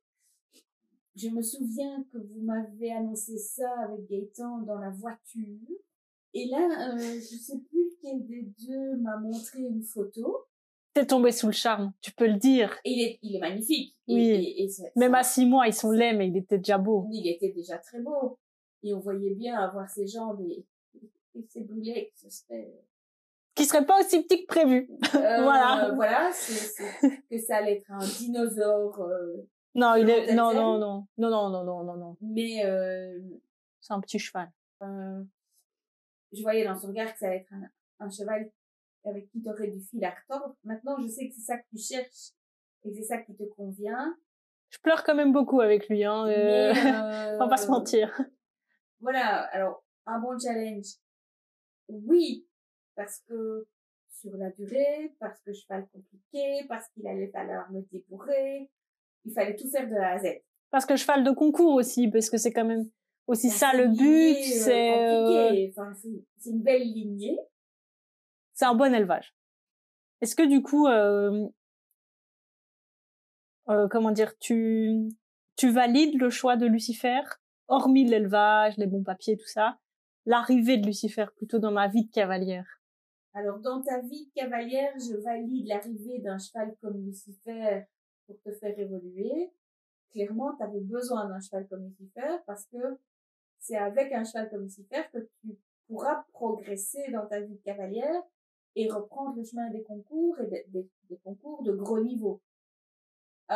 je 1.15 1.30
me 1.30 1.41
souviens 1.41 2.04
que 2.12 2.17
vous 2.17 2.41
m'avez 2.41 2.91
annoncé 2.91 3.38
ça 3.38 3.69
avec 3.84 4.08
Gaëtan 4.10 4.60
dans 4.60 4.78
la 4.78 4.89
voiture. 4.91 5.41
Et 6.36 6.48
là, 6.48 6.93
euh, 6.93 6.98
je 6.98 7.36
sais 7.38 7.58
plus 7.69 7.89
lequel 7.91 8.26
des 8.26 8.43
deux 8.67 8.98
m'a 8.98 9.17
montré 9.17 9.60
une 9.60 9.84
photo. 9.84 10.46
t'es 10.93 11.06
tombé 11.06 11.32
sous 11.32 11.48
le 11.48 11.54
charme, 11.54 11.93
tu 12.02 12.12
peux 12.12 12.28
le 12.28 12.38
dire. 12.38 12.76
Et 12.86 12.91
il 12.91 13.02
est, 13.04 13.19
il 13.24 13.36
est 13.36 13.39
magnifique. 13.39 13.96
Oui. 14.08 14.30
et, 14.30 14.63
et 14.63 14.69
c'est- 14.69 14.91
Même 14.96 15.15
à 15.15 15.24
six 15.24 15.46
mois, 15.46 15.67
ils 15.67 15.74
sont 15.74 15.91
laids, 15.91 16.13
mais 16.13 16.28
il 16.28 16.38
était 16.38 16.58
déjà 16.58 16.78
beau. 16.78 17.08
il 17.12 17.28
était 17.28 17.52
déjà 17.52 17.78
très 17.80 18.00
beau. 18.00 18.38
Et 18.84 18.93
on 18.93 19.00
voyait 19.00 19.34
bien 19.34 19.58
avoir 19.60 19.89
ses 19.89 20.06
jambes 20.08 20.41
et, 20.41 20.65
et 21.36 21.46
ses 21.50 21.62
boulets 21.62 22.12
que 22.13 22.19
ce 22.19 22.30
serait, 22.30 22.72
Qui 23.56 23.65
serait 23.65 23.86
pas 23.86 24.00
aussi 24.00 24.24
petit 24.24 24.41
que 24.43 24.48
prévu. 24.48 24.89
euh, 25.15 25.41
Voilà. 25.43 25.91
Voilà, 25.96 26.32
c'est, 26.32 26.54
c'est- 26.54 27.24
que 27.32 27.38
ça 27.38 27.58
allait 27.58 27.78
être 27.78 27.91
un 27.91 28.00
dinosaure, 28.06 29.00
euh, 29.02 29.48
Non, 29.76 29.96
il 29.96 30.10
est, 30.10 30.34
non, 30.36 30.54
non, 30.54 30.78
non, 30.78 31.08
non, 31.17 31.30
non, 31.30 31.50
non, 31.50 31.63
non, 31.63 31.84
non, 31.84 31.96
non. 31.98 32.17
mais, 32.22 32.65
euh, 32.65 33.19
C'est 33.82 33.93
un 33.93 34.00
petit 34.00 34.19
cheval. 34.19 34.52
euh, 34.82 35.24
je 36.32 36.41
voyais 36.41 36.63
dans 36.65 36.76
son 36.80 36.88
regard 36.88 37.13
que 37.13 37.19
ça 37.19 37.28
allait 37.28 37.38
être 37.38 37.54
un, 37.54 37.69
un 38.06 38.10
cheval 38.10 38.50
avec 39.06 39.30
qui 39.32 39.41
tu 39.41 39.50
aurais 39.50 39.67
du 39.67 39.82
fil 39.82 40.04
à 40.04 40.12
retordre. 40.12 40.56
Maintenant, 40.63 40.98
je 41.02 41.08
sais 41.08 41.28
que 41.28 41.36
c'est 41.36 41.41
ça 41.41 41.58
que 41.58 41.65
tu 41.69 41.78
cherches 41.78 42.32
et 42.84 42.89
que 42.89 42.96
c'est 42.96 43.04
ça 43.04 43.17
qui 43.17 43.36
te 43.36 43.43
convient. 43.43 44.15
Je 44.69 44.80
pleure 44.80 45.04
quand 45.04 45.13
même 45.13 45.32
beaucoup 45.32 45.62
avec 45.62 45.88
lui, 45.89 46.04
hein. 46.04 46.26
euh, 46.26 46.74
Mais, 46.74 46.88
euh, 46.91 47.36
On 47.36 47.39
va 47.39 47.48
pas 47.50 47.58
se 47.58 47.69
mentir. 47.69 48.19
Voilà, 49.00 49.43
alors, 49.52 49.84
un 50.06 50.19
bon 50.19 50.38
challenge. 50.39 50.86
Oui, 51.88 52.48
parce 52.96 53.19
que 53.28 53.67
sur 54.10 54.36
la 54.38 54.52
durée, 54.52 55.13
parce 55.19 55.39
que 55.41 55.54
cheval 55.54 55.88
compliqué, 55.91 56.65
parce 56.67 56.88
qu'il 56.89 57.06
allait 57.08 57.30
falloir 57.30 57.69
me 57.72 57.82
débourrer, 57.91 58.69
il 59.26 59.34
fallait 59.34 59.56
tout 59.56 59.69
faire 59.69 59.89
de 59.89 59.96
A 59.96 60.12
à 60.12 60.19
Z. 60.19 60.28
Parce 60.69 60.86
que 60.86 60.96
cheval 60.96 61.24
de 61.24 61.32
concours 61.32 61.74
aussi, 61.76 62.10
parce 62.10 62.30
que 62.30 62.38
c'est 62.38 62.52
quand 62.52 62.65
même 62.65 62.89
aussi 63.28 63.50
ça 63.50 63.74
le 63.74 63.88
but, 63.88 64.36
euh, 64.36 64.63
c'est 64.63 64.98
euh. 64.98 65.69
Enfin, 65.69 65.93
une 66.46 66.62
belle 66.62 66.82
lignée. 66.82 67.38
c'est 68.54 68.65
un 68.65 68.76
bon 68.76 68.93
élevage. 68.93 69.36
Est-ce 70.22 70.36
que 70.36 70.43
du 70.43 70.62
coup, 70.62 70.88
euh, 70.88 71.48
euh, 73.69 73.88
comment 73.89 74.12
dire, 74.12 74.38
tu 74.39 75.10
tu 75.56 75.69
valides 75.69 76.19
le 76.19 76.30
choix 76.30 76.58
de 76.58 76.65
Lucifer, 76.65 77.22
hormis 77.67 78.06
l'élevage, 78.06 78.78
les 78.78 78.88
bons 78.88 79.04
papiers, 79.04 79.38
tout 79.38 79.48
ça, 79.48 79.78
l'arrivée 80.25 80.77
de 80.77 80.86
Lucifer 80.86 81.25
plutôt 81.36 81.59
dans 81.59 81.71
ma 81.71 81.88
vie 81.88 82.05
de 82.05 82.12
cavalière. 82.12 82.65
Alors, 83.33 83.59
dans 83.59 83.81
ta 83.81 83.99
vie 84.01 84.25
de 84.27 84.31
cavalière, 84.41 84.93
je 84.99 85.15
valide 85.17 85.67
l'arrivée 85.67 86.19
d'un 86.19 86.38
cheval 86.38 86.75
comme 86.81 87.03
Lucifer 87.05 87.83
pour 88.27 88.39
te 88.41 88.51
faire 88.51 88.77
évoluer. 88.77 89.51
Clairement, 90.12 90.55
tu 90.55 90.63
avais 90.63 90.79
besoin 90.81 91.27
d'un 91.27 91.39
cheval 91.39 91.67
comme 91.67 91.83
Lucifer 91.86 92.38
parce 92.45 92.65
que 92.67 92.77
c'est 93.59 93.77
avec 93.77 94.12
un 94.13 94.23
cheval 94.23 94.49
comme 94.49 94.63
Lucifer 94.63 95.03
que 95.12 95.19
tu 95.41 95.57
pourras 95.88 96.23
progresser 96.31 97.09
dans 97.12 97.25
ta 97.25 97.39
vie 97.39 97.55
de 97.55 97.62
cavalière 97.63 98.21
et 98.75 98.89
reprendre 98.89 99.36
le 99.36 99.43
chemin 99.43 99.69
des 99.71 99.83
concours 99.83 100.39
et 100.39 100.47
des, 100.47 100.65
des- 100.67 100.89
des 101.09 101.17
concours 101.23 101.63
de 101.63 101.71
gros 101.73 101.99
niveau. 102.03 102.41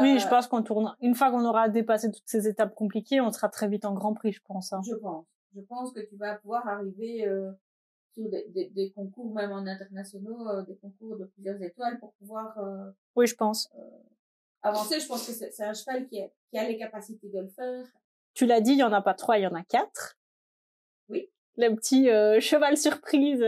Oui, 0.02 0.16
Euh, 0.16 0.20
je 0.20 0.28
pense 0.28 0.48
qu'on 0.48 0.62
tourne. 0.64 0.96
Une 1.02 1.16
fois 1.16 1.32
qu'on 1.32 1.46
aura 1.46 1.70
dépassé 1.70 2.12
toutes 2.12 2.28
ces 2.28 2.48
étapes 2.48 2.76
compliquées, 2.76 3.22
on 3.22 3.32
sera 3.32 3.50
très 3.50 3.68
vite 3.68 3.86
en 3.86 3.94
Grand 3.94 4.14
Prix, 4.14 4.32
je 4.32 4.42
pense. 4.42 4.74
hein. 4.74 4.82
Je 4.86 4.96
pense. 4.96 5.26
Je 5.58 5.62
pense 5.64 5.92
que 5.92 6.00
tu 6.02 6.16
vas 6.18 6.36
pouvoir 6.36 6.68
arriver 6.68 7.26
euh, 7.28 7.52
sur 8.14 8.30
des, 8.30 8.46
des, 8.50 8.70
des 8.70 8.92
concours, 8.92 9.34
même 9.34 9.52
en 9.52 9.66
internationaux, 9.66 10.48
euh, 10.50 10.62
des 10.64 10.76
concours 10.76 11.18
de 11.18 11.26
plusieurs 11.26 11.60
étoiles 11.64 11.98
pour 12.00 12.14
pouvoir 12.14 12.58
euh, 12.60 12.92
Oui, 13.16 13.26
je 13.26 13.36
pense. 13.36 13.68
avancer. 14.62 15.00
Je 15.00 15.08
pense 15.08 15.26
que 15.26 15.34
c'est 15.34 15.64
un 15.64 15.74
cheval 15.74 16.08
qui 16.08 16.22
a, 16.22 16.28
qui 16.52 16.58
a 16.60 16.68
les 16.68 16.78
capacités 16.78 17.28
de 17.30 17.40
le 17.40 17.48
faire. 17.48 17.86
Tu 18.36 18.46
l'as 18.46 18.62
dit, 18.62 18.74
il 18.74 18.78
y 18.78 18.84
en 18.84 18.94
a 18.94 19.02
pas 19.02 19.16
trois, 19.16 19.40
il 19.40 19.44
y 19.44 19.48
en 19.48 19.56
a 19.56 19.64
quatre. 19.64 20.18
Oui. 21.10 21.28
Le 21.58 21.74
petit 21.76 22.06
cheval 22.40 22.78
surprise, 22.78 23.40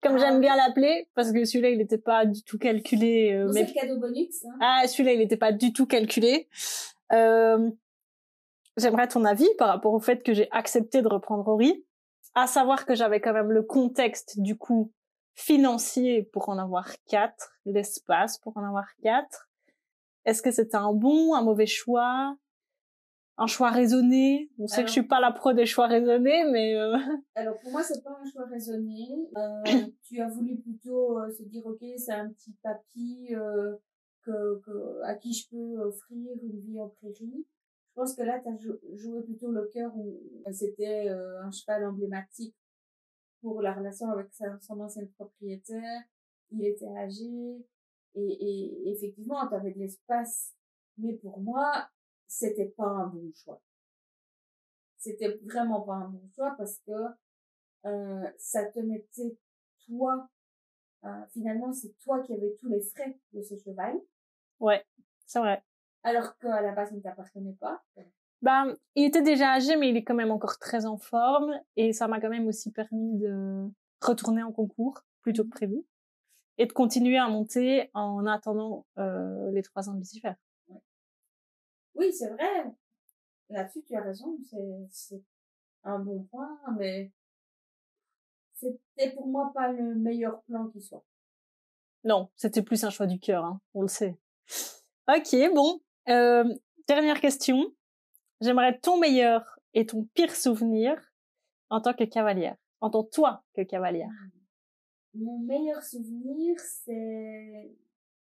comme 0.00 0.14
Ah. 0.14 0.18
j'aime 0.18 0.40
bien 0.40 0.56
l'appeler, 0.56 1.06
parce 1.14 1.32
que 1.32 1.44
celui-là, 1.44 1.68
il 1.68 1.76
n'était 1.78 1.98
pas 1.98 2.24
du 2.24 2.42
tout 2.42 2.56
calculé. 2.58 3.44
mais 3.52 3.66
C'est 3.66 3.74
le 3.74 3.80
cadeau 3.80 4.00
bonus. 4.00 4.42
Hein. 4.46 4.56
Ah, 4.62 4.88
celui-là, 4.88 5.12
il 5.12 5.18
n'était 5.18 5.36
pas 5.36 5.52
du 5.52 5.74
tout 5.74 5.86
calculé. 5.86 6.48
Euh, 7.12 7.70
J'aimerais 8.80 9.08
ton 9.08 9.26
avis 9.26 9.48
par 9.58 9.68
rapport 9.68 9.92
au 9.92 10.00
fait 10.00 10.22
que 10.22 10.32
j'ai 10.32 10.48
accepté 10.52 11.02
de 11.02 11.08
reprendre 11.08 11.46
Ori, 11.48 11.84
à 12.34 12.46
savoir 12.46 12.86
que 12.86 12.94
j'avais 12.94 13.20
quand 13.20 13.34
même 13.34 13.52
le 13.52 13.62
contexte 13.62 14.40
du 14.40 14.56
coup 14.56 14.90
financier 15.34 16.22
pour 16.32 16.48
en 16.48 16.56
avoir 16.56 16.88
quatre, 17.06 17.52
l'espace 17.66 18.38
pour 18.38 18.56
en 18.56 18.64
avoir 18.64 18.86
quatre. 19.02 19.50
Est-ce 20.24 20.40
que 20.40 20.50
c'était 20.50 20.76
un 20.76 20.94
bon, 20.94 21.34
un 21.34 21.42
mauvais 21.42 21.66
choix, 21.66 22.36
un 23.36 23.46
choix 23.46 23.70
raisonné? 23.70 24.50
On 24.58 24.66
sait 24.66 24.82
que 24.82 24.88
je 24.88 24.92
suis 24.92 25.06
pas 25.06 25.20
la 25.20 25.30
pro 25.30 25.52
des 25.52 25.66
choix 25.66 25.86
raisonnés, 25.86 26.44
mais 26.50 26.74
euh, 26.74 26.96
Alors 27.34 27.58
pour 27.60 27.72
moi, 27.72 27.82
c'est 27.82 28.02
pas 28.02 28.18
un 28.18 28.30
choix 28.30 28.46
raisonné. 28.46 29.28
Euh, 29.36 29.62
tu 30.04 30.22
as 30.22 30.28
voulu 30.28 30.56
plutôt 30.56 31.18
euh, 31.18 31.30
se 31.30 31.42
dire, 31.42 31.66
ok, 31.66 31.84
c'est 31.98 32.12
un 32.12 32.30
petit 32.30 32.54
papy 32.62 33.28
que, 34.22 34.60
que, 34.64 35.02
à 35.04 35.14
qui 35.16 35.34
je 35.34 35.48
peux 35.50 35.80
offrir 35.82 36.32
une 36.42 36.58
vie 36.60 36.80
en 36.80 36.88
prairie. 36.88 37.44
Je 38.00 38.04
pense 38.06 38.16
que 38.16 38.22
là, 38.22 38.40
tu 38.40 38.48
as 38.48 38.96
joué 38.96 39.22
plutôt 39.24 39.50
le 39.50 39.66
cœur 39.66 39.94
où 39.94 40.22
c'était 40.52 41.10
euh, 41.10 41.42
un 41.42 41.50
cheval 41.50 41.84
emblématique 41.84 42.56
pour 43.42 43.60
la 43.60 43.74
relation 43.74 44.08
avec 44.08 44.28
son 44.32 44.80
ancien 44.80 45.04
propriétaire. 45.18 46.00
Il 46.50 46.64
était 46.64 46.88
âgé 46.96 47.62
et, 48.14 48.90
effectivement, 48.90 49.46
tu 49.46 49.54
avais 49.54 49.72
de 49.72 49.80
l'espace. 49.80 50.54
Mais 50.96 51.12
pour 51.12 51.40
moi, 51.40 51.90
c'était 52.26 52.70
pas 52.70 52.86
un 52.86 53.08
bon 53.08 53.30
choix. 53.34 53.60
C'était 54.96 55.38
vraiment 55.44 55.82
pas 55.82 55.96
un 55.96 56.08
bon 56.08 56.26
choix 56.34 56.54
parce 56.56 56.78
que 56.86 56.92
euh, 57.84 58.30
ça 58.38 58.64
te 58.64 58.80
mettait 58.80 59.36
toi. 59.86 60.26
Euh, 61.04 61.26
finalement, 61.34 61.70
c'est 61.74 61.92
toi 61.98 62.22
qui 62.22 62.32
avais 62.32 62.56
tous 62.58 62.68
les 62.68 62.80
frais 62.80 63.20
de 63.34 63.42
ce 63.42 63.58
cheval. 63.58 64.00
Ouais, 64.58 64.86
c'est 65.26 65.40
vrai. 65.40 65.62
Alors 66.02 66.36
qu'à 66.38 66.60
la 66.60 66.72
base, 66.72 66.90
il 66.92 66.98
ne 66.98 67.02
t'appartenait 67.02 67.56
pas. 67.60 67.82
Ben, 68.42 68.76
il 68.94 69.04
était 69.04 69.22
déjà 69.22 69.52
âgé, 69.52 69.76
mais 69.76 69.90
il 69.90 69.96
est 69.96 70.04
quand 70.04 70.14
même 70.14 70.30
encore 70.30 70.58
très 70.58 70.86
en 70.86 70.96
forme. 70.96 71.60
Et 71.76 71.92
ça 71.92 72.08
m'a 72.08 72.20
quand 72.20 72.30
même 72.30 72.46
aussi 72.46 72.70
permis 72.72 73.18
de 73.18 73.68
retourner 74.00 74.42
en 74.42 74.52
concours 74.52 75.04
plutôt 75.20 75.42
que 75.42 75.48
mmh. 75.48 75.50
prévu. 75.50 75.84
Et 76.58 76.66
de 76.66 76.72
continuer 76.72 77.18
à 77.18 77.28
monter 77.28 77.90
en 77.94 78.26
attendant 78.26 78.86
euh, 78.98 79.50
les 79.52 79.62
trois 79.62 79.88
ans 79.88 79.94
de 79.94 80.00
Lucifer. 80.00 80.32
Oui, 81.94 82.12
c'est 82.12 82.30
vrai. 82.30 82.64
Là-dessus, 83.48 83.82
tu 83.86 83.94
as 83.96 84.02
raison. 84.02 84.38
C'est 84.90 85.22
un 85.84 85.98
bon 85.98 86.24
point, 86.24 86.58
mais 86.78 87.10
c'était 88.54 89.14
pour 89.14 89.26
moi 89.26 89.50
pas 89.54 89.72
le 89.72 89.94
meilleur 89.94 90.42
plan 90.42 90.68
qui 90.68 90.80
soit. 90.80 91.04
Non, 92.04 92.30
c'était 92.36 92.62
plus 92.62 92.84
un 92.84 92.90
choix 92.90 93.06
du 93.06 93.18
cœur, 93.18 93.44
hein, 93.44 93.60
on 93.74 93.82
le 93.82 93.88
sait. 93.88 94.18
Ok, 95.08 95.36
bon. 95.54 95.80
Euh, 96.10 96.44
dernière 96.88 97.20
question. 97.20 97.72
J'aimerais 98.40 98.78
ton 98.78 98.98
meilleur 98.98 99.60
et 99.74 99.86
ton 99.86 100.04
pire 100.14 100.34
souvenir 100.34 100.96
en 101.68 101.80
tant 101.80 101.94
que 101.94 102.04
cavalière, 102.04 102.56
en 102.80 102.90
tant 102.90 103.04
que 103.04 103.10
toi 103.10 103.44
que 103.54 103.62
cavalière. 103.62 104.10
Mon 105.14 105.38
meilleur 105.38 105.82
souvenir, 105.82 106.58
c'est 106.58 107.76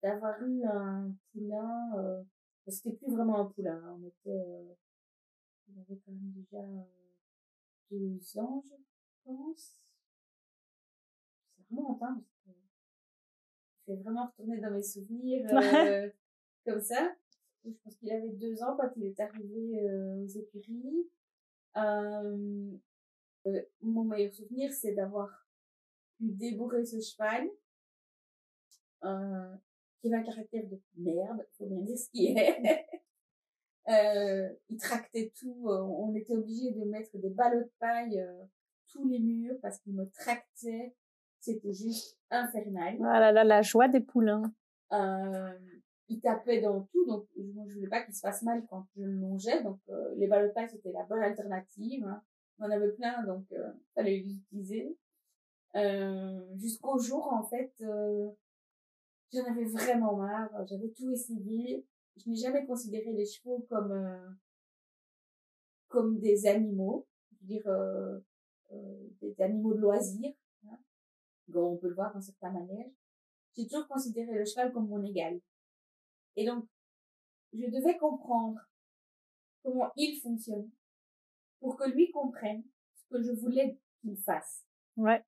d'avoir 0.04 0.42
eu 0.42 0.66
un 0.66 1.16
poulain. 1.32 1.98
Euh, 1.98 2.24
c'était 2.68 2.96
plus 2.96 3.12
vraiment 3.12 3.40
un 3.40 3.46
poulain. 3.46 3.82
Hein, 3.84 4.00
on 4.02 4.08
était, 4.08 4.30
euh, 4.30 4.74
on 5.70 5.82
avait 5.82 6.00
quand 6.06 6.12
même 6.12 6.32
déjà 6.34 6.64
euh, 6.64 6.84
deux 7.90 8.40
ans, 8.40 8.64
je 8.66 8.76
pense. 9.24 9.78
C'est 11.56 11.64
vraiment 11.70 11.98
hein, 12.02 12.22
parce 12.22 12.36
que 12.46 12.52
je 13.88 13.94
vais 13.94 14.02
vraiment 14.02 14.28
retourner 14.28 14.60
dans 14.60 14.72
mes 14.72 14.84
souvenirs 14.84 15.46
euh, 15.54 16.10
comme 16.66 16.82
ça. 16.82 17.16
Je 17.66 17.72
pense 17.84 17.96
qu'il 17.96 18.12
avait 18.12 18.30
deux 18.30 18.64
ans 18.64 18.76
quand 18.78 18.90
il 18.96 19.06
est 19.06 19.20
arrivé 19.20 19.84
euh, 19.84 20.24
aux 20.24 20.28
écuries. 20.28 21.08
Euh, 21.78 22.72
euh, 23.48 23.62
mon 23.82 24.04
meilleur 24.04 24.34
souvenir, 24.34 24.72
c'est 24.72 24.94
d'avoir 24.94 25.30
pu 26.18 26.26
débourrer 26.32 26.86
ce 26.86 27.00
cheval, 27.00 27.50
euh, 29.04 29.56
qui 30.00 30.08
avait 30.08 30.18
un 30.18 30.24
caractère 30.24 30.64
de 30.68 30.80
merde, 30.98 31.46
faut 31.58 31.66
bien 31.66 31.82
dire 31.82 31.98
ce 31.98 32.10
qui 32.10 32.28
est. 32.28 32.86
euh, 33.90 34.50
il 34.70 34.78
tractait 34.78 35.32
tout, 35.40 35.68
on 35.70 36.14
était 36.16 36.34
obligé 36.34 36.72
de 36.72 36.84
mettre 36.86 37.18
des 37.18 37.30
ballots 37.30 37.64
de 37.64 37.72
paille 37.80 38.24
tous 38.92 39.08
les 39.08 39.20
murs 39.20 39.58
parce 39.62 39.80
qu'il 39.80 39.94
me 39.94 40.10
tractait. 40.10 40.96
C'était 41.40 41.74
juste 41.74 42.20
infernal. 42.30 42.98
Voilà, 42.98 43.32
la, 43.32 43.44
la 43.44 43.62
joie 43.64 43.88
des 43.88 44.00
poulains. 44.02 44.54
Euh, 44.92 45.58
il 46.12 46.20
tapait 46.20 46.62
dans 46.62 46.82
tout, 46.92 47.06
donc 47.06 47.26
moi 47.38 47.66
je 47.68 47.76
voulais 47.76 47.88
pas 47.88 48.04
qu'il 48.04 48.14
se 48.14 48.20
fasse 48.20 48.42
mal 48.42 48.66
quand 48.70 48.86
je 48.96 49.04
le 49.04 49.14
longeais, 49.14 49.64
donc 49.64 49.80
euh, 49.90 50.14
les 50.16 50.28
paille 50.28 50.70
c'était 50.70 50.92
la 50.92 51.04
bonne 51.06 51.22
alternative. 51.22 52.06
Hein. 52.06 52.22
On 52.60 52.66
en 52.66 52.72
avait 52.72 52.92
plein, 52.92 53.24
donc 53.24 53.46
euh, 53.54 53.72
fallait 53.96 54.20
les 54.20 54.34
utiliser. 54.34 54.98
Euh, 55.76 56.42
Jusqu'au 56.58 57.00
jour 57.00 57.32
en 57.32 57.44
fait, 57.44 57.74
euh, 57.82 58.30
j'en 59.32 59.46
avais 59.46 59.64
vraiment 59.64 60.18
marre, 60.18 60.52
j'avais 60.68 60.90
tout 60.90 61.10
essayé. 61.12 61.86
Je 62.18 62.30
n'ai 62.30 62.36
jamais 62.36 62.66
considéré 62.66 63.14
les 63.14 63.26
chevaux 63.26 63.66
comme 63.70 63.92
euh, 63.94 64.30
comme 65.88 66.20
des 66.20 66.46
animaux, 66.46 67.08
je 67.32 67.38
veux 67.40 67.48
dire 67.48 67.68
euh, 67.68 68.20
des 69.22 69.42
animaux 69.42 69.74
de 69.74 69.80
loisirs. 69.80 70.34
Hein. 70.66 70.78
Bon, 71.48 71.74
on 71.74 71.78
peut 71.78 71.88
le 71.88 71.96
voir 71.96 72.14
dans 72.14 72.22
certains 72.22 72.52
manèges. 72.52 72.92
J'ai 73.56 73.66
toujours 73.66 73.88
considéré 73.88 74.34
le 74.34 74.46
cheval 74.46 74.74
comme 74.74 74.88
mon 74.88 75.04
égal. 75.04 75.40
Et 76.36 76.46
donc, 76.46 76.66
je 77.54 77.66
devais 77.66 77.98
comprendre 77.98 78.60
comment 79.64 79.92
il 79.96 80.20
fonctionne 80.22 80.70
pour 81.60 81.78
que 81.78 81.90
lui 81.90 82.12
comprenne 82.12 82.64
ce 82.96 83.06
que 83.08 83.22
je 83.22 83.32
voulais 83.32 83.80
qu'il 84.02 84.18
fasse. 84.18 84.66
Ouais. 84.98 85.24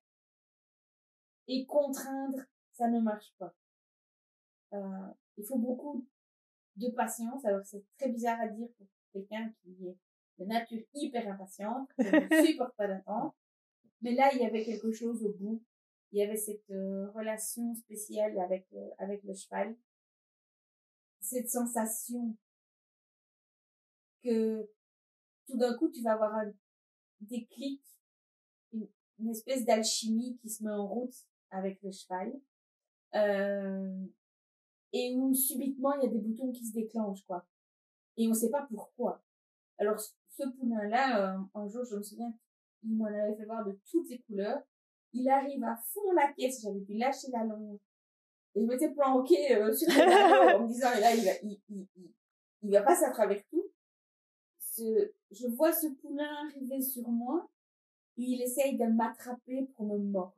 Et 1.46 1.66
contraindre, 1.66 2.40
ça 2.72 2.88
ne 2.88 3.00
marche 3.00 3.32
pas. 3.38 3.54
Euh, 4.72 5.08
il 5.36 5.44
faut 5.44 5.58
beaucoup 5.58 6.06
de 6.76 6.88
patience. 6.88 7.44
Alors, 7.44 7.64
c'est 7.64 7.84
très 7.98 8.08
bizarre 8.08 8.40
à 8.40 8.48
dire 8.48 8.68
pour 8.78 8.86
quelqu'un 9.12 9.52
qui 9.62 9.86
est 9.86 9.96
de 10.38 10.44
nature 10.46 10.82
hyper 10.94 11.30
impatiente, 11.30 11.88
qui 11.96 12.06
ne 12.06 12.46
supporte 12.46 12.74
pas 12.76 12.88
d'attendre. 12.88 13.34
Mais 14.00 14.14
là, 14.14 14.30
il 14.34 14.40
y 14.40 14.44
avait 14.44 14.64
quelque 14.64 14.92
chose 14.92 15.24
au 15.24 15.32
bout. 15.32 15.62
Il 16.12 16.18
y 16.18 16.22
avait 16.22 16.36
cette 16.36 16.70
euh, 16.70 17.10
relation 17.12 17.74
spéciale 17.74 18.38
avec 18.38 18.66
euh, 18.72 18.90
avec 18.98 19.22
le 19.24 19.34
cheval 19.34 19.76
cette 21.24 21.50
sensation 21.50 22.36
que 24.22 24.68
tout 25.46 25.56
d'un 25.56 25.74
coup 25.76 25.90
tu 25.90 26.02
vas 26.02 26.12
avoir 26.12 26.34
un 26.34 26.52
déclic, 27.20 27.82
une, 28.72 29.30
espèce 29.30 29.64
d'alchimie 29.64 30.36
qui 30.38 30.50
se 30.50 30.62
met 30.64 30.70
en 30.70 30.86
route 30.86 31.14
avec 31.50 31.80
le 31.82 31.90
cheval, 31.90 32.32
euh, 33.14 34.06
et 34.92 35.14
où 35.16 35.34
subitement 35.34 35.94
il 35.94 36.04
y 36.04 36.06
a 36.06 36.10
des 36.10 36.18
boutons 36.18 36.52
qui 36.52 36.66
se 36.66 36.72
déclenchent 36.72 37.24
quoi, 37.26 37.46
et 38.16 38.28
on 38.28 38.34
sait 38.34 38.50
pas 38.50 38.66
pourquoi. 38.68 39.22
Alors 39.78 39.98
ce 39.98 40.48
poulain 40.58 40.88
là, 40.88 41.36
euh, 41.36 41.38
un 41.54 41.68
jour 41.68 41.84
je 41.84 41.96
me 41.96 42.02
souviens, 42.02 42.34
il 42.82 42.96
m'en 42.96 43.06
avait 43.06 43.36
fait 43.36 43.46
voir 43.46 43.64
de 43.64 43.78
toutes 43.90 44.10
les 44.10 44.20
couleurs. 44.20 44.62
Il 45.12 45.28
arrive 45.28 45.62
à 45.62 45.76
fond 45.76 46.12
la 46.12 46.32
caisse, 46.32 46.60
j'avais 46.62 46.80
pu 46.80 46.94
lâcher 46.94 47.28
la 47.32 47.44
longe 47.44 47.78
et 48.54 48.60
je 48.60 48.66
m'étais 48.66 48.90
planquée 48.90 49.56
euh, 49.56 49.72
sur 49.76 49.88
le 49.88 50.54
en 50.56 50.62
me 50.62 50.68
disant, 50.68 50.90
là, 51.00 51.14
il 51.14 51.24
va, 51.24 51.32
il, 51.42 51.60
il, 51.68 51.88
il, 52.62 52.70
va 52.70 52.82
passer 52.82 53.04
à 53.04 53.10
travers 53.10 53.42
tout. 53.50 53.64
Ce, 54.58 55.12
je 55.30 55.46
vois 55.48 55.72
ce 55.72 55.88
poulain 55.88 56.46
arriver 56.46 56.80
sur 56.80 57.08
moi, 57.08 57.48
et 58.16 58.22
il 58.22 58.42
essaye 58.42 58.76
de 58.76 58.84
m'attraper 58.84 59.68
pour 59.74 59.86
me 59.86 59.98
mordre. 59.98 60.34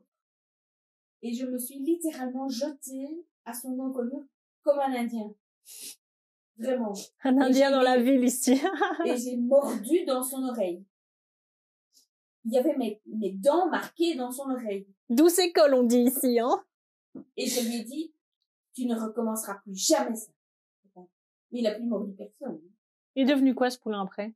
Et 1.23 1.33
je 1.33 1.47
me 1.47 1.59
suis 1.59 1.79
littéralement 1.79 2.49
jetée 2.49 3.25
à 3.45 3.55
son 3.55 3.79
encolure 3.79 4.25
comme 4.63 4.79
un 4.79 4.95
Indien. 4.95 5.33
Vraiment. 6.59 6.95
Un 7.25 7.39
Indien 7.41 7.71
dans 7.71 7.83
la 7.83 7.99
ville 8.01 8.25
ici. 8.25 8.61
et 9.05 9.17
j'ai 9.17 9.37
mordu 9.37 10.05
dans 10.07 10.23
son 10.23 10.43
oreille. 10.43 10.85
Il 12.45 12.53
y 12.53 12.59
avait 12.59 12.77
mes, 12.77 13.01
mes 13.07 13.33
dents 13.33 13.69
marquées 13.69 14.15
dans 14.15 14.31
son 14.31 14.51
oreille. 14.51 14.87
Douce 15.09 15.39
école, 15.39 15.75
on 15.75 15.83
dit 15.83 16.03
ici, 16.03 16.39
hein. 16.39 16.65
Et 17.37 17.47
je 17.47 17.67
lui 17.67 17.77
ai 17.77 17.85
dit, 17.85 18.15
tu 18.75 18.87
ne 18.87 18.95
recommenceras 18.95 19.57
plus 19.57 19.75
jamais 19.75 20.17
ça. 20.17 20.31
Mais 20.97 21.61
il 21.61 21.67
a 21.67 21.75
plus 21.75 21.87
mordu 21.87 22.13
personne. 22.13 22.61
Il 23.15 23.23
est 23.23 23.33
devenu 23.33 23.55
quoi 23.55 23.71
ce 23.71 23.79
poulain 23.79 24.03
après? 24.03 24.35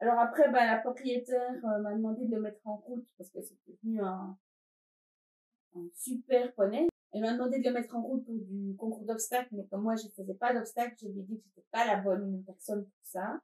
Alors 0.00 0.18
après, 0.18 0.50
bah, 0.50 0.66
la 0.66 0.78
propriétaire 0.78 1.54
euh, 1.64 1.78
m'a 1.80 1.94
demandé 1.94 2.26
de 2.26 2.34
le 2.34 2.40
mettre 2.40 2.60
en 2.64 2.76
route 2.76 3.06
parce 3.16 3.30
que 3.30 3.40
c'était 3.40 3.72
devenu 3.82 4.00
un, 4.00 4.36
un 5.74 5.88
super 5.94 6.52
poney. 6.54 6.88
Elle 7.12 7.22
m'a 7.22 7.32
demandé 7.32 7.58
de 7.58 7.64
le 7.64 7.72
mettre 7.72 7.96
en 7.96 8.02
route 8.02 8.24
pour 8.24 8.34
du 8.34 8.76
concours 8.76 9.04
d'obstacles, 9.04 9.48
mais 9.52 9.66
comme 9.66 9.82
moi 9.82 9.96
je 9.96 10.08
faisais 10.08 10.34
pas 10.34 10.52
d'obstacles, 10.52 10.96
je 11.00 11.06
lui 11.08 11.20
ai 11.20 11.22
dit 11.22 11.38
que 11.38 11.44
c'était 11.44 11.66
pas 11.70 11.86
la 11.86 11.96
bonne 11.96 12.44
personne 12.44 12.84
pour 12.84 13.04
ça. 13.04 13.40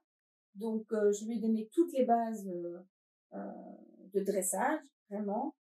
Donc 0.53 0.85
euh, 0.93 1.11
je 1.11 1.25
lui 1.25 1.37
ai 1.37 1.39
donné 1.39 1.67
toutes 1.73 1.91
les 1.93 2.05
bases 2.05 2.47
euh, 2.47 2.79
euh 3.33 3.51
de 4.13 4.21
dressage, 4.21 4.79
vraiment. 5.09 5.55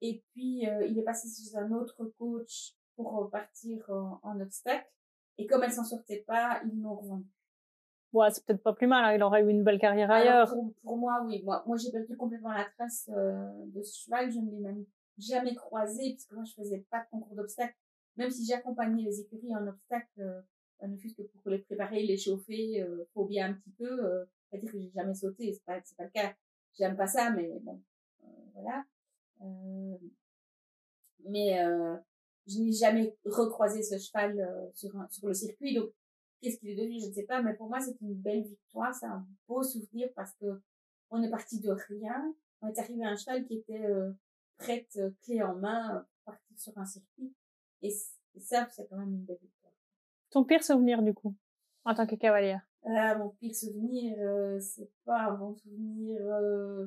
Et 0.00 0.22
puis, 0.32 0.66
euh, 0.68 0.86
il 0.86 0.98
est 0.98 1.02
passé 1.02 1.28
chez 1.28 1.56
un 1.56 1.72
autre 1.72 2.04
coach 2.18 2.74
pour 3.04 3.30
partir 3.30 3.84
en, 3.88 4.18
en 4.22 4.40
obstacle. 4.40 4.90
Et 5.38 5.46
comme 5.46 5.62
elle 5.62 5.72
s'en 5.72 5.84
sortait 5.84 6.24
pas, 6.26 6.60
ils 6.64 6.82
l'ont 6.82 6.96
revendu. 6.96 7.26
Ouais, 8.12 8.30
c'est 8.30 8.44
peut-être 8.44 8.62
pas 8.62 8.72
plus 8.72 8.86
mal. 8.86 9.04
Hein. 9.04 9.14
Il 9.14 9.22
aurait 9.22 9.42
eu 9.42 9.48
une 9.48 9.62
belle 9.62 9.78
carrière 9.78 10.10
ailleurs. 10.10 10.50
pour, 10.52 10.72
pour, 10.82 10.96
moi, 10.96 11.22
oui. 11.24 11.42
Moi, 11.44 11.62
moi 11.66 11.76
j'ai 11.76 11.92
perdu 11.92 12.16
complètement 12.16 12.52
la 12.52 12.64
trace 12.64 13.08
euh, 13.14 13.48
de 13.66 13.82
ce 13.82 14.04
cheval. 14.04 14.30
Je 14.32 14.38
ne 14.38 14.50
l'ai 14.50 14.58
même 14.58 14.84
jamais 15.18 15.54
croisé 15.54 16.10
puisque 16.10 16.32
moi, 16.32 16.44
je 16.44 16.54
faisais 16.54 16.84
pas 16.90 17.00
de 17.00 17.10
concours 17.10 17.36
d'obstacle. 17.36 17.76
Même 18.16 18.30
si 18.30 18.44
j'accompagnais 18.46 19.02
les 19.02 19.20
écuries 19.20 19.54
en 19.54 19.66
obstacle, 19.68 20.20
euh, 20.20 20.40
ne 20.86 20.96
fût 20.96 21.14
que 21.14 21.22
pour 21.22 21.50
les 21.50 21.58
préparer, 21.58 22.02
les 22.02 22.16
chauffer, 22.16 22.82
euh, 22.82 23.04
faut 23.14 23.26
bien 23.26 23.50
un 23.50 23.52
petit 23.54 23.70
peu. 23.78 24.04
Euh, 24.04 24.24
c'est-à-dire 24.50 24.72
que 24.72 24.80
j'ai 24.80 24.90
jamais 24.90 25.14
sauté. 25.14 25.52
C'est 25.52 25.64
pas, 25.64 25.78
c'est 25.84 25.96
pas 25.96 26.04
le 26.04 26.10
cas. 26.10 26.34
J'aime 26.76 26.96
pas 26.96 27.06
ça, 27.06 27.30
mais 27.30 27.58
bon, 27.60 27.80
euh, 28.24 28.26
voilà. 28.54 28.84
Euh, 29.42 29.96
mais 31.24 31.60
euh, 31.62 31.96
je 32.48 32.60
n'ai 32.60 32.72
jamais 32.72 33.14
recroisé 33.24 33.82
ce 33.82 33.98
cheval 33.98 34.40
euh, 34.40 34.70
sur, 34.74 34.96
un, 34.96 35.08
sur 35.10 35.28
le 35.28 35.34
circuit, 35.34 35.74
donc 35.74 35.90
qu'est-ce 36.40 36.58
qu'il 36.58 36.70
est 36.70 36.76
devenu, 36.76 37.00
je 37.00 37.08
ne 37.08 37.12
sais 37.12 37.24
pas, 37.24 37.42
mais 37.42 37.54
pour 37.54 37.68
moi, 37.68 37.80
c'est 37.80 38.00
une 38.00 38.14
belle 38.14 38.42
victoire, 38.42 38.94
c'est 38.94 39.06
un 39.06 39.26
beau 39.46 39.62
souvenir 39.62 40.08
parce 40.14 40.34
que 40.40 40.60
on 41.10 41.22
est 41.22 41.30
parti 41.30 41.60
de 41.60 41.70
rien. 41.70 42.34
On 42.60 42.68
est 42.68 42.78
arrivé 42.78 43.04
à 43.04 43.10
un 43.10 43.16
cheval 43.16 43.46
qui 43.46 43.54
était 43.54 43.84
euh, 43.86 44.12
prête, 44.58 44.96
euh, 44.96 45.10
clé 45.22 45.42
en 45.42 45.54
main, 45.54 45.96
euh, 45.96 46.00
pour 46.00 46.34
partir 46.34 46.58
sur 46.58 46.76
un 46.76 46.84
circuit. 46.84 47.34
Et, 47.82 47.90
ça, 48.40 48.68
c'est 48.70 48.86
quand 48.88 48.98
même 48.98 49.14
une 49.14 49.24
belle 49.24 49.38
victoire. 49.40 49.72
Ton 50.30 50.44
pire 50.44 50.62
souvenir, 50.62 51.02
du 51.02 51.12
coup, 51.12 51.34
en 51.84 51.94
tant 51.94 52.06
que 52.06 52.14
cavalière? 52.14 52.62
Euh, 52.86 53.18
Mon 53.18 53.30
pire 53.30 53.54
souvenir, 53.54 54.16
euh, 54.20 54.60
c'est 54.60 54.88
pas 55.04 55.22
un 55.22 55.34
bon 55.34 55.54
souvenir. 55.54 56.20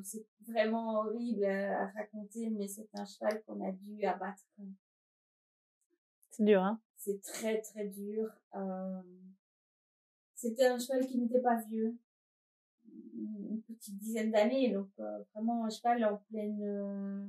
c'est 0.03 0.25
vraiment 0.47 0.99
horrible 0.99 1.43
à, 1.43 1.87
raconter, 1.87 2.49
mais 2.51 2.69
c'est 2.69 2.87
un 2.93 3.03
cheval 3.03 3.43
qu'on 3.43 3.59
a 3.67 3.71
dû 3.73 4.05
abattre. 4.05 4.45
C'est 6.31 6.43
dur, 6.43 6.61
hein 6.61 6.81
C'est 6.97 7.21
très, 7.21 7.61
très 7.61 7.87
dur. 7.87 8.29
c'était 10.35 10.67
un 10.67 10.79
cheval 10.79 11.05
qui 11.05 11.19
n'était 11.19 11.41
pas 11.41 11.61
vieux 11.69 11.97
une 13.21 13.61
petite 13.63 13.97
dizaine 13.97 14.31
d'années, 14.31 14.71
donc 14.71 14.89
euh, 14.99 15.23
vraiment 15.33 15.65
un 15.65 15.69
cheval 15.69 16.03
en 16.05 16.17
pleine 16.29 16.61
euh, 16.63 17.25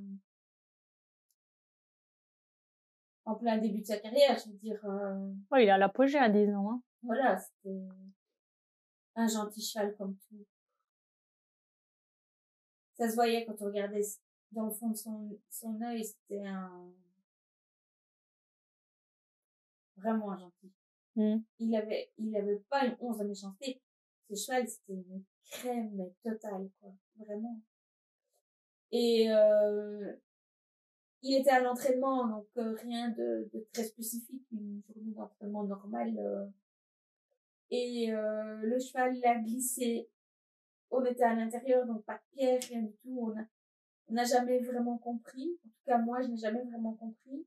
en 3.25 3.35
plein 3.37 3.59
début 3.59 3.81
de 3.81 3.87
sa 3.87 3.99
carrière, 3.99 4.39
je 4.39 4.51
veux 4.51 4.59
dire. 4.59 4.81
Euh, 4.85 5.33
il 5.59 5.71
a 5.71 5.79
l'apogée 5.79 6.19
à 6.19 6.29
10 6.29 6.55
ans. 6.55 6.71
Hein. 6.73 6.83
Voilà, 7.03 7.39
c'était 7.39 7.81
un 9.15 9.27
gentil 9.29 9.63
cheval 9.63 9.95
comme 9.97 10.17
tout. 10.29 10.45
Ça 12.95 13.09
se 13.09 13.15
voyait 13.15 13.45
quand 13.47 13.61
on 13.61 13.67
regardait 13.67 14.03
dans 14.53 14.67
le 14.67 14.73
fond 14.73 14.91
de 14.91 14.97
son, 14.97 15.39
son 15.51 15.81
œil, 15.83 16.05
c'était 16.05 16.45
un 16.45 16.93
vraiment 19.97 20.33
un 20.33 20.39
gentil. 20.39 20.73
Mmh. 21.17 21.37
Il 21.59 21.77
avait, 21.77 22.11
il 22.19 22.37
avait 22.37 22.63
pas 22.71 22.87
une 22.87 22.97
once 23.01 23.19
de 23.19 23.25
méchanceté. 23.25 23.81
Ce 24.31 24.35
cheval, 24.35 24.67
c'était 24.67 24.95
une 24.95 25.25
crème 25.51 26.11
totale, 26.23 26.71
quoi. 26.81 26.93
Vraiment. 27.19 27.61
Et 28.91 29.31
euh, 29.31 30.13
il 31.23 31.41
était 31.41 31.51
à 31.51 31.61
l'entraînement, 31.61 32.27
donc 32.27 32.47
euh, 32.59 32.75
rien 32.83 33.11
de, 33.11 33.49
de, 33.53 33.67
très 33.73 33.85
spécifique, 33.85 34.43
une 34.51 34.83
journée 34.89 35.13
d'entraînement 35.13 35.65
normale. 35.65 36.19
Euh. 36.19 36.47
et 37.71 38.13
euh, 38.13 38.59
le 38.63 38.79
cheval 38.81 39.17
il 39.17 39.25
a 39.25 39.37
glissé. 39.37 40.09
On 40.91 41.05
était 41.05 41.23
à 41.23 41.35
l'intérieur, 41.35 41.87
donc 41.87 42.05
pas 42.05 42.17
de 42.17 42.37
pierre, 42.37 42.61
rien 42.69 42.83
du 42.83 42.93
tout. 43.03 43.19
On 43.21 43.39
a, 43.39 43.45
on 44.09 44.15
n'a 44.15 44.25
jamais 44.25 44.59
vraiment 44.59 44.99
compris. 44.99 45.59
En 45.65 45.69
tout 45.69 45.85
cas, 45.87 45.99
moi, 45.99 46.21
je 46.21 46.29
n'ai 46.29 46.37
jamais 46.37 46.63
vraiment 46.65 46.93
compris. 46.95 47.47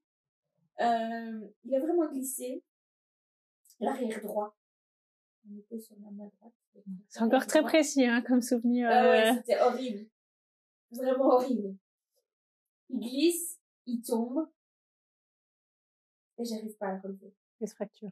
Euh, 0.81 1.47
il 1.63 1.75
a 1.75 1.79
vraiment 1.79 2.09
glissé. 2.09 2.63
L'arrière 3.79 4.21
droit. 4.21 4.57
On 5.49 5.57
était 5.57 5.79
sur 5.79 5.95
la 5.99 6.11
main 6.11 6.29
droite. 6.37 6.53
C'est 7.09 7.21
encore 7.21 7.45
très 7.45 7.61
précis, 7.61 8.05
hein, 8.05 8.21
comme 8.21 8.41
souvenir. 8.41 8.89
Ah 8.91 9.09
ouais, 9.09 9.31
euh. 9.31 9.35
c'était 9.35 9.59
horrible. 9.59 10.09
Vraiment 10.91 11.25
horrible. 11.25 11.75
Il 12.89 12.99
glisse, 12.99 13.59
il 13.85 14.01
tombe, 14.01 14.47
et 16.37 16.45
j'arrive 16.45 16.75
pas 16.77 16.87
à 16.87 16.93
le 16.95 17.01
relever. 17.01 17.33
Il 17.61 17.67
se 17.67 17.75
fracture. 17.75 18.11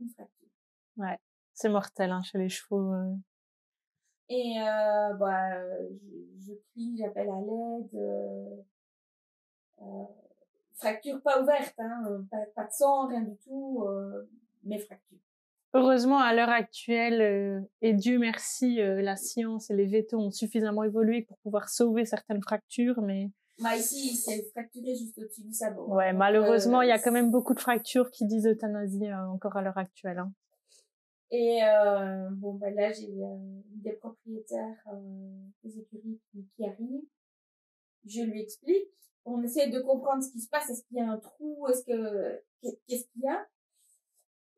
Une 0.00 0.10
fracture. 0.10 0.48
Ouais. 0.96 1.18
C'est 1.52 1.68
mortel, 1.68 2.10
hein, 2.12 2.22
chez 2.22 2.38
les 2.38 2.48
chevaux. 2.48 2.92
Euh. 2.92 3.14
Et, 4.28 4.60
euh, 4.60 5.14
bah, 5.14 5.60
je, 5.90 6.46
je 6.46 6.52
crie, 6.70 6.96
j'appelle 6.96 7.28
à 7.28 7.40
l'aide, 7.40 7.94
euh, 7.94 8.62
euh, 9.80 10.04
fracture 10.78 11.20
pas 11.22 11.42
ouverte, 11.42 11.74
hein, 11.78 12.24
pas, 12.30 12.38
pas 12.54 12.64
de 12.64 12.72
sang, 12.72 13.08
rien 13.08 13.22
du 13.22 13.36
tout, 13.38 13.84
mais 14.64 14.78
fracture. 14.78 15.18
Heureusement, 15.74 16.18
à 16.18 16.32
l'heure 16.32 16.48
actuelle, 16.48 17.20
euh, 17.20 17.60
et 17.82 17.92
Dieu 17.92 18.18
merci, 18.18 18.80
euh, 18.80 19.02
la 19.02 19.16
science 19.16 19.70
et 19.70 19.76
les 19.76 19.84
vétos 19.84 20.18
ont 20.18 20.30
suffisamment 20.30 20.82
évolué 20.82 21.22
pour 21.22 21.36
pouvoir 21.38 21.68
sauver 21.68 22.06
certaines 22.06 22.42
fractures, 22.42 23.02
mais... 23.02 23.30
Bah 23.58 23.76
ici, 23.76 24.16
c'est 24.16 24.50
fracturé 24.52 24.94
juste 24.94 25.18
au-dessus 25.18 25.42
du 25.42 25.52
sabot. 25.52 25.84
Ouais, 25.88 26.14
malheureusement, 26.14 26.80
il 26.80 26.88
y 26.88 26.92
a 26.92 26.98
quand 26.98 27.12
même 27.12 27.30
beaucoup 27.30 27.52
de 27.52 27.60
fractures 27.60 28.10
qui 28.10 28.24
disent 28.26 28.46
euthanasie 28.46 29.10
euh, 29.10 29.28
encore 29.28 29.56
à 29.56 29.62
l'heure 29.62 29.76
actuelle. 29.76 30.18
Hein. 30.18 30.32
Et 31.30 31.60
bon, 32.36 32.54
bah 32.54 32.70
là, 32.70 32.90
j'ai 32.90 33.12
des 33.74 33.92
propriétaires 33.92 34.82
des 35.62 35.78
écuries 35.78 36.18
qui, 36.30 36.46
qui 36.56 36.64
arrivent. 36.64 37.04
Je 38.06 38.22
lui 38.22 38.40
explique. 38.40 38.88
On 39.30 39.42
essaie 39.42 39.68
de 39.68 39.80
comprendre 39.80 40.22
ce 40.22 40.30
qui 40.30 40.40
se 40.40 40.48
passe. 40.48 40.70
Est-ce 40.70 40.84
qu'il 40.84 40.96
y 40.96 41.00
a 41.00 41.10
un 41.10 41.18
trou? 41.18 41.66
Est-ce 41.68 41.84
que 41.84 42.40
qu'est-ce 42.62 43.04
qu'il 43.12 43.22
y 43.22 43.28
a? 43.28 43.46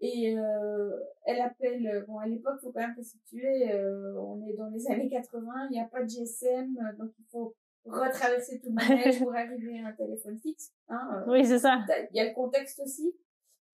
Et 0.01 0.35
euh, 0.39 0.97
elle 1.27 1.41
appelle, 1.41 2.05
bon 2.09 2.19
à 2.19 2.27
l'époque, 2.27 2.59
faut 2.63 2.73
quand 2.73 2.81
même 2.81 2.97
se 2.97 3.03
situer, 3.03 3.71
euh, 3.71 4.19
on 4.19 4.43
est 4.47 4.55
dans 4.55 4.69
les 4.69 4.91
années 4.91 5.11
80, 5.11 5.69
il 5.71 5.73
n'y 5.73 5.81
a 5.81 5.85
pas 5.85 6.03
de 6.03 6.09
GSM, 6.09 6.75
donc 6.99 7.11
il 7.19 7.25
faut 7.31 7.55
retraverser 7.85 8.61
tout 8.61 8.71
le 8.71 8.75
manège 8.75 9.19
pour 9.19 9.35
arriver 9.35 9.79
à 9.81 9.89
un 9.89 9.93
téléphone 9.93 10.39
fixe. 10.39 10.73
Hein, 10.89 11.07
euh. 11.13 11.33
oui, 11.33 11.45
c'est 11.45 11.59
ça. 11.59 11.85
Il 12.13 12.17
y 12.17 12.21
a 12.21 12.29
le 12.29 12.35
contexte 12.35 12.81
aussi. 12.81 13.15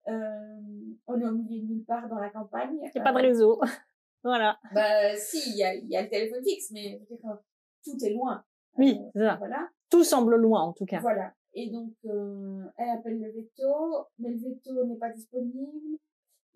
On 0.08 1.20
est 1.20 1.26
au 1.26 1.32
milieu 1.32 1.62
de 1.62 1.66
nulle 1.66 1.84
part 1.84 2.08
dans 2.08 2.18
la 2.18 2.30
campagne. 2.30 2.76
Il 2.76 2.90
n'y 2.92 3.00
a 3.00 3.04
pas 3.04 3.12
de 3.12 3.26
réseau. 3.26 3.60
voilà. 4.24 4.58
Bah 4.72 5.14
si, 5.16 5.38
il 5.50 5.56
y 5.56 5.62
a, 5.62 5.74
y 5.74 5.96
a 5.96 6.02
le 6.02 6.08
téléphone 6.08 6.42
fixe, 6.42 6.72
mais 6.72 7.00
tout 7.08 7.96
est 8.04 8.10
loin. 8.10 8.44
Oui, 8.78 8.98
c'est 9.14 9.20
ça. 9.20 9.36
Voilà. 9.36 9.68
Tout 9.90 10.04
semble 10.04 10.36
loin 10.36 10.62
en 10.62 10.72
tout 10.72 10.86
cas. 10.86 11.00
Voilà. 11.00 11.32
Et 11.54 11.70
donc, 11.70 11.92
elle 12.04 12.90
appelle 12.90 13.18
le 13.18 13.30
veto, 13.30 14.06
mais 14.18 14.30
le 14.30 14.36
veto 14.36 14.84
n'est 14.84 14.98
pas 14.98 15.10
disponible 15.10 15.98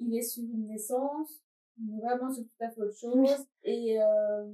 il 0.00 0.16
est 0.16 0.22
sur 0.22 0.42
une 0.42 0.66
naissance, 0.66 1.40
vraiment 1.78 2.32
sur 2.32 2.44
tout 2.44 2.64
à 2.64 2.70
fait 2.70 2.80
autre 2.80 2.96
chose. 2.96 3.46
Et 3.62 4.00
euh, 4.00 4.52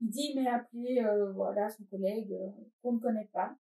il 0.00 0.10
dit, 0.10 0.32
mais 0.36 0.46
appelez 0.46 1.02
euh, 1.02 1.32
voilà, 1.32 1.68
son 1.70 1.84
collègue 1.84 2.32
euh, 2.32 2.50
qu'on 2.82 2.92
ne 2.94 3.00
connaît 3.00 3.28
pas, 3.32 3.56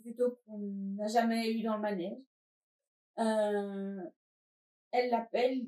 plutôt 0.00 0.38
qu'on 0.46 0.58
n'a 0.58 1.06
jamais 1.06 1.52
eu 1.52 1.62
dans 1.62 1.76
le 1.76 1.82
manège. 1.82 2.18
Euh, 4.92 4.98
elle 4.98 5.10
l'appelle, 5.10 5.66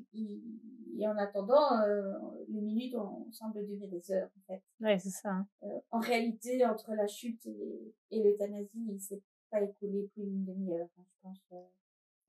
et 0.97 1.07
en 1.07 1.17
attendant, 1.17 1.81
euh, 1.81 2.13
les 2.47 2.61
minutes 2.61 2.95
on, 2.95 3.31
semble 3.31 3.65
durer 3.65 3.87
des 3.87 4.11
heures, 4.11 4.29
en 4.37 4.41
fait. 4.47 4.61
Ouais, 4.79 4.97
c'est 4.97 5.09
ça. 5.09 5.29
Hein. 5.29 5.47
Euh, 5.63 5.79
en 5.91 5.99
réalité, 5.99 6.65
entre 6.65 6.93
la 6.93 7.07
chute 7.07 7.45
et, 7.45 7.93
et 8.11 8.23
l'euthanasie, 8.23 8.85
il 8.89 8.99
s'est 8.99 9.21
pas 9.49 9.61
écoulé 9.61 10.09
plus 10.13 10.23
d'une 10.23 10.45
demi-heure, 10.45 10.87
hein, 10.97 11.03
je 11.05 11.21
pense. 11.21 11.39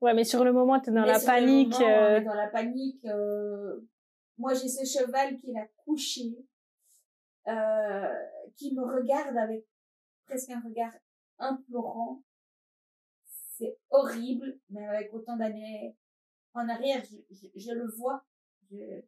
Ouais, 0.01 0.13
mais 0.13 0.23
sur 0.23 0.43
le 0.43 0.53
moment, 0.53 0.79
t'es 0.79 0.91
dans 0.91 1.05
la 1.05 1.19
panique. 1.19 1.73
Moment, 1.79 1.87
euh... 1.87 2.21
dans 2.21 2.33
la 2.33 2.47
panique. 2.47 3.05
Euh... 3.05 3.79
Moi, 4.37 4.53
j'ai 4.53 4.67
ce 4.67 4.85
cheval 4.85 5.37
qui 5.37 5.51
l'a 5.51 5.65
couché, 5.77 6.37
euh, 7.47 8.13
qui 8.55 8.75
me 8.75 8.83
regarde 8.83 9.35
avec 9.35 9.65
presque 10.25 10.51
un 10.51 10.59
regard 10.59 10.93
implorant. 11.39 12.21
C'est 13.25 13.79
horrible, 13.89 14.59
mais 14.69 14.85
avec 14.85 15.11
autant 15.13 15.37
d'années 15.37 15.95
en 16.53 16.67
arrière, 16.69 17.03
je, 17.03 17.17
je, 17.29 17.47
je 17.55 17.71
le 17.71 17.87
vois. 17.87 18.25
Je 18.71 19.01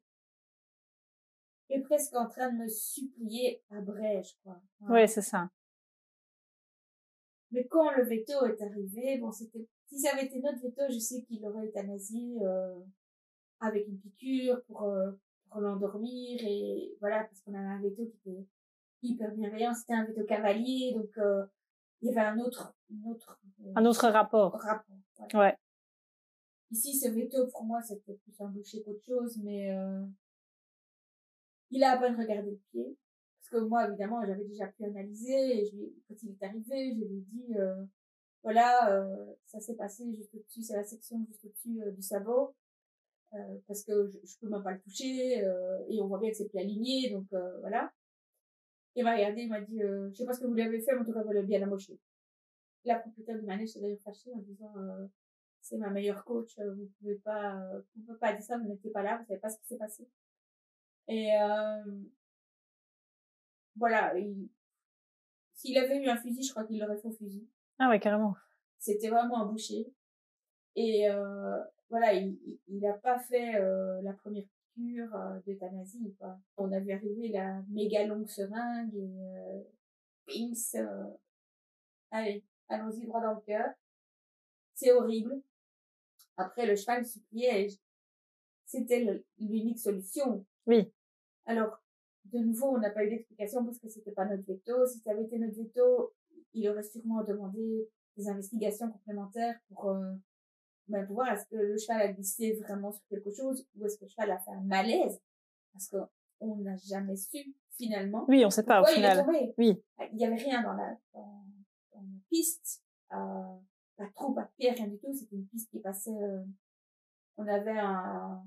est 1.70 1.82
presque 1.82 2.16
en 2.16 2.28
train 2.28 2.52
de 2.52 2.58
me 2.58 2.68
supplier 2.68 3.62
à 3.70 3.80
Brèche, 3.82 4.38
quoi. 4.44 4.60
Ouais, 4.82 5.08
c'est 5.08 5.22
ça. 5.22 5.50
Mais 7.52 7.68
quand 7.68 7.92
le 7.92 8.04
veto 8.04 8.46
est 8.46 8.62
arrivé, 8.62 9.18
bon, 9.20 9.32
c'était 9.32 9.68
si 9.88 10.00
ça 10.00 10.12
avait 10.14 10.26
été 10.26 10.40
notre 10.40 10.62
veto, 10.62 10.84
je 10.90 11.00
sais 11.00 11.24
qu'il 11.24 11.44
aurait 11.46 11.68
euthanasié 11.68 12.40
euh, 12.44 12.80
avec 13.60 13.88
une 13.88 14.00
piqûre 14.00 14.62
pour, 14.68 14.84
euh, 14.84 15.12
pour 15.50 15.62
l'endormir 15.62 16.40
et 16.44 16.96
voilà, 17.00 17.24
parce 17.24 17.42
qu'on 17.42 17.56
avait 17.56 17.66
un 17.66 17.82
veto 17.82 18.06
qui 18.06 18.18
était 18.18 18.48
hyper 19.02 19.32
bienveillant. 19.32 19.74
C'était 19.74 19.94
un 19.94 20.06
veto 20.06 20.24
cavalier, 20.26 20.94
donc 20.94 21.10
euh, 21.18 21.44
il 22.02 22.10
y 22.10 22.12
avait 22.12 22.28
un 22.28 22.40
autre, 22.40 22.76
un 22.92 23.10
autre, 23.10 23.40
euh, 23.66 23.72
un 23.76 23.86
autre 23.86 24.08
rapport. 24.10 24.54
rapport 24.54 24.86
ouais. 25.34 25.58
Ici, 26.72 26.98
ce 26.98 27.10
veto 27.10 27.48
pour 27.48 27.64
moi, 27.64 27.82
c'était 27.82 28.14
plus 28.14 28.42
un 28.42 28.54
qu'autre 28.84 29.04
chose, 29.04 29.38
mais 29.44 29.72
euh, 29.72 30.06
il 31.72 31.84
a 31.84 31.92
à 31.94 31.98
peine 31.98 32.16
regardé 32.16 32.52
le 32.52 32.60
pied. 32.72 32.98
Parce 33.40 33.50
que 33.50 33.68
moi, 33.68 33.88
évidemment, 33.88 34.24
j'avais 34.26 34.46
déjà 34.46 34.68
pu 34.68 34.84
analyser, 34.84 35.62
et 35.62 35.66
je 35.66 35.76
quand 36.08 36.16
il 36.22 36.32
est 36.32 36.44
arrivé, 36.44 36.94
je 36.94 37.00
lui 37.00 37.18
ai 37.18 37.22
dit, 37.22 37.58
euh, 37.58 37.84
voilà, 38.44 38.94
euh, 38.94 39.34
ça 39.46 39.60
s'est 39.60 39.76
passé 39.76 40.06
juste 40.16 40.34
au-dessus, 40.34 40.64
c'est 40.64 40.76
la 40.76 40.84
section 40.84 41.24
juste 41.28 41.44
au-dessus 41.46 41.82
euh, 41.82 41.92
du 41.92 42.02
sabot, 42.02 42.56
euh, 43.34 43.58
parce 43.68 43.84
que 43.84 44.08
je, 44.08 44.18
je, 44.24 44.38
peux 44.40 44.50
même 44.50 44.64
pas 44.64 44.72
le 44.72 44.82
toucher, 44.82 45.44
et 45.90 46.02
on 46.02 46.08
voit 46.08 46.20
bien 46.20 46.30
que 46.30 46.38
c'est 46.38 46.48
plus 46.50 46.60
aligné, 46.60 47.10
donc 47.10 47.28
voilà. 47.62 47.92
Il 48.96 49.04
m'a 49.04 49.16
regardé, 49.16 49.44
il 49.44 49.50
m'a 49.50 49.62
dit, 49.62 49.80
je 49.80 50.14
sais 50.14 50.26
pas 50.26 50.34
ce 50.34 50.42
que 50.42 50.48
vous 50.48 50.54
lui 50.54 50.62
avez 50.62 50.82
fait, 50.82 50.94
mais 50.94 51.02
en 51.02 51.06
tout 51.06 51.14
cas, 51.14 51.24
vous 51.24 51.32
l'avez 51.32 51.48
bien 51.48 51.62
amoché. 51.62 51.98
La 52.86 53.00
propriétaire 53.00 53.40
du 53.40 53.46
manège 53.46 53.70
s'est 53.70 53.82
d'ailleurs 53.82 54.02
fâchée 54.04 54.32
en 54.34 54.40
disant, 54.40 54.74
c'est 55.70 55.78
ma 55.78 55.90
meilleure 55.90 56.26
coach, 56.26 56.58
vous 56.60 56.90
pouvez 57.00 57.16
pas, 57.16 57.56
vous 57.96 58.02
pouvez 58.04 58.18
pas 58.18 58.34
dire 58.34 58.44
ça, 58.44 58.58
vous 58.58 58.68
n'étiez 58.68 58.92
pas 58.92 59.04
là, 59.04 59.18
vous 59.18 59.26
savez 59.26 59.40
pas 59.40 59.50
ce 59.50 59.60
qui 59.60 59.68
s'est 59.68 59.78
passé. 59.78 60.08
Et 61.08 61.30
voilà, 63.76 64.14
s'il 65.54 65.78
avait 65.78 66.02
eu 66.04 66.08
un 66.08 66.18
fusil, 66.18 66.44
je 66.44 66.52
crois 66.52 66.66
qu'il 66.66 66.80
l'aurait 66.80 66.98
fait 66.98 67.08
au 67.08 67.14
fusil. 67.14 67.48
Ah 67.78 67.90
ouais, 67.90 68.00
carrément. 68.00 68.36
C'était 68.78 69.10
vraiment 69.10 69.42
un 69.42 69.46
boucher. 69.46 69.94
Et 70.76 71.10
euh, 71.10 71.58
voilà, 71.90 72.14
il 72.14 72.38
n'a 72.68 72.94
pas 72.94 73.20
fait 73.20 73.56
euh, 73.56 74.02
la 74.02 74.14
première 74.14 74.46
piqûre 74.74 75.14
euh, 75.16 75.40
d'euthanasie. 75.46 76.16
On 76.58 76.72
a 76.72 76.80
vu 76.80 76.92
arriver 76.92 77.30
la 77.30 77.62
méga 77.70 78.06
longue 78.06 78.28
seringue 78.28 78.96
et 78.96 79.18
euh, 80.38 80.52
euh, 80.76 81.04
allez, 82.12 82.44
allons-y 82.70 83.06
droit 83.06 83.22
dans 83.22 83.34
le 83.34 83.42
cœur. 83.42 83.70
C'est 84.76 84.92
horrible. 84.94 85.42
Après, 86.40 86.66
le 86.66 86.76
cheval 86.76 87.06
suppliait, 87.06 87.68
c'était 88.66 89.24
l'unique 89.38 89.80
solution. 89.80 90.46
Oui. 90.68 90.92
Alors, 91.46 91.78
de 92.26 92.40
nouveau, 92.40 92.76
on 92.76 92.80
n'a 92.80 92.92
pas 92.92 93.04
eu 93.04 93.10
d'explication 93.10 93.66
parce 93.66 93.80
que 93.80 93.90
c'était 93.90 94.12
pas 94.12 94.26
notre 94.26 94.44
veto. 94.44 94.86
Si 94.86 95.00
ça 95.00 95.12
avait 95.12 95.24
été 95.24 95.38
notre 95.38 95.56
veto, 95.56 96.14
il 96.54 96.70
aurait 96.70 96.84
sûrement 96.84 97.24
demandé 97.24 97.90
des 98.16 98.30
investigations 98.30 98.92
complémentaires 98.92 99.60
pour 99.68 99.90
euh, 99.90 100.14
ben, 100.88 101.06
pour 101.06 101.16
voir 101.16 101.34
est-ce 101.34 101.46
que 101.46 101.56
le 101.56 101.78
cheval 101.78 102.02
a 102.02 102.08
glissé 102.14 102.54
vraiment 102.54 102.92
sur 102.92 103.06
quelque 103.08 103.32
chose 103.32 103.68
ou 103.76 103.86
est-ce 103.86 103.98
que 103.98 104.06
le 104.06 104.10
cheval 104.10 104.32
a 104.32 104.40
fait 104.40 104.52
un 104.52 104.62
malaise 104.62 105.20
parce 105.74 105.88
que 105.88 105.98
on 106.40 106.56
n'a 106.58 106.76
jamais 106.78 107.16
su 107.16 107.54
finalement. 107.78 108.26
Oui, 108.28 108.46
on 108.46 108.50
sait 108.50 108.64
pas 108.64 108.82
au 108.82 108.86
final. 108.86 109.26
Oui. 109.58 109.82
Il 110.12 110.20
y 110.20 110.26
avait 110.26 110.36
rien 110.36 110.64
dans 110.64 110.74
la 110.74 110.98
dans, 111.14 111.46
dans 111.94 112.02
la 112.02 112.20
piste, 112.30 112.84
euh, 113.14 113.58
pas 114.00 114.10
trop, 114.16 114.34
pas 114.34 114.44
de 114.44 114.50
pierre, 114.58 114.76
rien 114.76 114.88
du 114.88 114.98
tout. 114.98 115.14
C'était 115.14 115.36
une 115.36 115.46
piste 115.48 115.70
qui 115.70 115.80
passait. 115.80 116.12
Euh, 116.12 116.42
on 117.38 117.48
avait 117.48 117.78
un 117.78 118.44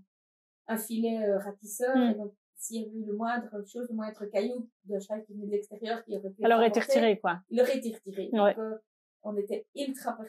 un 0.68 0.76
filet 0.78 1.24
euh, 1.24 1.38
ratisseur 1.38 1.96
Hmm. 1.96 2.10
et 2.10 2.14
donc 2.14 2.32
s'il 2.56 2.82
y 2.82 2.84
avait 2.86 2.96
eu 2.96 3.04
le 3.04 3.14
moindre 3.14 3.50
chose, 3.66 3.88
le 3.88 3.94
moindre 3.96 4.24
caillou 4.26 4.68
de 4.84 4.98
cheval 5.00 5.24
qui 5.24 5.32
venait 5.34 5.46
de 5.46 5.50
l'extérieur 5.50 6.04
qui 6.04 6.16
aurait 6.16 6.30
pu 6.30 6.36
Elle 6.44 6.50
être 6.52 6.56
aurait 6.56 6.68
été 6.68 6.80
retirée, 6.80 7.18
quoi. 7.18 7.40
il 7.50 7.60
aurait 7.60 7.78
été 7.78 7.92
retiré. 7.94 8.30
Ouais. 8.32 8.54
Donc, 8.54 8.58
euh, 8.58 8.78
on 9.24 9.36
était 9.36 9.66
ultra 9.74 10.12
pré- 10.12 10.28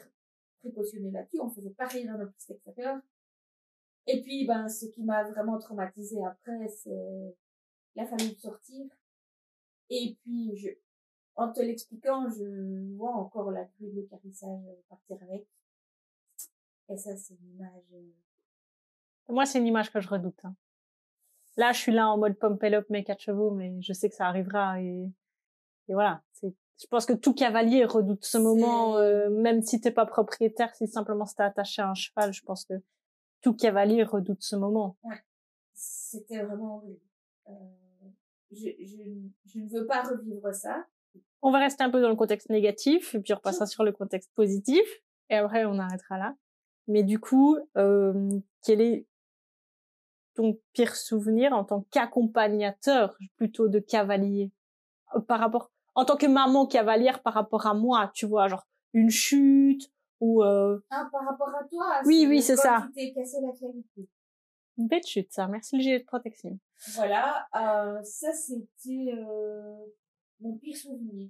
précautionnés 0.61 1.11
là-dessus. 1.11 1.39
On 1.39 1.49
faisait 1.49 1.69
pareil 1.71 2.05
dans 2.07 2.17
nos 2.17 2.27
pistes 2.27 2.49
extérieures. 2.51 2.99
Et 4.07 4.21
puis, 4.21 4.45
ben, 4.47 4.67
ce 4.67 4.87
qui 4.87 5.03
m'a 5.03 5.23
vraiment 5.29 5.57
traumatisé 5.59 6.17
après, 6.25 6.67
c'est 6.67 7.35
la 7.95 8.05
famille 8.07 8.33
de 8.35 8.39
sortir. 8.39 8.85
Et 9.91 10.17
puis, 10.23 10.57
je, 10.57 10.69
en 11.35 11.51
te 11.51 11.59
l'expliquant, 11.61 12.27
je 12.29 12.95
vois 12.95 13.11
encore 13.15 13.51
la 13.51 13.63
grue 13.65 13.91
de 13.91 14.01
carissage 14.03 14.61
partir 14.89 15.17
avec. 15.23 15.47
Et 16.89 16.97
ça, 16.97 17.15
c'est 17.15 17.33
une 17.35 17.55
image. 17.55 17.83
euh, 17.93 19.33
Moi, 19.33 19.45
c'est 19.45 19.59
une 19.59 19.67
image 19.67 19.91
que 19.91 19.99
je 19.99 20.09
redoute. 20.09 20.39
hein. 20.43 20.55
Là, 21.55 21.71
je 21.71 21.77
suis 21.79 21.91
là 21.91 22.09
en 22.09 22.17
mode 22.17 22.37
pompelope 22.37 22.89
mes 22.89 23.03
quatre 23.03 23.21
chevaux, 23.21 23.51
mais 23.51 23.79
je 23.81 23.93
sais 23.93 24.09
que 24.09 24.15
ça 24.15 24.25
arrivera 24.27 24.81
et, 24.81 25.09
et 25.87 25.93
voilà. 25.93 26.23
C'est, 26.33 26.53
je 26.81 26.87
pense 26.87 27.05
que 27.05 27.13
tout 27.13 27.33
cavalier 27.33 27.85
redoute 27.85 28.25
ce 28.25 28.37
C'est- 28.37 28.43
moment, 28.43 28.97
euh, 28.97 29.29
même 29.29 29.61
si 29.61 29.79
t'es 29.79 29.91
pas 29.91 30.05
propriétaire, 30.07 30.73
si 30.75 30.87
simplement 30.87 31.25
c'était 31.25 31.43
attaché 31.43 31.81
à 31.81 31.89
un 31.89 31.93
cheval, 31.93 32.33
je 32.33 32.43
pense 32.43 32.65
que 32.65 32.73
tout 33.41 33.53
cavalier 33.55 34.03
redoute 34.03 34.41
ce 34.41 34.55
moment. 34.55 34.97
C'était 35.73 36.43
vraiment 36.43 36.77
horrible. 36.77 36.99
Euh, 37.49 37.53
je, 38.51 38.69
je, 38.79 39.03
je 39.45 39.59
ne 39.59 39.67
veux 39.69 39.85
pas 39.85 40.03
revivre 40.03 40.53
ça. 40.53 40.85
On 41.45 41.51
va 41.51 41.59
rester 41.59 41.83
un 41.83 41.89
peu 41.89 42.01
dans 42.01 42.09
le 42.09 42.15
contexte 42.15 42.49
négatif 42.49 43.13
et 43.13 43.19
puis 43.19 43.33
on 43.33 43.35
repassera 43.35 43.65
sur 43.65 43.83
le 43.83 43.91
contexte 43.91 44.31
positif 44.33 44.85
et 45.29 45.35
après 45.35 45.65
on 45.65 45.77
arrêtera 45.77 46.17
là. 46.17 46.35
Mais 46.87 47.03
du 47.03 47.19
coup, 47.19 47.57
euh, 47.77 48.39
quel 48.63 48.81
est 48.81 49.05
ton 50.35 50.57
pire 50.71 50.95
souvenir 50.95 51.53
en 51.53 51.65
tant 51.65 51.85
qu'accompagnateur 51.91 53.15
plutôt 53.35 53.67
de 53.67 53.79
cavalier? 53.79 54.51
Euh, 55.15 55.19
par 55.19 55.39
rapport 55.39 55.69
en 55.95 56.05
tant 56.05 56.15
que 56.15 56.25
maman 56.25 56.65
cavalière 56.65 57.21
par 57.21 57.33
rapport 57.33 57.67
à 57.67 57.73
moi, 57.73 58.09
tu 58.15 58.25
vois, 58.25 58.47
genre 58.47 58.65
une 58.93 59.09
chute 59.11 59.91
ou 60.21 60.43
euh, 60.43 60.79
Ah, 60.89 61.07
par 61.11 61.25
rapport 61.25 61.49
à 61.49 61.63
toi. 61.65 62.01
Oui, 62.05 62.25
oui, 62.27 62.41
c'est 62.41 62.55
ça. 62.55 62.87
Tu 62.87 62.93
t'es 62.93 63.13
cassé 63.13 63.37
la 63.41 63.51
une 64.77 64.87
bête 64.87 65.05
chute, 65.05 65.31
ça. 65.31 65.47
Merci 65.47 65.77
le 65.77 65.81
gilet 65.83 65.99
de 65.99 66.05
protection. 66.05 66.57
Voilà, 66.95 67.47
euh, 67.55 68.01
ça 68.03 68.33
c'était 68.33 69.13
euh, 69.13 69.85
mon 70.43 70.57
pire 70.57 70.75
souvenir. 70.77 71.29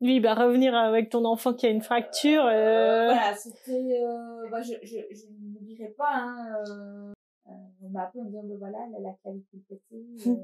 Oui, 0.00 0.20
bah 0.20 0.34
revenir 0.34 0.74
avec 0.74 1.08
ton 1.10 1.24
enfant 1.24 1.54
qui 1.54 1.66
a 1.66 1.70
une 1.70 1.80
fracture. 1.80 2.44
Euh... 2.44 3.06
Voilà, 3.06 3.34
c'était, 3.34 4.02
euh, 4.02 4.48
bah, 4.50 4.60
je, 4.62 4.74
je, 4.82 4.98
je 5.10 5.26
ne 5.40 5.54
l'oublierai 5.54 5.94
pas. 5.96 6.10
Hein, 6.12 6.54
euh, 6.68 7.12
euh, 7.48 7.52
on 7.82 7.88
m'a 7.90 8.02
appelé 8.02 8.20
en 8.20 8.24
me 8.24 8.28
disant, 8.30 8.42
bah, 8.44 8.54
voilà, 8.58 8.78
elle 8.88 8.96
a 8.96 9.08
la 9.08 9.14
clavicule 9.22 9.60
pétée. 9.68 10.04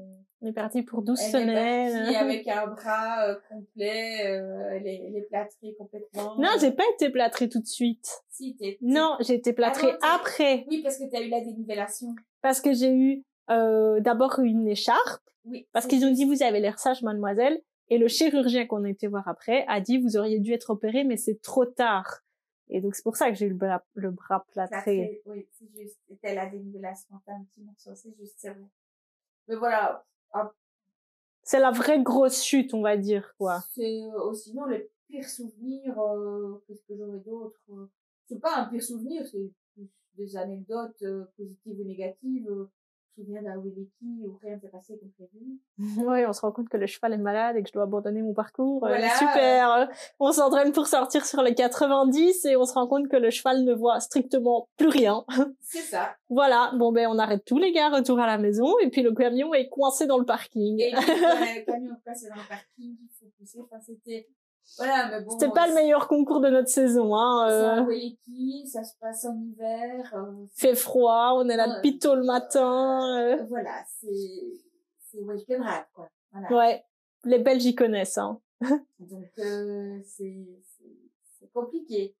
Euh, 0.43 0.45
On 0.45 0.47
est 0.47 0.53
parti 0.53 0.81
pour 0.81 1.03
12 1.03 1.19
elle 1.21 1.27
est 1.27 1.31
semaines. 1.31 2.03
partie 2.03 2.15
avec 2.25 2.47
un 2.47 2.67
bras 2.67 3.27
euh, 3.29 3.35
complet, 3.49 4.25
euh, 4.25 4.71
elle, 4.71 4.87
est, 4.87 5.03
elle 5.07 5.15
est 5.17 5.27
plâtrée 5.29 5.73
complètement. 5.77 6.35
Non, 6.37 6.49
j'ai 6.59 6.71
pas 6.71 6.83
été 6.95 7.09
plâtrée 7.11 7.47
tout 7.47 7.61
de 7.61 7.67
suite. 7.67 8.07
Si, 8.29 8.55
t'es, 8.55 8.77
Non, 8.81 9.15
j'ai 9.21 9.35
été 9.35 9.53
plâtrée 9.53 9.87
Ah 10.01 10.07
non, 10.17 10.21
après 10.21 10.65
Oui, 10.69 10.81
parce 10.81 10.97
que 10.97 11.07
tu 11.09 11.15
as 11.15 11.21
eu 11.21 11.29
la 11.29 11.41
dénivellation. 11.41 12.07
parce 12.41 12.59
que 12.59 12.73
j'ai 12.73 12.91
eu 12.91 13.23
euh, 13.51 13.99
d'abord 14.01 14.39
une 14.39 14.67
écharpe 14.67 15.21
Oui. 15.45 15.67
parce 15.73 15.85
qu'ils 15.87 16.03
ont 16.05 16.11
dit 16.11 16.25
vous 16.25 16.41
avez 16.43 16.59
l'air 16.59 16.79
sage 16.79 17.03
mademoiselle 17.03 17.59
et 17.89 17.97
le 17.97 18.07
chirurgien 18.07 18.65
qu'on 18.65 18.83
a 18.85 18.89
été 18.89 19.07
voir 19.07 19.27
après 19.27 19.65
a 19.67 19.79
dit 19.81 19.97
vous 19.97 20.17
auriez 20.17 20.39
dû 20.39 20.53
être 20.53 20.69
opéré 20.71 21.03
mais 21.03 21.17
c'est 21.17 21.41
trop 21.41 21.65
tard. 21.65 22.21
Et 22.69 22.79
donc 22.81 22.95
c'est 22.95 23.03
pour 23.03 23.17
ça 23.17 23.29
que 23.29 23.35
j'ai 23.35 23.45
eu 23.45 23.49
le 23.49 23.55
bras, 23.55 23.83
le 23.93 24.11
bras 24.11 24.45
Ça 24.53 24.67
plâtré. 24.67 24.81
fait- 24.83 25.21
oui, 25.25 25.47
c'est 25.51 25.69
juste. 25.79 25.99
C'était 26.07 26.33
la 26.33 26.45
dénivellation. 26.47 27.15
T'as 27.25 27.33
un 27.33 27.43
petit 27.43 27.61
morceau, 27.61 27.93
c'est 27.93 28.15
juste, 28.17 28.35
c'est 28.37 28.49
vrai. 28.51 28.67
Mais 29.47 29.55
voilà. 29.55 30.05
C'est 31.43 31.59
la 31.59 31.71
vraie 31.71 32.01
grosse 32.01 32.41
chute, 32.41 32.73
on 32.73 32.81
va 32.81 32.95
dire 32.95 33.35
quoi. 33.37 33.59
C'est 33.75 34.01
euh, 34.03 34.33
sinon 34.33 34.65
le 34.65 34.89
pire 35.07 35.27
souvenir. 35.29 35.99
Euh, 35.99 36.63
Qu'est-ce 36.65 36.81
que 36.83 36.95
j'aurais 36.95 37.19
d'autre 37.19 37.59
euh, 37.71 37.85
C'est 38.27 38.39
pas 38.39 38.55
un 38.57 38.65
pire 38.69 38.81
souvenir, 38.81 39.27
c'est 39.27 39.51
des 40.15 40.37
anecdotes 40.37 41.01
euh, 41.03 41.25
positives 41.35 41.79
ou 41.79 41.83
négatives. 41.83 42.49
Souviens 43.15 43.43
d'un 43.43 43.57
Williki 43.61 44.23
où 44.25 44.37
rien 44.41 44.55
ne 44.55 44.59
s'est 44.59 44.69
passé 44.69 44.97
comme 44.99 45.11
prévu. 45.11 45.59
Oui, 46.07 46.25
on 46.27 46.33
se 46.33 46.41
rend 46.41 46.51
compte 46.51 46.67
que 46.69 46.77
le 46.77 46.87
cheval 46.87 47.13
est 47.13 47.17
malade 47.17 47.55
et 47.57 47.61
que 47.61 47.67
je 47.67 47.73
dois 47.73 47.83
abandonner 47.83 48.21
mon 48.23 48.33
parcours. 48.33 48.83
Euh, 48.85 48.87
Voilà. 48.89 49.09
super. 49.15 49.89
On 50.19 50.31
s'entraîne 50.31 50.71
pour 50.71 50.87
sortir 50.87 51.25
sur 51.25 51.41
les 51.43 51.53
90 51.53 52.45
et 52.45 52.55
on 52.57 52.65
se 52.65 52.73
rend 52.73 52.87
compte 52.87 53.07
que 53.09 53.17
le 53.17 53.29
cheval 53.29 53.63
ne 53.63 53.73
voit 53.73 53.99
strictement 53.99 54.67
plus 54.77 54.87
rien. 54.89 55.23
C'est 55.61 55.79
ça. 55.79 56.15
voilà. 56.29 56.71
Bon 56.77 56.91
ben 56.91 57.07
on 57.07 57.19
arrête 57.19 57.43
tous 57.45 57.57
les 57.59 57.71
gars, 57.71 57.89
retour 57.89 58.19
à 58.19 58.25
la 58.27 58.37
maison 58.37 58.79
et 58.79 58.89
puis 58.89 59.01
le 59.03 59.13
camion 59.13 59.53
est 59.53 59.69
coincé 59.69 60.07
dans 60.07 60.17
le 60.17 60.25
parking. 60.25 60.79
Et 60.79 60.91
puis, 60.91 61.05
le 61.05 61.65
camion 61.65 61.95
passé 62.03 62.27
dans 62.29 62.35
le 62.41 62.47
parking, 62.47 62.97
il 62.99 63.09
faut 63.19 63.27
pousser. 63.37 63.59
Enfin, 63.61 63.79
c'était. 63.85 64.27
Voilà, 64.77 65.09
mais 65.09 65.23
bon. 65.23 65.31
C'était 65.31 65.51
pas 65.51 65.67
le 65.67 65.73
meilleur 65.75 66.07
concours 66.07 66.39
de 66.41 66.49
notre 66.49 66.69
saison, 66.69 67.15
hein. 67.15 67.47
Euh, 67.49 67.83
Williki, 67.85 68.67
ça 68.67 68.83
se 68.83 68.93
passe 68.99 69.25
en 69.25 69.37
hiver. 69.39 70.13
euh, 70.15 70.45
fait 70.55 70.75
froid, 70.75 71.33
on 71.35 71.47
est 71.49 71.55
là 71.57 71.75
depuis 71.75 71.99
tôt 71.99 72.15
le 72.15 72.23
matin. 72.23 73.19
euh, 73.19 73.43
Voilà, 73.49 73.83
c'est. 73.99 74.09
C'est 74.99 75.19
Welcome 75.21 75.61
Rat, 75.61 75.85
quoi. 75.93 76.09
Voilà. 76.31 76.57
ouais. 76.57 76.83
Les 77.25 77.37
Belges 77.39 77.65
y 77.65 77.75
connaissent, 77.75 78.17
hein. 78.17 78.39
Donc 78.99 79.29
euh, 79.39 79.99
c'est 80.03 80.47
c'est- 80.63 81.51
compliqué. 81.53 82.15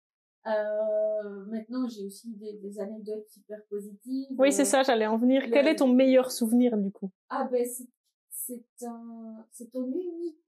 Euh, 0.45 1.45
maintenant, 1.47 1.87
j'ai 1.87 2.05
aussi 2.05 2.29
des, 2.35 2.53
des 2.53 2.79
anecdotes 2.79 3.27
super 3.29 3.57
positives. 3.69 4.27
Oui, 4.37 4.51
c'est 4.51 4.61
Euh, 4.63 4.65
ça, 4.65 4.83
j'allais 4.83 5.07
en 5.07 5.17
venir. 5.17 5.41
le- 5.45 5.51
Quel 5.51 5.67
est 5.67 5.77
ton 5.77 5.87
meilleur 5.87 6.31
souvenir 6.31 6.77
du 6.77 6.91
coup? 6.91 7.09
Ah 7.29 7.47
ben 7.51 7.65
c'est 7.65 7.87
c'est 8.29 8.85
un 8.85 9.45
c'est 9.51 9.71
ton 9.71 9.85
unique 9.85 10.37
euh, 10.37 10.42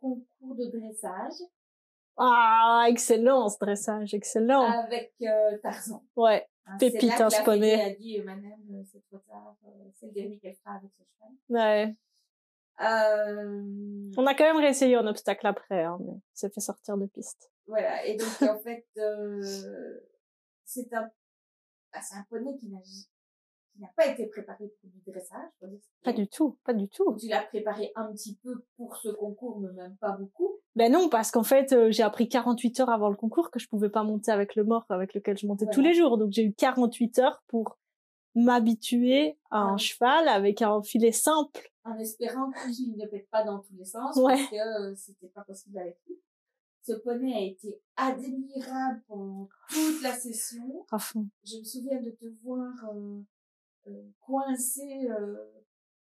concours 0.00 0.54
de 0.56 0.66
dressage 0.66 1.34
Ah, 2.16 2.84
excellent 2.88 3.48
ce 3.48 3.58
dressage, 3.58 4.14
excellent. 4.14 4.62
avec 4.62 5.12
euh, 5.22 5.58
Tarzan. 5.62 6.02
Ouais, 6.16 6.46
Hein, 6.64 6.76
Pépite, 6.78 7.18
là 7.18 7.28
que. 7.28 7.72
Fédé 7.72 7.72
a 7.82 7.90
dit 7.96 8.20
Madame, 8.20 8.84
c'est 8.90 9.04
trop 9.06 9.18
tard, 9.28 9.56
euh, 9.66 9.68
c'est 9.94 10.06
le 10.06 10.12
dernier 10.12 10.38
qu'elle 10.38 10.54
fera 10.54 10.76
avec 10.76 10.90
ce 10.96 11.02
cheval. 11.02 11.32
ouais. 11.48 11.96
Euh, 12.80 14.10
On 14.16 14.26
a 14.26 14.34
quand 14.34 14.44
même 14.44 14.56
réessayé 14.58 14.94
un 14.96 15.06
obstacle 15.06 15.46
après, 15.46 15.82
hein, 15.82 15.98
mais 16.00 16.14
c'est 16.32 16.52
fait 16.54 16.60
sortir 16.60 16.96
de 16.96 17.06
piste. 17.06 17.50
Voilà, 17.66 18.04
et 18.06 18.16
donc 18.16 18.28
en 18.42 18.58
fait, 18.62 18.86
euh, 18.96 19.42
c'est 20.64 20.92
un, 20.94 21.02
bah, 21.92 22.00
c'est 22.00 22.14
un 22.16 22.24
poney 22.30 22.56
qui 22.58 22.68
n'a 22.68 22.78
qui 23.72 23.80
n'a 23.80 23.88
pas 23.96 24.06
été 24.06 24.26
préparé 24.26 24.68
pour 24.80 24.90
du 24.90 25.00
dressage. 25.06 25.50
Pas 26.04 26.12
du 26.12 26.28
tout, 26.28 26.58
pas 26.64 26.74
du 26.74 26.88
tout. 26.88 27.16
Tu 27.18 27.28
l'as 27.28 27.42
préparé 27.42 27.90
un 27.96 28.12
petit 28.12 28.36
peu 28.42 28.64
pour 28.76 28.96
ce 28.96 29.08
concours, 29.08 29.60
mais 29.60 29.72
même 29.72 29.96
pas 29.96 30.12
beaucoup. 30.12 30.58
Ben 30.76 30.90
non, 30.92 31.08
parce 31.08 31.30
qu'en 31.30 31.42
fait, 31.42 31.72
euh, 31.72 31.90
j'ai 31.90 32.02
appris 32.02 32.28
48 32.28 32.80
heures 32.80 32.90
avant 32.90 33.08
le 33.10 33.16
concours 33.16 33.50
que 33.50 33.58
je 33.58 33.68
pouvais 33.68 33.88
pas 33.90 34.02
monter 34.04 34.30
avec 34.30 34.54
le 34.56 34.64
mort 34.64 34.84
avec 34.90 35.14
lequel 35.14 35.36
je 35.38 35.46
montais 35.46 35.66
tous 35.72 35.80
les 35.80 35.94
jours. 35.94 36.18
Donc 36.18 36.30
j'ai 36.32 36.44
eu 36.44 36.52
48 36.54 37.18
heures 37.20 37.42
pour 37.48 37.78
m'habituer 38.34 39.38
à 39.50 39.58
un 39.60 39.72
Ouais. 39.72 39.78
cheval 39.78 40.28
avec 40.28 40.62
un 40.62 40.82
filet 40.82 41.12
simple. 41.12 41.70
En 41.84 41.98
espérant 41.98 42.50
qu'il 42.74 42.96
ne 42.96 43.06
pète 43.06 43.28
pas 43.30 43.44
dans 43.44 43.58
tous 43.58 43.74
les 43.76 43.84
sens, 43.84 44.16
Ouais. 44.16 44.36
parce 44.36 44.50
que 44.50 44.90
euh, 44.90 44.94
c'était 44.96 45.28
pas 45.28 45.42
possible 45.42 45.78
avec 45.78 45.98
lui. 46.06 46.16
Ce 46.84 46.92
poney 46.94 47.32
a 47.34 47.40
été 47.40 47.80
admirable 47.96 49.02
pendant 49.06 49.48
toute 49.68 50.02
la 50.02 50.12
session. 50.12 50.84
À 50.90 50.98
fond. 50.98 51.28
Je 51.44 51.58
me 51.58 51.64
souviens 51.64 52.00
de 52.00 52.10
te 52.10 52.26
voir 52.42 52.72
euh, 52.94 53.20
coincé, 54.20 55.08
euh, 55.10 55.36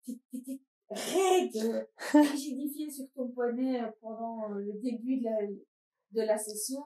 t'é- 0.05 0.19
t'étais 0.31 0.59
raide, 0.89 1.87
rigidifié 2.13 2.89
sur 2.89 3.05
ton 3.15 3.27
poney 3.29 3.81
euh, 3.81 3.87
pendant 4.01 4.51
euh, 4.51 4.59
le 4.59 4.73
début 4.81 5.17
de 5.19 5.23
la, 5.25 5.37
de 6.11 6.21
la 6.27 6.37
session. 6.37 6.83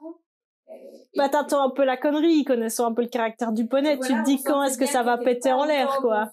bah 1.16 1.28
t'attends 1.28 1.62
un 1.62 1.70
peu 1.70 1.84
la 1.84 1.96
connerie, 1.96 2.44
connaissant 2.44 2.86
un 2.90 2.94
peu 2.94 3.02
le 3.02 3.08
caractère 3.08 3.52
du 3.52 3.66
poney, 3.66 3.98
tu 3.98 4.12
te 4.12 4.24
dis 4.24 4.42
quand 4.42 4.62
est-ce 4.62 4.78
que 4.78 4.86
ça 4.92 5.02
va 5.02 5.18
péter 5.24 5.52
en 5.52 5.64
l'air, 5.64 5.88
quoi. 6.00 6.30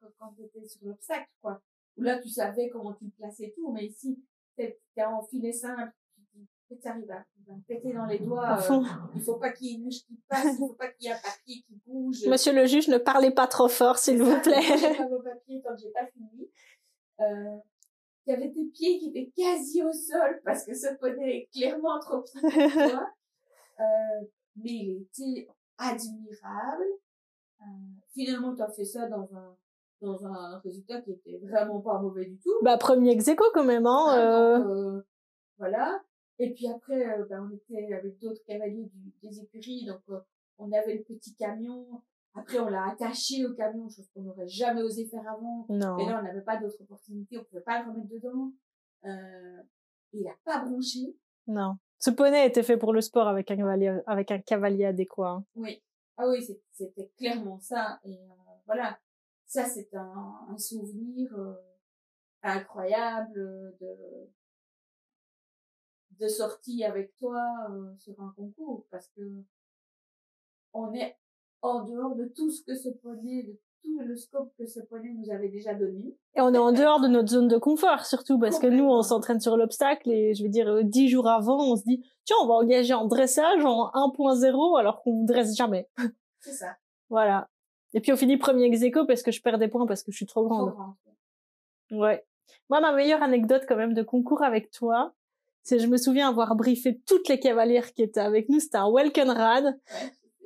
Quand, 0.00 0.08
quand 0.18 0.32
t'étais 0.36 0.66
sur 0.66 0.86
l'obstacle, 0.86 1.28
quoi. 1.40 1.60
Où 1.96 2.02
là, 2.02 2.18
tu 2.18 2.28
savais 2.28 2.68
comment 2.70 2.92
tu 2.94 3.08
plaçais 3.10 3.52
tout, 3.56 3.70
mais 3.72 3.86
ici, 3.86 4.18
t'es 4.56 4.76
en 5.04 5.22
filet 5.22 5.52
simple, 5.52 5.92
tu 6.80 6.88
arrives 6.88 7.10
à, 7.10 7.24
péter 7.68 7.92
dans 7.92 8.06
les 8.06 8.18
doigts. 8.18 8.58
Euh, 8.70 8.80
il 9.14 9.22
faut 9.22 9.36
pas 9.36 9.52
qu'il 9.52 9.66
y 9.66 9.70
ait 9.70 9.74
une 9.74 9.84
mouche 9.84 10.04
qui 10.06 10.18
passe, 10.28 10.46
il 10.52 10.56
faut 10.56 10.74
pas 10.74 10.88
qu'il 10.88 11.06
y 11.06 11.10
ait 11.10 11.14
un 11.14 11.16
papier 11.16 11.62
qui 11.66 11.80
bouge. 11.86 12.26
Monsieur 12.26 12.52
le 12.52 12.66
juge, 12.66 12.88
ne 12.88 12.98
parlez 12.98 13.30
pas 13.30 13.46
trop 13.46 13.68
fort, 13.68 13.98
s'il 13.98 14.22
vous 14.22 14.40
plaît. 14.40 14.62
J'ai 14.62 14.96
pas 14.96 15.08
vos 15.08 15.22
papiers 15.22 15.62
tant 15.62 15.74
que 15.74 15.80
j'ai 15.80 15.90
pas 15.90 16.06
fini. 16.06 16.50
Euh, 17.20 17.58
il 18.26 18.30
y 18.30 18.34
avait 18.34 18.52
tes 18.52 18.64
pieds 18.64 18.98
qui 18.98 19.10
étaient 19.10 19.30
quasi 19.36 19.82
au 19.82 19.92
sol 19.92 20.40
parce 20.44 20.64
que 20.64 20.74
ce 20.74 20.96
poney 20.98 21.36
est 21.36 21.48
clairement 21.52 21.98
trop 22.00 22.22
petit 22.22 22.40
pour 22.40 22.50
toi. 22.90 23.08
Euh, 23.80 24.26
mais 24.56 24.70
il 24.70 25.02
était 25.02 25.48
admirable. 25.78 26.84
Euh, 27.60 27.64
finalement, 28.12 28.54
tu 28.54 28.62
as 28.62 28.70
fait 28.70 28.84
ça 28.84 29.08
dans 29.08 29.28
un 29.34 29.56
dans 30.00 30.26
un 30.26 30.58
résultat 30.58 31.00
qui 31.00 31.12
était 31.12 31.40
vraiment 31.42 31.80
pas 31.80 31.98
mauvais 31.98 32.26
du 32.26 32.38
tout. 32.38 32.52
Bah 32.62 32.76
premier 32.76 33.12
ex 33.12 33.30
quand 33.36 33.64
même 33.64 33.86
hein. 33.86 34.06
Ah, 34.08 34.60
euh... 34.60 35.02
voilà. 35.58 36.02
Et 36.38 36.52
puis 36.52 36.68
après, 36.68 37.18
euh, 37.18 37.24
bah, 37.28 37.36
on 37.42 37.54
était 37.54 37.92
avec 37.92 38.18
d'autres 38.18 38.42
cavaliers 38.46 38.90
du, 38.92 39.12
des 39.22 39.40
écuries, 39.40 39.86
donc 39.86 40.00
euh, 40.10 40.18
on 40.58 40.72
avait 40.72 40.96
le 40.96 41.02
petit 41.04 41.34
camion. 41.36 42.02
Après, 42.34 42.58
on 42.58 42.68
l'a 42.68 42.88
attaché 42.88 43.46
au 43.46 43.54
camion, 43.54 43.88
chose 43.88 44.08
qu'on 44.12 44.22
n'aurait 44.22 44.48
jamais 44.48 44.82
osé 44.82 45.06
faire 45.06 45.28
avant. 45.28 45.66
Non. 45.68 45.98
Et 45.98 46.06
là, 46.06 46.18
on 46.20 46.24
n'avait 46.24 46.42
pas 46.42 46.56
d'autre 46.56 46.80
opportunité, 46.80 47.38
on 47.38 47.44
pouvait 47.44 47.62
pas 47.62 47.82
le 47.82 47.90
remettre 47.90 48.08
dedans. 48.08 48.52
Euh, 49.04 49.62
il 50.12 50.26
a 50.26 50.34
pas 50.44 50.64
bronché. 50.64 51.16
Non. 51.46 51.76
Ce 51.98 52.10
poney 52.10 52.46
était 52.46 52.64
fait 52.64 52.76
pour 52.76 52.92
le 52.92 53.00
sport 53.00 53.28
avec 53.28 53.50
un 53.50 53.56
cavalier, 53.56 54.00
avec 54.06 54.30
un 54.30 54.40
cavalier 54.40 54.86
adéquat. 54.86 55.28
Hein. 55.28 55.44
Oui. 55.54 55.82
Ah 56.16 56.28
oui, 56.28 56.44
c'était 56.72 57.10
clairement 57.16 57.58
ça. 57.60 58.00
Et 58.04 58.18
euh, 58.18 58.34
voilà. 58.66 58.98
Ça, 59.46 59.64
c'est 59.64 59.94
un, 59.94 60.46
un 60.48 60.58
souvenir 60.58 61.32
euh, 61.38 61.54
incroyable 62.42 63.76
de, 63.80 64.28
de 66.20 66.28
sortie 66.28 66.84
avec 66.84 67.14
toi 67.16 67.42
euh, 67.70 67.92
sur 67.98 68.20
un 68.20 68.32
concours 68.36 68.86
parce 68.90 69.08
que 69.16 69.22
on 70.72 70.92
est 70.94 71.16
en 71.62 71.84
dehors 71.84 72.14
de 72.14 72.26
tout 72.26 72.50
ce 72.50 72.62
que 72.62 72.74
ce 72.74 72.88
poney, 72.88 73.42
de 73.44 73.58
tout 73.82 74.00
le 74.00 74.16
scope 74.16 74.52
que 74.58 74.66
ce 74.66 74.80
poney 74.80 75.14
nous 75.14 75.30
avait 75.30 75.48
déjà 75.48 75.74
donné. 75.74 76.16
Et 76.34 76.40
on 76.40 76.52
est 76.52 76.58
en 76.58 76.72
dehors 76.72 77.00
de 77.00 77.08
notre 77.08 77.28
zone 77.28 77.48
de 77.48 77.56
confort, 77.56 78.04
surtout 78.04 78.38
parce 78.38 78.58
que 78.58 78.66
nous, 78.66 78.84
on 78.84 79.02
s'entraîne 79.02 79.40
sur 79.40 79.56
l'obstacle 79.56 80.10
et 80.10 80.34
je 80.34 80.42
veux 80.42 80.48
dire, 80.48 80.68
euh, 80.68 80.82
dix 80.82 81.08
jours 81.08 81.28
avant, 81.28 81.72
on 81.72 81.76
se 81.76 81.84
dit, 81.84 82.04
tiens, 82.24 82.36
on 82.42 82.46
va 82.46 82.54
engager 82.54 82.94
en 82.94 83.06
dressage 83.06 83.64
en 83.64 83.90
1.0 83.92 84.78
alors 84.78 85.02
qu'on 85.02 85.24
dresse 85.24 85.56
jamais. 85.56 85.88
C'est 86.40 86.52
ça. 86.52 86.76
voilà. 87.08 87.48
Et 87.94 88.00
puis 88.00 88.12
on 88.12 88.16
finit 88.16 88.36
premier 88.36 88.64
ex 88.64 88.82
parce 89.06 89.22
que 89.22 89.30
je 89.30 89.40
perds 89.40 89.58
des 89.58 89.68
points 89.68 89.86
parce 89.86 90.02
que 90.02 90.10
je 90.10 90.16
suis 90.16 90.26
trop 90.26 90.46
grande. 90.46 90.74
ouais. 91.92 92.24
Moi, 92.68 92.80
ma 92.80 92.92
meilleure 92.92 93.22
anecdote 93.22 93.64
quand 93.68 93.76
même 93.76 93.94
de 93.94 94.02
concours 94.02 94.42
avec 94.42 94.70
toi, 94.70 95.14
je 95.70 95.86
me 95.86 95.96
souviens 95.96 96.28
avoir 96.28 96.54
briefé 96.54 97.00
toutes 97.06 97.28
les 97.28 97.40
cavalières 97.40 97.92
qui 97.92 98.02
étaient 98.02 98.20
avec 98.20 98.48
nous. 98.48 98.60
C'était 98.60 98.78
un 98.78 98.90
welcome 98.92 99.30
rad. 99.30 99.78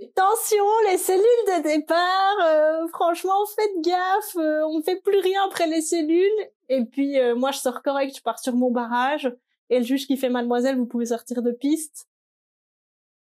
Attention, 0.00 0.64
les 0.90 0.98
cellules 0.98 1.22
de 1.22 1.62
départ, 1.62 2.36
euh, 2.46 2.86
franchement, 2.88 3.44
faites 3.56 3.80
gaffe, 3.80 4.36
euh, 4.36 4.64
on 4.68 4.80
fait 4.80 5.00
plus 5.00 5.18
rien 5.18 5.40
après 5.46 5.66
les 5.66 5.80
cellules. 5.80 6.48
Et 6.68 6.84
puis, 6.84 7.18
euh, 7.18 7.34
moi, 7.34 7.50
je 7.50 7.58
sors 7.58 7.82
correct, 7.82 8.16
je 8.16 8.22
pars 8.22 8.38
sur 8.38 8.54
mon 8.54 8.70
barrage. 8.70 9.32
Et 9.70 9.78
le 9.78 9.84
juge 9.84 10.06
qui 10.06 10.16
fait 10.16 10.28
mademoiselle, 10.28 10.76
vous 10.76 10.86
pouvez 10.86 11.06
sortir 11.06 11.42
de 11.42 11.50
piste. 11.50 12.08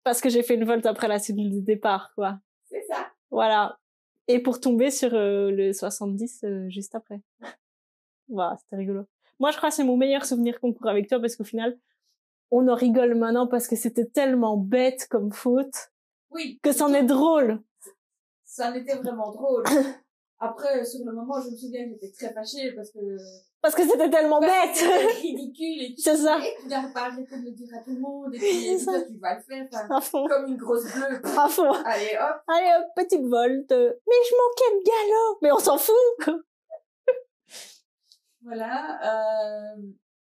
Parce 0.03 0.21
que 0.21 0.29
j'ai 0.29 0.41
fait 0.41 0.55
une 0.55 0.65
volte 0.65 0.85
après 0.85 1.09
la 1.09 1.19
cellule 1.19 1.53
de 1.53 1.59
départ, 1.59 2.11
quoi. 2.15 2.39
C'est 2.69 2.83
ça. 2.83 3.11
Voilà. 3.29 3.77
Et 4.29 4.39
pour 4.39 4.61
tomber 4.61 4.89
sur 4.89 5.09
le 5.11 5.73
70 5.73 6.45
juste 6.69 6.95
après. 6.95 7.21
voilà, 8.29 8.55
c'était 8.57 8.77
rigolo. 8.77 9.05
Moi, 9.39 9.51
je 9.51 9.57
crois 9.57 9.69
que 9.69 9.75
c'est 9.75 9.83
mon 9.83 9.97
meilleur 9.97 10.25
souvenir 10.25 10.59
concours 10.59 10.87
avec 10.87 11.07
toi 11.07 11.19
parce 11.19 11.35
qu'au 11.35 11.43
final, 11.43 11.77
on 12.51 12.67
en 12.67 12.75
rigole 12.75 13.15
maintenant 13.15 13.47
parce 13.47 13.67
que 13.67 13.75
c'était 13.75 14.05
tellement 14.05 14.57
bête 14.57 15.07
comme 15.09 15.31
faute. 15.31 15.91
Oui. 16.31 16.59
Que 16.63 16.71
c'en 16.71 16.93
est 16.93 17.03
drôle. 17.03 17.61
Ça 18.45 18.71
en 18.71 18.73
était 18.75 18.95
vraiment 18.95 19.31
drôle. 19.31 19.63
Après, 20.39 20.83
sur 20.83 21.05
le 21.05 21.13
moment, 21.13 21.39
je 21.41 21.51
me 21.51 21.55
souviens 21.55 21.85
que 21.85 21.91
j'étais 21.91 22.11
très 22.11 22.33
fâchée 22.33 22.73
parce 22.73 22.91
que... 22.91 22.99
Parce 23.61 23.75
que 23.75 23.83
c'était 23.83 24.09
tellement 24.09 24.41
bête. 24.41 24.51
C'était 24.73 25.05
ridicule 25.21 25.81
et 25.83 25.95
C'est 25.97 26.17
ça. 26.17 26.37
Et 26.39 26.53
tu 26.61 26.67
n'arrives 26.67 26.91
pas 26.91 27.05
arrêter 27.05 27.37
de 27.39 27.45
le 27.45 27.51
dire 27.51 27.69
à 27.73 27.81
tout 27.81 27.91
le 27.91 27.99
monde 27.99 28.35
et 28.35 28.37
puis 28.37 28.83
toi, 28.83 29.01
tu 29.01 29.17
vas 29.19 29.35
le 29.35 29.41
faire. 29.41 29.67
Enfin, 29.89 30.25
comme 30.27 30.47
une 30.47 30.57
grosse 30.57 30.83
bleue. 30.83 31.21
À 31.37 31.47
fond. 31.47 31.71
Allez, 31.71 32.17
hop. 32.19 32.41
Allez, 32.47 32.69
hop, 32.77 32.87
petite 32.95 33.25
volte. 33.25 33.71
Mais 33.71 34.19
je 34.29 34.35
manquais 34.35 34.77
de 34.77 34.83
galop. 34.85 35.37
Mais 35.41 35.51
on 35.53 35.59
s'en 35.59 35.77
fout. 35.77 36.43
Voilà. 38.43 39.73
Euh, 39.75 39.81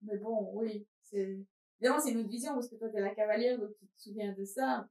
mais 0.03 0.17
bon, 0.17 0.51
oui, 0.53 0.87
c'est 1.01 1.39
évidemment 1.79 1.99
c'est 1.99 2.11
une 2.11 2.19
autre 2.19 2.29
vision 2.29 2.53
parce 2.53 2.69
que 2.69 2.75
toi 2.75 2.89
t'es 2.89 3.01
la 3.01 3.13
cavalière 3.13 3.59
donc 3.59 3.71
tu 3.79 3.85
te 3.85 4.01
souviens 4.01 4.33
de 4.33 4.43
ça. 4.43 4.87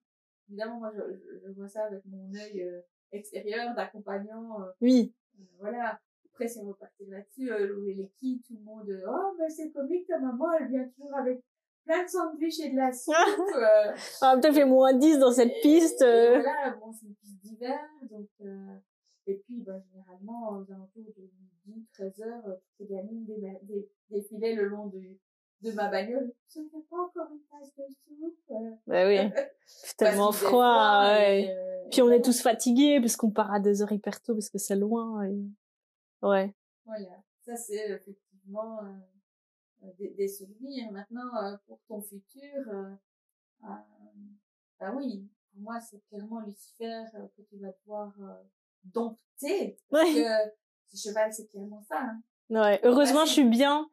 Évidemment, 0.49 0.79
moi 0.79 0.93
je, 0.95 1.01
je, 1.47 1.53
vois 1.53 1.69
ça 1.69 1.85
avec 1.85 2.05
mon 2.05 2.33
œil 2.35 2.63
euh, 2.63 2.81
extérieur 3.13 3.75
d'accompagnant. 3.75 4.61
Euh, 4.61 4.71
oui. 4.81 5.15
Euh, 5.39 5.45
voilà. 5.59 5.99
Après, 6.33 6.49
si 6.49 6.59
on 6.59 6.67
veut 6.67 6.75
partir 6.75 7.07
là-dessus, 7.11 7.51
euh, 7.51 7.81
les 7.87 8.11
qui 8.19 8.43
tout 8.47 8.55
le 8.57 8.65
monde, 8.65 9.05
oh, 9.09 9.37
mais 9.39 9.49
c'est 9.49 9.71
comique, 9.71 10.07
ta 10.09 10.19
maman, 10.19 10.53
elle 10.59 10.69
vient 10.69 10.85
toujours 10.89 11.15
avec 11.17 11.41
plein 11.85 12.03
de 12.03 12.09
sandwichs 12.09 12.59
et 12.59 12.71
de 12.71 12.77
la 12.77 12.93
soupe. 12.93 13.15
euh, 13.57 13.95
ah, 14.21 14.37
peut-être 14.37 14.55
fait 14.55 14.65
moins 14.65 14.95
10 14.95 15.19
dans 15.19 15.31
cette 15.31 15.55
piste. 15.63 16.01
Voilà, 16.01 16.75
bon, 16.81 16.93
c'est 16.93 17.07
une 17.07 17.15
piste 17.15 17.41
d'hiver, 17.41 17.79
donc, 18.11 18.29
euh, 18.41 18.77
et 19.27 19.35
puis, 19.45 19.63
bah, 19.63 19.79
généralement, 19.93 20.59
aux 20.59 20.73
alentours 20.73 21.05
de 21.17 21.31
10, 21.67 21.87
13 21.93 22.21
heures, 22.21 22.47
euh, 22.47 22.55
toutes 22.55 22.89
les 22.89 22.97
gamines 22.97 23.27
défilaient 24.11 24.55
le 24.55 24.69
long 24.69 24.87
de, 24.87 25.01
de 25.63 25.73
ma 25.73 25.89
bagnole. 25.89 26.33
Ne 26.57 26.69
fait 26.69 26.87
pas 26.91 26.97
encore 26.97 27.29
une 27.33 27.41
tasse 27.51 27.75
de 27.77 27.85
soupe. 27.89 28.39
Euh. 28.51 28.71
Bah 28.87 29.07
oui. 29.07 29.19
C'est 29.67 29.97
tellement 29.97 30.33
froid, 30.33 31.05
ouais. 31.05 31.51
Euh, 31.51 31.89
puis 31.91 32.03
on 32.03 32.11
est 32.11 32.23
tous 32.23 32.43
fatigués 32.43 33.01
parce 33.01 33.17
qu'on 33.17 33.31
part 33.31 33.53
à 33.53 33.61
des 33.61 33.83
heures 33.83 33.93
hyper 33.93 34.21
tôt 34.21 34.35
parce 34.35 34.51
que 34.51 34.59
c'est 34.59 34.77
loin. 34.77 35.23
Et... 35.25 35.43
Ouais. 36.23 36.55
Voilà. 36.85 37.23
Ça, 37.41 37.57
c'est 37.57 37.91
effectivement 37.91 38.81
euh, 38.83 39.91
des, 39.99 40.11
des, 40.11 40.29
souvenirs. 40.29 40.91
Maintenant, 40.93 41.59
pour 41.67 41.81
ton 41.89 42.01
futur, 42.01 42.65
bah 43.61 44.93
oui, 44.97 45.29
pour 45.53 45.63
moi, 45.63 45.81
c'est 45.81 46.01
clairement 46.09 46.41
Lucifer 46.41 47.05
que 47.37 47.43
tu 47.43 47.59
vas 47.59 47.73
devoir 47.73 48.13
dompter. 48.85 49.79
Parce 49.91 50.11
que 50.11 50.64
ce 50.93 51.09
cheval, 51.09 51.33
c'est 51.33 51.47
clairement 51.49 51.83
ça. 51.89 52.01
Hein. 52.01 52.21
Ouais. 52.51 52.81
Heureusement, 52.85 53.25
je 53.25 53.33
suis 53.33 53.45
bien 53.45 53.89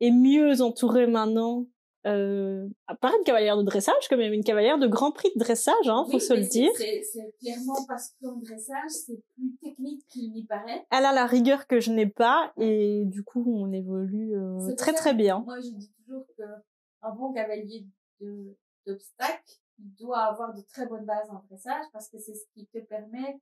et 0.00 0.10
mieux 0.10 0.60
entourée 0.60 1.06
maintenant. 1.06 1.66
Euh, 2.06 2.68
pas 3.00 3.10
une 3.18 3.24
cavalière 3.24 3.56
de 3.56 3.64
dressage, 3.64 4.06
quand 4.08 4.16
même 4.16 4.32
une 4.32 4.44
cavalière 4.44 4.78
de 4.78 4.86
Grand 4.86 5.10
Prix 5.10 5.30
de 5.34 5.40
dressage, 5.40 5.88
hein, 5.88 6.06
faut 6.08 6.20
se 6.20 6.34
le 6.34 6.44
dire. 6.44 6.70
C'est 6.76 7.02
clairement 7.40 7.84
parce 7.88 8.14
qu'en 8.22 8.36
dressage, 8.36 8.90
c'est 8.90 9.20
plus 9.34 9.56
technique 9.60 10.06
qu'il 10.06 10.32
n'y 10.32 10.44
paraît. 10.44 10.86
Elle 10.92 11.04
a 11.04 11.12
la 11.12 11.26
rigueur 11.26 11.66
que 11.66 11.80
je 11.80 11.90
n'ai 11.90 12.06
pas, 12.06 12.52
et 12.58 13.02
du 13.06 13.24
coup, 13.24 13.44
on 13.58 13.72
évolue 13.72 14.36
euh, 14.36 14.72
très 14.76 14.92
très 14.92 15.14
bien. 15.14 15.40
Moi, 15.40 15.58
je 15.58 15.70
dis 15.70 15.90
toujours 15.98 16.24
qu'un 16.36 17.10
bon 17.10 17.32
cavalier 17.32 17.84
d'obstacle, 18.86 19.58
il 19.80 19.92
doit 19.96 20.20
avoir 20.20 20.54
de 20.54 20.60
très 20.60 20.86
bonnes 20.86 21.06
bases 21.06 21.28
en 21.30 21.42
dressage, 21.50 21.86
parce 21.92 22.08
que 22.08 22.18
c'est 22.18 22.34
ce 22.34 22.44
qui 22.54 22.66
te 22.66 22.78
permet 22.78 23.40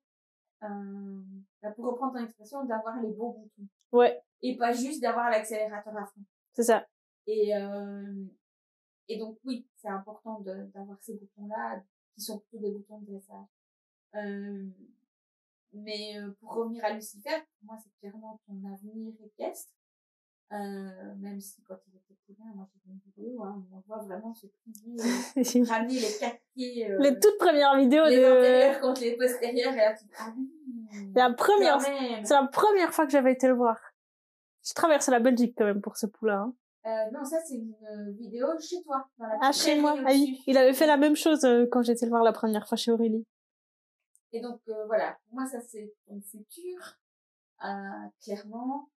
euh, 0.62 1.70
pour 1.76 1.86
reprendre 1.86 2.14
ton 2.14 2.24
expression, 2.24 2.64
d'avoir 2.64 3.00
les 3.00 3.11
bons 3.11 3.32
boutons. 3.32 3.68
Ouais. 3.92 4.22
Et 4.42 4.57
pas 4.57 4.72
juste 4.72 5.02
d'avoir 5.02 5.30
l'accélérateur 5.30 5.96
à 5.96 6.07
fond. 6.07 6.20
C'est 6.52 6.64
ça. 6.64 6.86
Et, 7.26 7.55
euh, 7.57 8.24
et 9.09 9.18
donc, 9.18 9.38
oui, 9.44 9.66
c'est 9.76 9.88
important 9.88 10.40
d'avoir 10.40 10.98
ces 11.00 11.14
boutons-là, 11.14 11.82
qui 12.14 12.20
sont 12.20 12.38
plutôt 12.38 12.59
des 12.59 12.70
boutons 12.70 12.98
de 13.00 13.07
dressage. 13.07 13.46
Euh, 14.14 14.66
mais 15.72 16.18
euh, 16.18 16.30
pour 16.40 16.55
revenir 16.55 16.84
à 16.84 16.92
Lucifer, 16.92 17.36
pour 17.59 17.66
moi, 17.66 17.78
c'est 17.82 17.90
clairement 17.98 18.40
ton 18.46 18.72
avenir 18.72 19.12
équestre. 19.24 19.72
Euh, 20.53 21.14
même 21.16 21.40
si 21.40 21.62
quand 21.62 21.76
il 21.88 21.97
était 21.97 22.14
poulain, 22.26 22.53
moi 22.55 22.68
j'ai 22.72 22.90
une 22.90 22.99
vidéo, 22.99 23.42
hein, 23.42 23.64
on 23.72 23.80
voit 23.86 24.05
vraiment 24.05 24.34
se 24.34 24.47
plier, 24.47 24.97
euh, 25.36 25.64
ramener 25.68 25.95
les 25.95 26.18
quatre 26.20 26.40
pieds. 26.55 26.90
Euh, 26.90 26.99
les 27.01 27.18
toutes 27.18 27.38
premières 27.38 27.76
vidéos 27.76 28.05
les 28.05 28.20
de... 28.20 28.24
antérieurs 28.24 28.80
contre 28.80 29.01
les 29.01 29.16
postérieurs, 29.16 29.72
et 29.72 29.76
là 29.76 29.95
tu 29.95 30.05
ah 30.18 30.32
oui. 30.36 30.51
La 31.14 31.32
première, 31.32 31.80
c'est 31.80 32.34
la 32.34 32.47
première 32.47 32.92
fois 32.92 33.07
que 33.07 33.12
j'avais 33.12 33.32
été 33.32 33.49
le 33.49 33.55
voir. 33.55 33.78
Je 34.64 34.74
traverse 34.74 35.09
la 35.09 35.18
Belgique 35.18 35.55
quand 35.57 35.64
même 35.64 35.80
pour 35.80 35.97
ce 35.97 36.07
poulain. 36.07 36.42
Hein. 36.42 36.55
Euh, 36.86 37.11
non, 37.12 37.24
ça 37.24 37.38
c'est 37.40 37.55
une 37.55 37.74
euh, 37.90 38.11
vidéo 38.12 38.47
chez 38.61 38.82
toi. 38.82 39.09
Dans 39.18 39.26
la 39.26 39.38
ah, 39.40 39.53
chez 39.53 39.80
moi. 39.80 39.97
Ah. 40.07 40.12
Il 40.12 40.59
avait 40.59 40.74
fait 40.74 40.86
la 40.86 40.99
même 40.99 41.16
chose 41.16 41.47
quand 41.70 41.82
j'étais 41.82 42.05
le 42.05 42.11
voir 42.11 42.22
la 42.22 42.32
première 42.32 42.68
fois 42.68 42.76
chez 42.76 42.90
Aurélie. 42.90 43.26
Et 44.32 44.40
donc 44.40 44.61
euh, 44.68 44.86
voilà, 44.86 45.16
pour 45.24 45.36
moi 45.36 45.47
ça 45.47 45.61
c'est 45.61 45.95
ton 46.07 46.20
futur, 46.20 46.99
clairement 48.22 48.90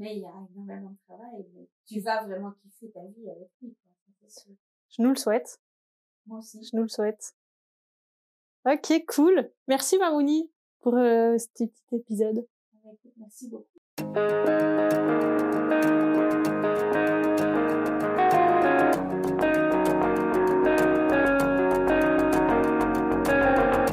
mais 0.00 0.16
il 0.16 0.22
y 0.22 0.24
a 0.24 0.32
énormément 0.56 0.90
de 0.92 0.96
travail, 1.06 1.44
tu 1.86 2.00
vas 2.00 2.24
vraiment 2.24 2.52
kiffer 2.52 2.90
ta 2.90 3.04
vie 3.04 3.28
avec 3.28 3.50
lui, 3.60 3.76
Je 4.88 5.02
nous 5.02 5.10
le 5.10 5.16
souhaite. 5.16 5.60
Moi 6.24 6.38
aussi. 6.38 6.64
Je 6.64 6.74
nous 6.74 6.84
le 6.84 6.88
souhaite. 6.88 7.34
Ok, 8.64 9.04
cool. 9.14 9.52
Merci 9.68 9.98
Marouni 9.98 10.50
pour 10.78 10.94
euh, 10.94 11.36
cet 11.36 11.52
petit 11.70 11.96
épisode. 11.96 12.46
Merci 13.18 13.50
beaucoup. 13.50 13.68